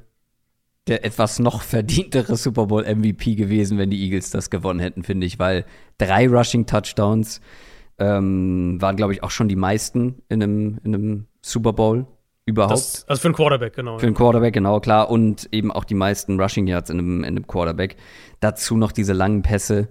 der 0.87 1.05
etwas 1.05 1.39
noch 1.39 1.63
verdientere 1.63 2.37
Super 2.37 2.67
Bowl 2.67 2.85
MVP 2.85 3.35
gewesen, 3.35 3.79
wenn 3.79 3.91
die 3.91 4.03
Eagles 4.05 4.31
das 4.31 4.51
gewonnen 4.51 4.81
hätten, 4.81 5.03
finde 5.03 5.27
ich, 5.27 5.39
weil 5.39 5.65
drei 5.99 6.29
Rushing 6.29 6.67
Touchdowns 6.67 7.41
ähm, 7.99 8.81
waren, 8.81 8.97
glaube 8.97 9.13
ich, 9.13 9.23
auch 9.23 9.31
schon 9.31 9.49
die 9.49 9.57
meisten 9.57 10.23
in 10.29 10.43
einem, 10.43 10.79
in 10.85 10.95
einem 10.95 11.27
Super 11.43 11.73
Bowl 11.73 12.07
überhaupt. 12.45 12.73
Das, 12.73 13.05
also 13.09 13.21
für 13.21 13.29
einen 13.29 13.35
Quarterback, 13.35 13.75
genau. 13.75 13.99
Für 13.99 14.07
einen 14.07 14.15
Quarterback, 14.15 14.55
genau, 14.55 14.79
klar. 14.81 15.11
Und 15.11 15.49
eben 15.51 15.73
auch 15.73 15.85
die 15.85 15.95
meisten 15.95 16.41
Rushing 16.41 16.69
Yards 16.69 16.91
in 16.91 16.99
einem, 16.99 17.19
in 17.19 17.25
einem 17.25 17.47
Quarterback. 17.47 17.97
Dazu 18.39 18.77
noch 18.77 18.93
diese 18.93 19.13
langen 19.13 19.43
Pässe 19.43 19.89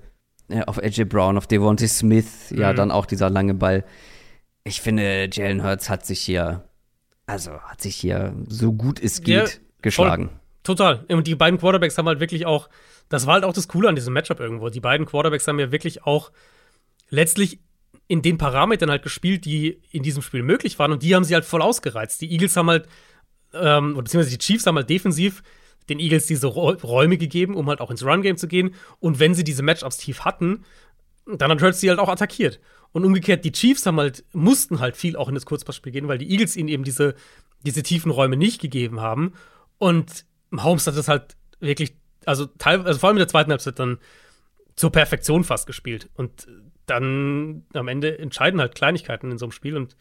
auf 0.66 0.82
AJ 0.82 1.06
Brown, 1.06 1.38
auf 1.38 1.48
Devontae 1.48 1.88
Smith, 1.88 2.52
mhm. 2.52 2.62
ja, 2.62 2.74
dann 2.74 2.92
auch 2.92 3.06
dieser 3.06 3.30
lange 3.30 3.54
Ball. 3.54 3.84
Ich 4.64 4.82
finde, 4.82 5.30
Jalen 5.32 5.64
Hurts 5.64 5.90
hat 5.90 6.06
sich 6.06 6.22
hier, 6.22 6.64
also 7.26 7.52
hat 7.62 7.82
sich 7.82 7.96
hier 7.96 8.36
so 8.48 8.74
gut 8.74 9.00
es 9.00 9.22
geht 9.22 9.50
ja, 9.50 9.60
geschlagen. 9.82 10.30
Voll. 10.30 10.40
Total. 10.64 11.06
Und 11.10 11.28
die 11.28 11.36
beiden 11.36 11.60
Quarterbacks 11.60 11.98
haben 11.98 12.08
halt 12.08 12.20
wirklich 12.20 12.48
auch, 12.48 12.70
das 13.08 13.28
war 13.28 13.36
halt 13.36 13.44
auch 13.44 13.54
das 13.54 13.68
Coole 13.68 13.88
an 13.88 13.96
diesem 13.96 14.14
Matchup 14.14 14.40
irgendwo. 14.40 14.70
Die 14.70 14.80
beiden 14.80 15.06
Quarterbacks 15.06 15.48
haben 15.48 15.60
ja 15.60 15.72
wirklich 15.72 16.04
auch 16.04 16.32
letztlich 17.10 17.60
in 18.08 18.22
den 18.22 18.38
Parametern 18.38 18.90
halt 18.90 19.04
gespielt, 19.04 19.46
die 19.46 19.82
in 19.92 20.02
diesem 20.02 20.24
Spiel 20.24 20.44
möglich 20.44 20.78
waren 20.80 20.92
und 20.92 21.04
die 21.04 21.16
haben 21.16 21.24
sie 21.24 21.36
halt 21.36 21.46
voll 21.46 21.62
ausgereizt. 21.62 22.22
Die 22.22 22.32
Eagles 22.32 22.56
haben 22.56 22.70
halt, 22.70 22.88
ähm, 23.54 23.96
beziehungsweise 23.96 24.36
die 24.36 24.44
Chiefs 24.44 24.66
haben 24.66 24.76
halt 24.76 24.90
defensiv 24.90 25.44
den 25.90 26.00
Eagles 26.00 26.28
diese 26.28 26.48
Räume 26.48 27.18
gegeben, 27.18 27.56
um 27.56 27.68
halt 27.68 27.82
auch 27.82 27.92
ins 27.92 28.04
Run-Game 28.04 28.38
zu 28.38 28.48
gehen. 28.48 28.74
Und 29.00 29.20
wenn 29.20 29.34
sie 29.34 29.44
diese 29.44 29.64
Matchups 29.64 29.98
tief 29.98 30.22
hatten, 30.22 30.66
dann 31.26 31.52
hat 31.52 31.62
Hurts 31.62 31.80
sie 31.80 31.90
halt 31.90 32.00
auch 32.00 32.10
attackiert. 32.10 32.60
Und 32.92 33.04
umgekehrt, 33.04 33.44
die 33.44 33.52
Chiefs 33.52 33.86
haben 33.86 34.00
halt, 34.00 34.24
mussten 34.32 34.80
halt 34.80 34.96
viel 34.96 35.16
auch 35.16 35.28
in 35.28 35.36
das 35.36 35.46
Kurzpassspiel 35.46 35.92
gehen, 35.92 36.08
weil 36.08 36.18
die 36.18 36.32
Eagles 36.32 36.56
ihnen 36.56 36.70
eben 36.70 36.84
diese, 36.84 37.16
diese 37.66 37.84
tiefen 37.84 38.12
Räume 38.12 38.38
nicht 38.38 38.62
gegeben 38.62 39.02
haben. 39.02 39.34
Und 39.78 40.26
Holmes 40.56 40.88
hat 40.88 40.96
das 40.96 41.08
halt 41.08 41.36
wirklich, 41.60 41.96
also, 42.26 42.46
teil, 42.46 42.82
also 42.82 43.00
vor 43.00 43.10
allem 43.10 43.18
in 43.18 43.22
der 43.22 43.28
zweiten 43.28 43.52
Halbzeit 43.52 43.80
dann 43.80 44.00
zur 44.76 44.92
Perfektion 44.92 45.44
fast 45.44 45.68
gespielt. 45.68 46.10
Und 46.16 46.48
dann 46.86 47.66
am 47.74 47.88
Ende 47.88 48.18
entscheiden 48.18 48.60
halt 48.62 48.76
Kleinigkeiten 48.76 49.32
in 49.32 49.38
so 49.38 49.46
einem 49.46 49.52
Spiel. 49.52 49.76
Und 49.76 49.96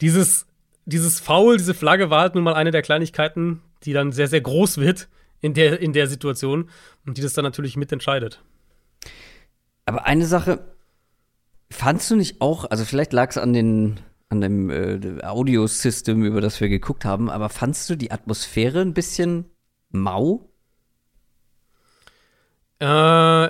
dieses, 0.00 0.46
dieses 0.86 1.20
Foul, 1.20 1.56
diese 1.56 1.74
Flagge 1.74 2.10
war 2.10 2.22
halt 2.22 2.34
nun 2.34 2.44
mal 2.44 2.54
eine 2.54 2.70
der 2.70 2.82
Kleinigkeiten, 2.82 3.60
die 3.84 3.92
dann 3.92 4.12
sehr, 4.12 4.28
sehr 4.28 4.40
groß 4.40 4.78
wird 4.78 5.08
in 5.40 5.54
der, 5.54 5.80
in 5.80 5.92
der 5.92 6.06
Situation 6.06 6.68
und 7.06 7.16
die 7.16 7.22
das 7.22 7.32
dann 7.32 7.44
natürlich 7.44 7.76
mitentscheidet. 7.76 8.42
Aber 9.86 10.06
eine 10.06 10.26
Sache, 10.26 10.60
fandst 11.70 12.10
du 12.10 12.16
nicht 12.16 12.40
auch, 12.40 12.64
also 12.70 12.84
vielleicht 12.84 13.12
lag 13.12 13.30
es 13.30 13.38
an 13.38 13.52
den 13.52 14.00
an 14.30 14.40
dem 14.42 14.70
äh, 14.70 15.22
Audio-System, 15.24 16.22
über 16.22 16.40
das 16.40 16.60
wir 16.60 16.68
geguckt 16.68 17.04
haben, 17.04 17.30
aber 17.30 17.48
fandst 17.48 17.88
du 17.88 17.96
die 17.96 18.10
Atmosphäre 18.10 18.82
ein 18.82 18.92
bisschen 18.92 19.46
mau? 19.90 20.50
Äh, 22.78 23.48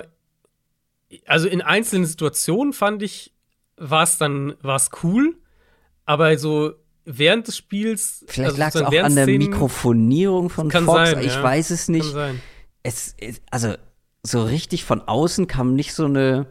also 1.25 1.47
in 1.49 1.61
einzelnen 1.61 2.05
Situationen 2.05 2.73
fand 2.73 3.01
ich, 3.03 3.33
war 3.75 4.03
es 4.03 4.17
dann 4.17 4.55
war's 4.61 4.89
cool, 5.03 5.37
aber 6.05 6.37
so 6.37 6.73
während 7.17 7.47
des 7.47 7.57
Spiels. 7.57 8.23
Vielleicht 8.27 8.51
also 8.51 8.59
lag 8.59 8.75
es 8.75 8.81
auch 8.99 9.03
an 9.03 9.15
der 9.15 9.25
Mikrofonierung 9.25 10.49
von 10.49 10.69
kann 10.69 10.85
Fox, 10.85 11.11
sein, 11.11 11.23
ich 11.23 11.33
ja. 11.33 11.43
weiß 11.43 11.71
es 11.71 11.89
nicht. 11.89 12.15
Es, 12.83 13.15
es, 13.19 13.41
also 13.51 13.73
so 14.23 14.43
richtig 14.43 14.85
von 14.85 15.01
außen 15.01 15.47
kam 15.47 15.75
nicht 15.75 15.93
so 15.93 16.05
eine. 16.05 16.47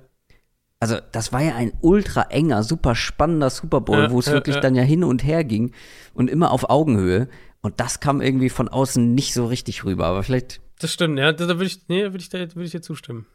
Also, 0.81 0.97
das 1.11 1.33
war 1.33 1.43
ja 1.43 1.57
ein 1.57 1.73
ultra 1.81 2.23
enger, 2.31 2.63
super 2.63 2.95
spannender 2.95 3.51
Super 3.51 3.81
Bowl, 3.81 3.99
Ja, 3.99 4.11
wo 4.13 4.21
es 4.21 4.27
ja, 4.27 4.33
wirklich 4.35 4.57
dann 4.57 4.77
ja 4.77 4.83
hin 4.83 5.03
und 5.03 5.25
her 5.25 5.43
ging 5.43 5.73
und 6.15 6.31
immer 6.31 6.53
auf 6.53 6.71
Augenhöhe. 6.71 7.29
Und 7.63 7.81
das 7.81 7.99
kam 7.99 8.21
irgendwie 8.21 8.49
von 8.49 8.69
außen 8.69 9.13
nicht 9.15 9.35
so 9.35 9.47
richtig 9.47 9.85
rüber. 9.85 10.07
Aber 10.07 10.23
vielleicht 10.23 10.61
Das 10.79 10.93
stimmt, 10.93 11.19
ja. 11.19 11.33
Da, 11.33 11.49
würde 11.49 11.65
ich, 11.65 11.89
nee, 11.89 12.03
würde 12.05 12.19
ich, 12.19 12.29
da- 12.29 12.39
würde 12.39 12.65
ich 12.65 12.71
dir 12.71 12.81
zustimmen. 12.81 13.27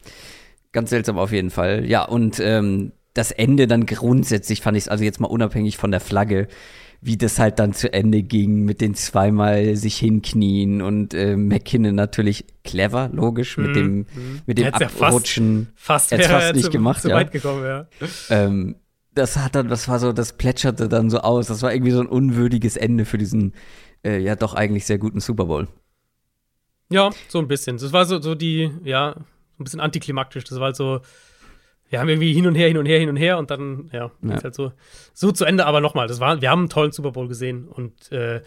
Ganz 0.72 0.90
seltsam 0.92 1.18
auf 1.18 1.34
jeden 1.34 1.50
Fall. 1.50 1.86
Ja, 1.86 2.04
und 2.06 2.40
ähm, 2.40 2.94
das 3.14 3.32
Ende 3.32 3.68
dann 3.68 3.86
grundsätzlich 3.86 4.62
fand 4.62 4.78
ich 4.78 4.86
es, 4.86 4.88
also 4.88 5.04
jetzt 5.04 5.20
mal 5.20 5.28
unabhängig 5.28 5.78
von 5.78 5.92
der 5.92 6.00
Flagge, 6.00 6.48
wie 7.06 7.18
das 7.18 7.38
halt 7.38 7.60
dann 7.60 7.74
zu 7.74 7.92
Ende 7.92 8.24
ging 8.24 8.64
mit 8.64 8.80
den 8.80 8.96
zweimal 8.96 9.76
sich 9.76 9.98
hinknien 9.98 10.82
und 10.82 11.14
äh, 11.14 11.36
McKinnon 11.36 11.96
natürlich 11.96 12.46
clever, 12.64 13.10
logisch, 13.12 13.58
mit 13.58 13.76
dem, 13.76 14.06
mit 14.46 14.58
dem 14.58 14.66
Hätt's 14.66 14.80
ja 14.80 14.88
fast- 14.88 15.04
Abrutschen. 15.04 15.68
Fast 15.76 16.12
fast 16.12 16.30
er 16.30 16.54
nicht 16.54 16.66
zu, 16.66 16.72
gemacht, 16.72 17.02
zu 17.02 17.10
ja. 17.10 17.16
weit 17.16 17.32
gekommen, 17.32 17.66
ja. 17.66 17.88
Ähm, 18.30 18.76
das 19.14 19.38
hat 19.38 19.56
dann, 19.56 19.68
das 19.68 19.88
war 19.90 20.00
so, 20.00 20.14
das 20.14 20.38
plätscherte 20.38 20.88
dann 20.88 21.10
so 21.10 21.20
aus. 21.20 21.48
Das 21.48 21.62
war 21.62 21.74
irgendwie 21.74 21.92
so 21.92 22.00
ein 22.00 22.08
unwürdiges 22.08 22.78
Ende 22.78 23.06
für 23.06 23.18
diesen, 23.18 23.54
äh, 24.04 24.20
ja 24.20 24.36
doch 24.36 24.54
eigentlich 24.54 24.86
sehr 24.86 24.98
guten 24.98 25.20
Super 25.20 25.46
Bowl. 25.46 25.68
Ja, 26.90 27.10
so 27.28 27.40
ein 27.40 27.48
bisschen. 27.48 27.78
Das 27.78 27.92
war 27.92 28.06
so, 28.06 28.22
so 28.22 28.34
die, 28.34 28.72
ja, 28.84 29.14
so 29.16 29.62
ein 29.62 29.64
bisschen 29.66 29.82
antiklimaktisch. 29.82 30.46
Das 30.46 30.58
war 30.58 30.68
halt 30.68 30.76
so, 30.78 31.02
wir 31.94 32.00
haben 32.00 32.10
irgendwie 32.10 32.34
hin 32.34 32.48
und 32.48 32.56
her, 32.56 32.68
hin 32.70 32.78
und 32.78 32.88
her, 32.88 33.00
hin 33.00 33.08
und 33.10 33.18
her 33.18 33.38
und 33.38 33.52
dann, 33.52 33.88
ja, 33.94 34.10
Ja. 34.24 34.44
halt 34.44 34.56
so, 34.56 34.72
so 35.14 35.32
zu 35.32 35.46
Ende. 35.46 35.68
Aber 35.68 35.80
nochmal, 35.80 36.08
das 36.08 36.20
war, 36.20 36.42
wir 36.42 36.50
haben 36.50 36.62
einen 36.62 36.70
tollen 36.70 36.92
Super 36.92 37.12
Bowl 37.12 37.28
gesehen 37.28 37.68
und 37.68 38.12
äh, 38.12 38.42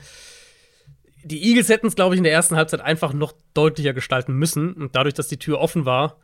die 1.22 1.48
Eagles 1.48 1.68
hätten 1.68 1.86
es, 1.86 1.94
glaube 1.94 2.16
ich, 2.16 2.18
in 2.18 2.24
der 2.24 2.32
ersten 2.32 2.56
Halbzeit 2.56 2.80
einfach 2.80 3.12
noch 3.12 3.34
deutlicher 3.54 3.92
gestalten 3.92 4.32
müssen. 4.34 4.72
Und 4.72 4.96
dadurch, 4.96 5.14
dass 5.14 5.28
die 5.28 5.38
Tür 5.38 5.60
offen 5.60 5.84
war 5.84 6.18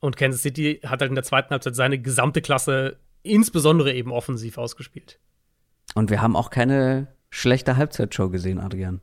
und 0.00 0.18
Kansas 0.18 0.42
City 0.42 0.80
hat 0.84 1.00
halt 1.00 1.08
in 1.08 1.14
der 1.14 1.24
zweiten 1.24 1.48
Halbzeit 1.50 1.74
seine 1.76 1.98
gesamte 1.98 2.42
Klasse, 2.42 2.98
insbesondere 3.22 3.94
eben 3.94 4.12
offensiv, 4.12 4.58
ausgespielt. 4.58 5.18
Und 5.94 6.10
wir 6.10 6.20
haben 6.20 6.36
auch 6.36 6.50
keine 6.50 7.08
schlechte 7.30 7.78
Halbzeitshow 7.78 8.28
gesehen, 8.28 8.58
Adrian. 8.58 9.00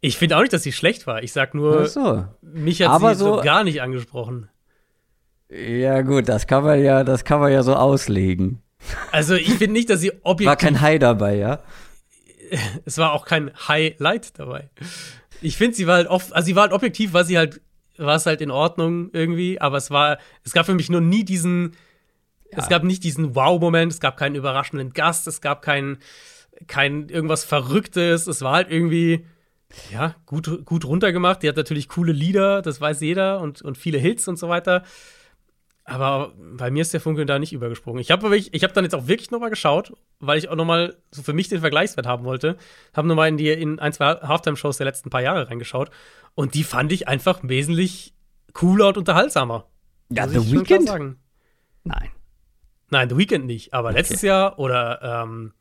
Ich 0.00 0.16
finde 0.16 0.36
auch 0.38 0.40
nicht, 0.40 0.52
dass 0.54 0.62
sie 0.62 0.72
schlecht 0.72 1.06
war. 1.06 1.22
Ich 1.22 1.32
sag 1.32 1.54
nur, 1.54 1.86
so. 1.86 2.26
mich 2.40 2.80
hat 2.82 2.88
Aber 2.88 3.14
sie 3.14 3.24
so- 3.24 3.40
gar 3.42 3.62
nicht 3.64 3.82
angesprochen. 3.82 4.48
Ja, 5.48 6.02
gut, 6.02 6.28
das 6.28 6.46
kann 6.46 6.64
man 6.64 6.82
ja, 6.82 7.04
das 7.04 7.24
kann 7.24 7.40
man 7.40 7.52
ja 7.52 7.62
so 7.62 7.74
auslegen. 7.74 8.62
Also 9.12 9.34
ich 9.34 9.50
finde 9.50 9.72
nicht, 9.72 9.90
dass 9.90 10.00
sie 10.00 10.12
objektiv 10.22 10.46
War 10.46 10.56
kein 10.56 10.80
Hai 10.80 10.98
dabei, 10.98 11.36
ja? 11.36 11.62
es 12.84 12.98
war 12.98 13.12
auch 13.12 13.24
kein 13.24 13.50
Highlight 13.68 14.38
dabei. 14.38 14.70
Ich 15.40 15.56
finde, 15.56 15.76
sie 15.76 15.86
war 15.86 15.96
halt 15.96 16.08
oft, 16.08 16.32
also 16.32 16.46
sie 16.46 16.56
war 16.56 16.62
halt 16.62 16.72
objektiv, 16.72 17.12
war 17.12 17.24
sie 17.24 17.38
halt, 17.38 17.60
war 17.96 18.16
es 18.16 18.26
halt 18.26 18.40
in 18.40 18.50
Ordnung 18.50 19.10
irgendwie, 19.12 19.60
aber 19.60 19.76
es 19.76 19.90
war, 19.90 20.18
es 20.42 20.52
gab 20.52 20.66
für 20.66 20.74
mich 20.74 20.90
nur 20.90 21.00
nie 21.00 21.24
diesen, 21.24 21.76
es 22.50 22.68
gab 22.68 22.84
nicht 22.84 23.04
diesen 23.04 23.34
Wow-Moment, 23.34 23.92
es 23.92 24.00
gab 24.00 24.16
keinen 24.16 24.36
überraschenden 24.36 24.92
Gast, 24.92 25.26
es 25.26 25.40
gab 25.40 25.62
kein, 25.62 25.98
kein 26.66 27.08
irgendwas 27.08 27.44
Verrücktes, 27.44 28.26
es 28.26 28.42
war 28.42 28.54
halt 28.54 28.70
irgendwie, 28.70 29.26
ja, 29.92 30.14
gut, 30.26 30.64
gut 30.64 30.84
runtergemacht. 30.84 31.42
Die 31.42 31.48
hat 31.48 31.56
natürlich 31.56 31.88
coole 31.88 32.12
Lieder, 32.12 32.62
das 32.62 32.80
weiß 32.80 33.00
jeder 33.00 33.40
und, 33.40 33.62
und 33.62 33.76
viele 33.76 33.98
Hits 33.98 34.28
und 34.28 34.38
so 34.38 34.48
weiter. 34.48 34.84
Aber 35.86 36.32
bei 36.56 36.70
mir 36.70 36.80
ist 36.80 36.94
der 36.94 37.00
Funke 37.00 37.26
da 37.26 37.38
nicht 37.38 37.52
übergesprungen. 37.52 38.00
Ich 38.00 38.10
habe 38.10 38.34
ich 38.36 38.64
hab 38.64 38.72
dann 38.72 38.84
jetzt 38.84 38.94
auch 38.94 39.06
wirklich 39.06 39.30
noch 39.30 39.40
mal 39.40 39.50
geschaut, 39.50 39.92
weil 40.18 40.38
ich 40.38 40.48
auch 40.48 40.56
noch 40.56 40.64
mal 40.64 40.96
so 41.10 41.22
für 41.22 41.34
mich 41.34 41.48
den 41.48 41.60
Vergleichswert 41.60 42.06
haben 42.06 42.24
wollte. 42.24 42.56
Habe 42.94 43.06
noch 43.06 43.14
mal 43.14 43.28
in 43.28 43.36
die 43.36 43.50
in 43.50 43.78
ein, 43.78 43.92
zwei 43.92 44.14
Halftime-Shows 44.14 44.78
der 44.78 44.86
letzten 44.86 45.10
paar 45.10 45.20
Jahre 45.20 45.50
reingeschaut. 45.50 45.90
Und 46.34 46.54
die 46.54 46.64
fand 46.64 46.90
ich 46.90 47.06
einfach 47.06 47.40
wesentlich 47.42 48.14
cooler 48.54 48.88
und 48.88 48.96
unterhaltsamer. 48.96 49.66
Ja, 50.08 50.26
The 50.26 50.38
ich 50.38 50.52
Weeknd? 50.52 51.16
Nein. 51.84 52.10
Nein, 52.90 53.10
The 53.10 53.18
Weeknd 53.18 53.44
nicht. 53.44 53.74
Aber 53.74 53.88
Okay. 53.90 53.98
letztes 53.98 54.22
Jahr 54.22 54.58
oder 54.58 55.02
ähm, 55.02 55.52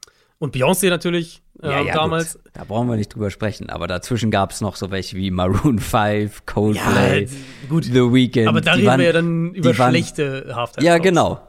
und 0.43 0.55
Beyoncé 0.55 0.89
natürlich 0.89 1.41
ähm, 1.61 1.87
damals. 1.93 2.33
Gut. 2.33 2.41
Da 2.53 2.63
brauchen 2.65 2.89
wir 2.89 2.95
nicht 2.97 3.13
drüber 3.15 3.31
sprechen. 3.31 3.69
Aber 3.69 3.87
dazwischen 3.87 4.29
gab 4.29 4.51
es 4.51 4.59
noch 4.61 4.75
so 4.75 4.91
welche 4.91 5.15
wie 5.15 5.31
Maroon 5.31 5.79
5, 5.79 6.45
Coldplay, 6.45 7.23
Ja, 7.23 7.29
gut. 7.69 7.85
The 7.85 7.93
Weeknd. 8.13 8.47
Aber 8.47 8.59
da 8.61 8.73
die 8.73 8.79
reden 8.79 8.87
waren- 8.87 8.99
wir 8.99 9.05
ja 9.07 9.13
dann 9.13 9.53
über 9.53 9.73
schlechte 9.73 10.51
Halftime. 10.55 10.85
Ja, 10.85 10.97
genau. 10.97 11.39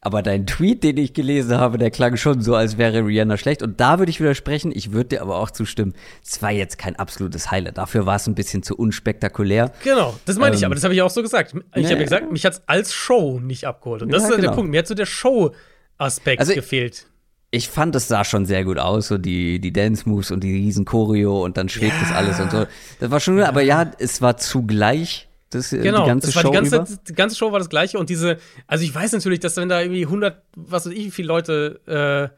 Aber 0.00 0.20
dein 0.22 0.46
Tweet, 0.46 0.84
den 0.84 0.98
ich 0.98 1.14
gelesen 1.14 1.56
habe, 1.58 1.78
der 1.78 1.90
klang 1.90 2.18
schon 2.18 2.42
so, 2.42 2.54
als 2.54 2.76
wäre 2.76 3.06
Rihanna 3.06 3.38
schlecht. 3.38 3.62
Und 3.62 3.80
da 3.80 3.98
würde 3.98 4.10
ich 4.10 4.20
widersprechen. 4.20 4.70
Ich 4.74 4.92
würde 4.92 5.08
dir 5.16 5.22
aber 5.22 5.36
auch 5.38 5.50
zustimmen. 5.50 5.94
Es 6.22 6.42
war 6.42 6.50
jetzt 6.50 6.76
kein 6.76 6.94
absolutes 6.96 7.50
Highlight. 7.50 7.78
Dafür 7.78 8.04
war 8.04 8.16
es 8.16 8.26
ein 8.26 8.34
bisschen 8.34 8.62
zu 8.62 8.76
unspektakulär. 8.76 9.72
Genau, 9.82 10.14
das 10.26 10.36
meine 10.36 10.54
ich, 10.56 10.60
Ähm, 10.62 10.66
aber 10.66 10.74
das 10.74 10.84
habe 10.84 10.92
ich 10.94 11.00
auch 11.00 11.08
so 11.10 11.22
gesagt. 11.22 11.54
Ich 11.54 11.62
nee. 11.74 11.84
habe 11.84 11.94
ja 11.96 12.02
gesagt, 12.02 12.30
mich 12.30 12.44
hat 12.44 12.52
es 12.52 12.62
als 12.66 12.92
Show 12.92 13.40
nicht 13.40 13.64
abgeholt. 13.66 14.02
Und 14.02 14.10
das 14.12 14.22
Ja, 14.24 14.28
ist 14.28 14.30
ja 14.34 14.36
der 14.36 14.44
genau. 14.50 14.54
Punkt. 14.56 14.70
Mir 14.70 14.78
hat 14.80 14.86
so 14.86 14.94
der 14.94 15.06
Show-Aspekt 15.06 16.38
Also- 16.40 16.54
gefehlt. 16.54 17.06
Ich 17.54 17.68
fand, 17.68 17.94
es 17.94 18.08
sah 18.08 18.24
schon 18.24 18.46
sehr 18.46 18.64
gut 18.64 18.78
aus, 18.78 19.08
so 19.08 19.18
die, 19.18 19.60
die 19.60 19.72
Dance-Moves 19.72 20.30
und 20.30 20.42
die 20.42 20.52
riesen 20.52 20.84
Choreo 20.84 21.44
und 21.44 21.56
dann 21.56 21.68
schwebt 21.68 21.94
das 22.00 22.10
Ja. 22.10 22.16
alles 22.16 22.40
und 22.40 22.50
so. 22.50 22.66
Das 23.00 23.10
war 23.10 23.20
schon, 23.20 23.40
aber 23.40 23.62
ja, 23.62 23.90
es 23.98 24.20
war 24.20 24.36
zugleich 24.38 25.28
das, 25.50 25.72
äh, 25.72 25.78
Genau, 25.78 26.02
die 26.02 26.08
ganze 26.08 26.26
das 26.28 26.36
war 26.36 26.42
Show 26.42 26.48
die 26.50 26.54
ganze, 26.54 26.76
über. 26.76 26.86
die 27.08 27.14
ganze 27.14 27.36
Show 27.36 27.52
war 27.52 27.60
das 27.60 27.68
gleiche 27.68 27.98
und 27.98 28.10
diese, 28.10 28.38
also 28.66 28.82
ich 28.84 28.92
weiß 28.92 29.12
natürlich, 29.12 29.38
dass 29.40 29.56
wenn 29.56 29.68
da 29.68 29.80
irgendwie 29.80 30.04
100, 30.04 30.42
was 30.56 30.86
weiß 30.86 30.92
ich, 30.92 31.04
wie 31.06 31.10
viele 31.12 31.28
Leute 31.28 32.32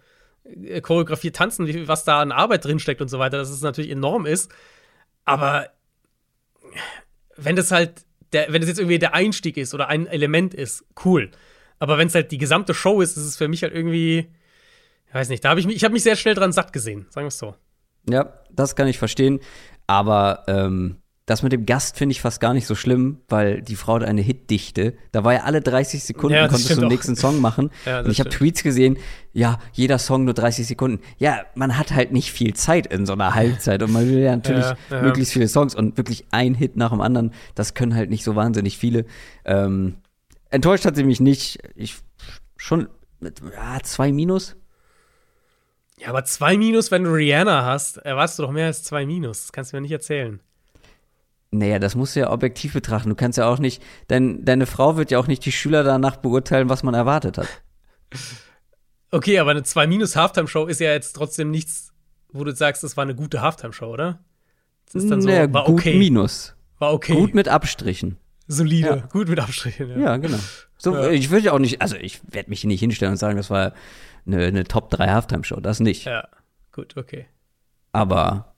äh, 0.44 0.80
choreografiert 0.82 1.34
tanzen, 1.36 1.66
wie, 1.66 1.88
was 1.88 2.04
da 2.04 2.20
an 2.20 2.30
Arbeit 2.30 2.64
drinsteckt 2.66 3.00
und 3.00 3.08
so 3.08 3.18
weiter, 3.18 3.38
dass 3.38 3.48
es 3.50 3.62
natürlich 3.62 3.90
enorm 3.90 4.26
ist. 4.26 4.50
Aber 5.24 5.68
wenn 7.36 7.56
das 7.56 7.70
halt, 7.70 8.04
der, 8.32 8.52
wenn 8.52 8.60
das 8.60 8.68
jetzt 8.68 8.78
irgendwie 8.78 8.98
der 8.98 9.14
Einstieg 9.14 9.56
ist 9.56 9.74
oder 9.74 9.88
ein 9.88 10.06
Element 10.06 10.54
ist, 10.54 10.84
cool. 11.04 11.30
Aber 11.78 11.98
wenn 11.98 12.08
es 12.08 12.14
halt 12.14 12.30
die 12.32 12.38
gesamte 12.38 12.74
Show 12.74 13.00
ist, 13.00 13.16
ist 13.16 13.24
es 13.24 13.36
für 13.36 13.48
mich 13.48 13.62
halt 13.62 13.74
irgendwie, 13.74 14.28
ich 15.08 15.14
weiß 15.14 15.28
nicht, 15.28 15.44
da 15.44 15.50
habe 15.50 15.60
ich 15.60 15.66
mich, 15.66 15.76
ich 15.76 15.84
habe 15.84 15.92
mich 15.92 16.02
sehr 16.02 16.16
schnell 16.16 16.34
dran 16.34 16.52
satt 16.52 16.72
gesehen, 16.72 17.06
sagen 17.10 17.24
wir 17.24 17.28
es 17.28 17.38
so. 17.38 17.54
Ja, 18.08 18.32
das 18.50 18.76
kann 18.76 18.88
ich 18.88 18.98
verstehen. 18.98 19.40
Aber 19.86 20.44
ähm, 20.48 20.96
das 21.26 21.42
mit 21.42 21.52
dem 21.52 21.66
Gast 21.66 21.98
finde 21.98 22.12
ich 22.12 22.20
fast 22.20 22.40
gar 22.40 22.54
nicht 22.54 22.66
so 22.66 22.76
schlimm, 22.76 23.18
weil 23.28 23.60
die 23.60 23.74
Frau 23.74 23.96
hat 23.96 24.04
eine 24.04 24.20
Hitdichte. 24.20 24.94
Da 25.10 25.24
war 25.24 25.34
ja 25.34 25.40
alle 25.40 25.60
30 25.60 26.04
Sekunden, 26.04 26.36
Ja, 26.36 26.46
konntest 26.46 26.70
du 26.70 26.76
den 26.76 26.88
nächsten 26.88 27.16
Song 27.16 27.40
machen. 27.40 27.70
Ja, 27.84 28.00
und 28.00 28.10
ich 28.10 28.20
habe. 28.20 28.30
Tweets 28.30 28.62
gesehen, 28.62 28.96
ja, 29.32 29.58
jeder 29.72 29.98
Song 29.98 30.24
nur 30.24 30.34
30 30.34 30.66
Sekunden. 30.66 31.00
Ja, 31.18 31.44
man 31.54 31.76
hat 31.76 31.92
halt 31.92 32.12
nicht 32.12 32.30
viel 32.32 32.54
Zeit 32.54 32.86
in 32.86 33.06
so 33.06 33.12
einer 33.12 33.34
Halbzeit 33.34 33.82
und 33.82 33.92
man 33.92 34.08
will 34.08 34.18
ja 34.18 34.34
natürlich 34.34 34.64
ja. 34.90 35.02
möglichst 35.02 35.32
viele 35.32 35.48
Songs 35.48 35.74
und 35.74 35.96
wirklich 35.96 36.26
ein 36.30 36.54
Hit 36.54 36.76
nach 36.76 36.90
dem 36.90 37.00
anderen. 37.00 37.32
Das 37.56 37.74
können 37.74 37.94
halt 37.94 38.10
nicht 38.10 38.22
so 38.22 38.36
wahnsinnig 38.36 38.78
viele. 38.78 39.04
Ähm, 39.44 39.96
enttäuscht 40.50 40.84
hat 40.84 40.94
sie 40.94 41.04
mich 41.04 41.20
nicht. 41.20 41.58
Ich 41.74 41.96
schon 42.56 42.88
mit 43.20 43.40
ja, 43.40 43.80
zwei 43.82 44.12
Minus. 44.12 44.56
Ja, 45.98 46.08
aber 46.08 46.24
zwei 46.24 46.56
Minus, 46.56 46.90
wenn 46.90 47.04
du 47.04 47.10
Rihanna 47.10 47.64
hast, 47.64 47.96
erwartest 47.98 48.38
du 48.38 48.42
doch 48.42 48.50
mehr 48.50 48.66
als 48.66 48.82
zwei 48.82 49.06
Minus. 49.06 49.42
Das 49.42 49.52
kannst 49.52 49.72
du 49.72 49.76
mir 49.76 49.80
nicht 49.80 49.92
erzählen. 49.92 50.40
Naja, 51.50 51.78
das 51.78 51.94
musst 51.94 52.16
du 52.16 52.20
ja 52.20 52.30
objektiv 52.30 52.74
betrachten. 52.74 53.08
Du 53.08 53.14
kannst 53.14 53.38
ja 53.38 53.48
auch 53.48 53.58
nicht, 53.58 53.82
dein, 54.08 54.44
deine 54.44 54.66
Frau 54.66 54.96
wird 54.96 55.10
ja 55.10 55.18
auch 55.18 55.26
nicht 55.26 55.44
die 55.44 55.52
Schüler 55.52 55.84
danach 55.84 56.16
beurteilen, 56.16 56.68
was 56.68 56.82
man 56.82 56.94
erwartet 56.94 57.38
hat. 57.38 57.48
Okay, 59.12 59.38
aber 59.38 59.52
eine 59.52 59.62
2 59.62 59.86
minus 59.86 60.16
Halftime-Show 60.16 60.66
ist 60.66 60.80
ja 60.80 60.92
jetzt 60.92 61.12
trotzdem 61.12 61.50
nichts, 61.52 61.92
wo 62.32 62.42
du 62.42 62.54
sagst, 62.54 62.82
das 62.82 62.96
war 62.96 63.02
eine 63.02 63.14
gute 63.14 63.40
Halftime-Show, 63.40 63.86
oder? 63.86 64.18
Das 64.84 64.96
ist 64.96 65.10
dann 65.10 65.22
so, 65.22 65.28
naja, 65.28 65.50
war 65.54 65.64
gut 65.64 65.80
okay. 65.80 65.96
minus. 65.96 66.56
War 66.80 66.92
okay. 66.92 67.14
Gut 67.14 67.32
mit 67.32 67.48
Abstrichen. 67.48 68.18
Solide. 68.48 68.88
Ja. 68.88 68.96
Gut 69.10 69.28
mit 69.28 69.38
Abstrichen, 69.40 69.90
ja. 69.90 69.96
Ja, 69.98 70.16
genau. 70.16 70.38
So, 70.78 70.94
Ja. 70.94 71.10
ich 71.10 71.30
würde 71.30 71.46
ja 71.46 71.52
auch 71.52 71.58
nicht, 71.58 71.80
also 71.82 71.96
ich 71.96 72.20
werde 72.32 72.50
mich 72.50 72.62
nicht 72.64 72.80
hinstellen 72.80 73.12
und 73.12 73.18
sagen, 73.18 73.36
das 73.36 73.50
war 73.50 73.72
eine, 74.26 74.44
eine 74.46 74.64
Top 74.64 74.90
3 74.90 75.08
Halftime-Show. 75.08 75.60
Das 75.60 75.80
nicht. 75.80 76.04
Ja, 76.04 76.28
gut, 76.72 76.96
okay. 76.96 77.26
Aber 77.92 78.54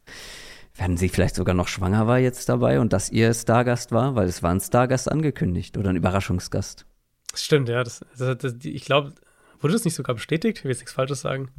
wenn 0.77 0.97
sie 0.97 1.09
vielleicht 1.09 1.35
sogar 1.35 1.55
noch 1.55 1.69
schwanger 1.69 2.07
war 2.07 2.19
jetzt 2.19 2.49
dabei 2.49 2.81
und 2.81 2.93
dass 2.93 3.11
ihr 3.11 3.33
Stargast 3.35 3.93
war, 3.93 4.15
weil 4.15 4.29
es 4.29 4.43
war 4.43 4.51
ein 4.51 4.61
Stargast 4.61 5.11
angekündigt 5.11 5.77
oder 5.77 5.91
ein 5.91 5.97
Überraschungsgast. 5.97 6.87
Stimmt, 7.35 7.69
ja. 7.69 7.83
Das, 7.85 8.01
das, 8.17 8.39
das, 8.39 8.55
ich 8.63 8.85
glaube, 8.85 9.13
wurde 9.61 9.73
das 9.75 9.85
nicht 9.85 9.95
sogar 9.95 10.15
bestätigt? 10.15 10.59
Ich 10.59 10.65
will 10.65 10.71
jetzt 10.71 10.81
nichts 10.81 10.93
Falsches 10.93 11.21
sagen. 11.21 11.51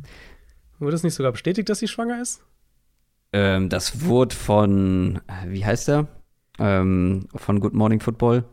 Wurde 0.79 0.95
es 0.95 1.03
nicht 1.03 1.15
sogar 1.15 1.31
bestätigt, 1.31 1.67
dass 1.69 1.79
sie 1.79 1.87
schwanger 1.87 2.21
ist? 2.21 2.41
Ähm, 3.33 3.69
das 3.69 4.05
wurde 4.05 4.35
von, 4.35 5.21
wie 5.47 5.65
heißt 5.65 5.89
er? 5.89 6.07
Ähm, 6.59 7.27
von 7.35 7.59
Good 7.59 7.73
Morning 7.73 7.99
Football. 7.99 8.45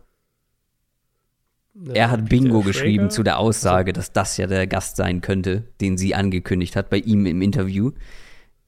Er 1.93 2.11
hat 2.11 2.29
Bingo 2.29 2.63
geschrieben 2.63 3.11
zu 3.11 3.23
der 3.23 3.39
Aussage, 3.39 3.93
dass 3.93 4.13
das 4.13 4.37
ja 4.39 4.47
der 4.47 4.67
Gast 4.67 4.97
sein 4.97 5.21
könnte, 5.21 5.65
den 5.81 5.99
sie 5.99 6.15
angekündigt 6.15 6.75
hat 6.75 6.89
bei 6.89 6.99
ihm 6.99 7.27
im 7.27 7.43
Interview. 7.43 7.93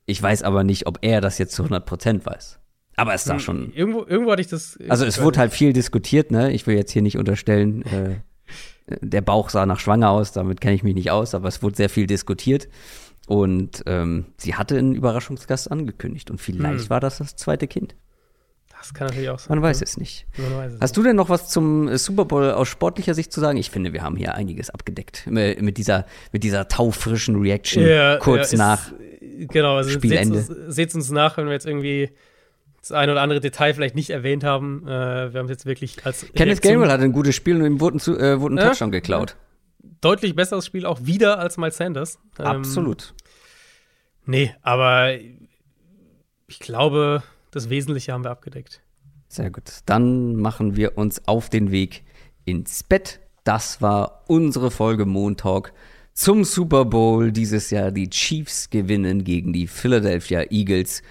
Ich 0.04 0.22
weiß 0.22 0.42
aber 0.42 0.62
nicht, 0.62 0.86
ob 0.86 0.98
er 1.02 1.20
das 1.20 1.38
jetzt 1.38 1.54
zu 1.54 1.64
100% 1.64 2.26
weiß. 2.26 2.58
Aber 2.96 3.14
es 3.14 3.24
sah 3.24 3.34
hm, 3.34 3.40
schon. 3.40 3.72
Irgendwo, 3.74 4.04
irgendwo 4.04 4.32
hatte 4.32 4.40
ich 4.42 4.48
das. 4.48 4.78
Also, 4.88 5.04
es 5.04 5.22
wurde 5.22 5.38
halt 5.38 5.52
viel 5.52 5.72
diskutiert, 5.72 6.30
ne? 6.30 6.52
Ich 6.52 6.66
will 6.66 6.76
jetzt 6.76 6.90
hier 6.90 7.02
nicht 7.02 7.16
unterstellen, 7.16 7.82
äh, 7.82 8.16
der 9.00 9.20
Bauch 9.20 9.50
sah 9.50 9.66
nach 9.66 9.78
schwanger 9.78 10.10
aus, 10.10 10.32
damit 10.32 10.60
kenne 10.60 10.74
ich 10.74 10.82
mich 10.82 10.94
nicht 10.94 11.10
aus, 11.10 11.34
aber 11.34 11.48
es 11.48 11.62
wurde 11.62 11.76
sehr 11.76 11.88
viel 11.88 12.06
diskutiert. 12.06 12.68
Und 13.26 13.84
ähm, 13.86 14.26
sie 14.38 14.54
hatte 14.54 14.76
einen 14.78 14.94
Überraschungsgast 14.94 15.70
angekündigt 15.70 16.30
und 16.30 16.40
vielleicht 16.40 16.84
hm. 16.84 16.90
war 16.90 17.00
das 17.00 17.18
das 17.18 17.36
zweite 17.36 17.68
Kind. 17.68 17.94
Das 18.78 18.94
kann 18.94 19.08
natürlich 19.08 19.28
auch 19.28 19.38
sein. 19.38 19.56
Man 19.56 19.62
weiß 19.62 19.82
es 19.82 19.96
nicht. 19.96 20.26
Weiß 20.36 20.74
es 20.74 20.80
Hast 20.80 20.96
du 20.96 21.02
denn 21.02 21.16
noch 21.16 21.28
was 21.28 21.48
zum 21.48 21.88
äh, 21.88 21.98
Super 21.98 22.24
Bowl 22.24 22.50
aus 22.50 22.68
sportlicher 22.68 23.14
Sicht 23.14 23.32
zu 23.32 23.40
sagen? 23.40 23.58
Ich 23.58 23.70
finde, 23.70 23.92
wir 23.92 24.02
haben 24.02 24.16
hier 24.16 24.34
einiges 24.34 24.70
abgedeckt. 24.70 25.26
Mit 25.26 25.76
dieser, 25.78 26.06
mit 26.32 26.44
dieser 26.44 26.68
taufrischen 26.68 27.36
Reaction 27.36 27.84
ja, 27.84 28.18
kurz 28.18 28.52
ja, 28.52 28.58
nach 28.58 28.92
ist, 29.38 29.50
genau, 29.50 29.76
also 29.76 29.90
Spielende. 29.90 30.42
Seht 30.68 30.94
uns, 30.94 31.06
uns 31.06 31.10
nach, 31.10 31.36
wenn 31.36 31.46
wir 31.46 31.52
jetzt 31.52 31.66
irgendwie 31.66 32.10
das 32.80 32.92
ein 32.92 33.10
oder 33.10 33.20
andere 33.20 33.40
Detail 33.40 33.74
vielleicht 33.74 33.94
nicht 33.94 34.10
erwähnt 34.10 34.44
haben. 34.44 34.86
Äh, 34.86 35.32
wir 35.32 35.38
haben 35.38 35.46
es 35.46 35.50
jetzt 35.50 35.66
wirklich 35.66 36.04
als. 36.04 36.26
Kenneth 36.34 36.62
Gainwell 36.62 36.90
hatte 36.90 37.04
ein 37.04 37.12
gutes 37.12 37.34
Spiel 37.34 37.56
und 37.56 37.64
ihm 37.64 37.80
wurde 37.80 37.98
ein, 37.98 38.16
äh, 38.18 38.60
ja, 38.60 38.68
Touchdown 38.68 38.90
geklaut. 38.90 39.36
Deutlich 40.00 40.34
besseres 40.34 40.66
Spiel 40.66 40.86
auch 40.86 41.00
wieder 41.02 41.38
als 41.38 41.56
Miles 41.56 41.76
Sanders. 41.76 42.18
Ähm, 42.38 42.46
Absolut. 42.46 43.14
Nee, 44.26 44.54
aber 44.62 45.14
ich 46.46 46.60
glaube, 46.60 47.22
das 47.58 47.70
Wesentliche 47.70 48.12
haben 48.12 48.24
wir 48.24 48.30
abgedeckt. 48.30 48.82
Sehr 49.28 49.50
gut. 49.50 49.80
Dann 49.86 50.36
machen 50.36 50.76
wir 50.76 50.96
uns 50.96 51.26
auf 51.28 51.50
den 51.50 51.70
Weg 51.70 52.04
ins 52.44 52.82
Bett. 52.82 53.20
Das 53.44 53.82
war 53.82 54.24
unsere 54.26 54.70
Folge 54.70 55.04
Montalk 55.06 55.72
zum 56.14 56.44
Super 56.44 56.84
Bowl 56.84 57.30
dieses 57.30 57.70
Jahr. 57.70 57.90
Die 57.92 58.10
Chiefs 58.10 58.70
gewinnen 58.70 59.24
gegen 59.24 59.52
die 59.52 59.66
Philadelphia 59.66 60.50
Eagles. 60.50 61.02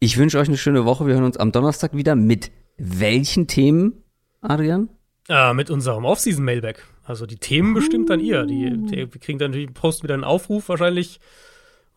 Ich 0.00 0.18
wünsche 0.18 0.38
euch 0.38 0.48
eine 0.48 0.58
schöne 0.58 0.84
Woche. 0.84 1.06
Wir 1.06 1.14
hören 1.14 1.24
uns 1.24 1.36
am 1.36 1.52
Donnerstag 1.52 1.96
wieder. 1.96 2.16
Mit 2.16 2.50
welchen 2.76 3.46
Themen, 3.46 4.02
Adrian? 4.40 4.88
Äh, 5.28 5.54
mit 5.54 5.70
unserem 5.70 6.04
Offseason-Mailback. 6.04 6.84
Also 7.04 7.24
die 7.26 7.36
Themen 7.36 7.74
bestimmt 7.74 8.10
dann 8.10 8.20
ihr. 8.20 8.44
Die, 8.44 8.70
die, 8.70 8.96
wir 8.96 9.20
kriegen 9.20 9.38
dann 9.38 9.52
natürlich 9.52 9.72
posten 9.72 10.04
wieder 10.04 10.14
einen 10.14 10.24
Aufruf, 10.24 10.68
wahrscheinlich, 10.68 11.20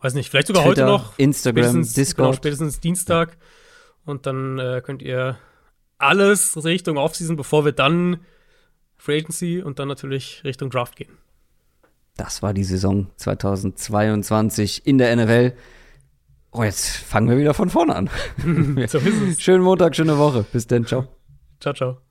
weiß 0.00 0.14
nicht, 0.14 0.30
vielleicht 0.30 0.46
sogar 0.46 0.64
Twitter, 0.64 0.86
heute 0.86 0.92
noch. 0.92 1.18
Instagram, 1.18 1.64
spätestens, 1.64 1.94
Discord. 1.94 2.26
Genau, 2.26 2.36
spätestens 2.36 2.80
Dienstag. 2.80 3.36
Und 4.08 4.24
dann 4.24 4.58
äh, 4.58 4.80
könnt 4.82 5.02
ihr 5.02 5.38
alles 5.98 6.64
Richtung 6.64 6.96
Offseason, 6.96 7.36
bevor 7.36 7.66
wir 7.66 7.72
dann 7.72 8.20
Free 8.96 9.18
Agency 9.18 9.60
und 9.62 9.78
dann 9.78 9.86
natürlich 9.88 10.42
Richtung 10.44 10.70
Draft 10.70 10.96
gehen. 10.96 11.18
Das 12.16 12.42
war 12.42 12.54
die 12.54 12.64
Saison 12.64 13.08
2022 13.16 14.86
in 14.86 14.96
der 14.96 15.14
NFL. 15.14 15.52
Oh, 16.52 16.64
jetzt 16.64 16.88
fangen 16.88 17.28
wir 17.28 17.36
wieder 17.36 17.52
von 17.52 17.68
vorne 17.68 17.94
an. 17.94 18.10
Schönen 19.38 19.62
Montag, 19.62 19.94
schöne 19.94 20.16
Woche. 20.16 20.44
Bis 20.52 20.66
dann, 20.66 20.86
ciao. 20.86 21.06
Ciao, 21.60 21.74
ciao. 21.74 22.07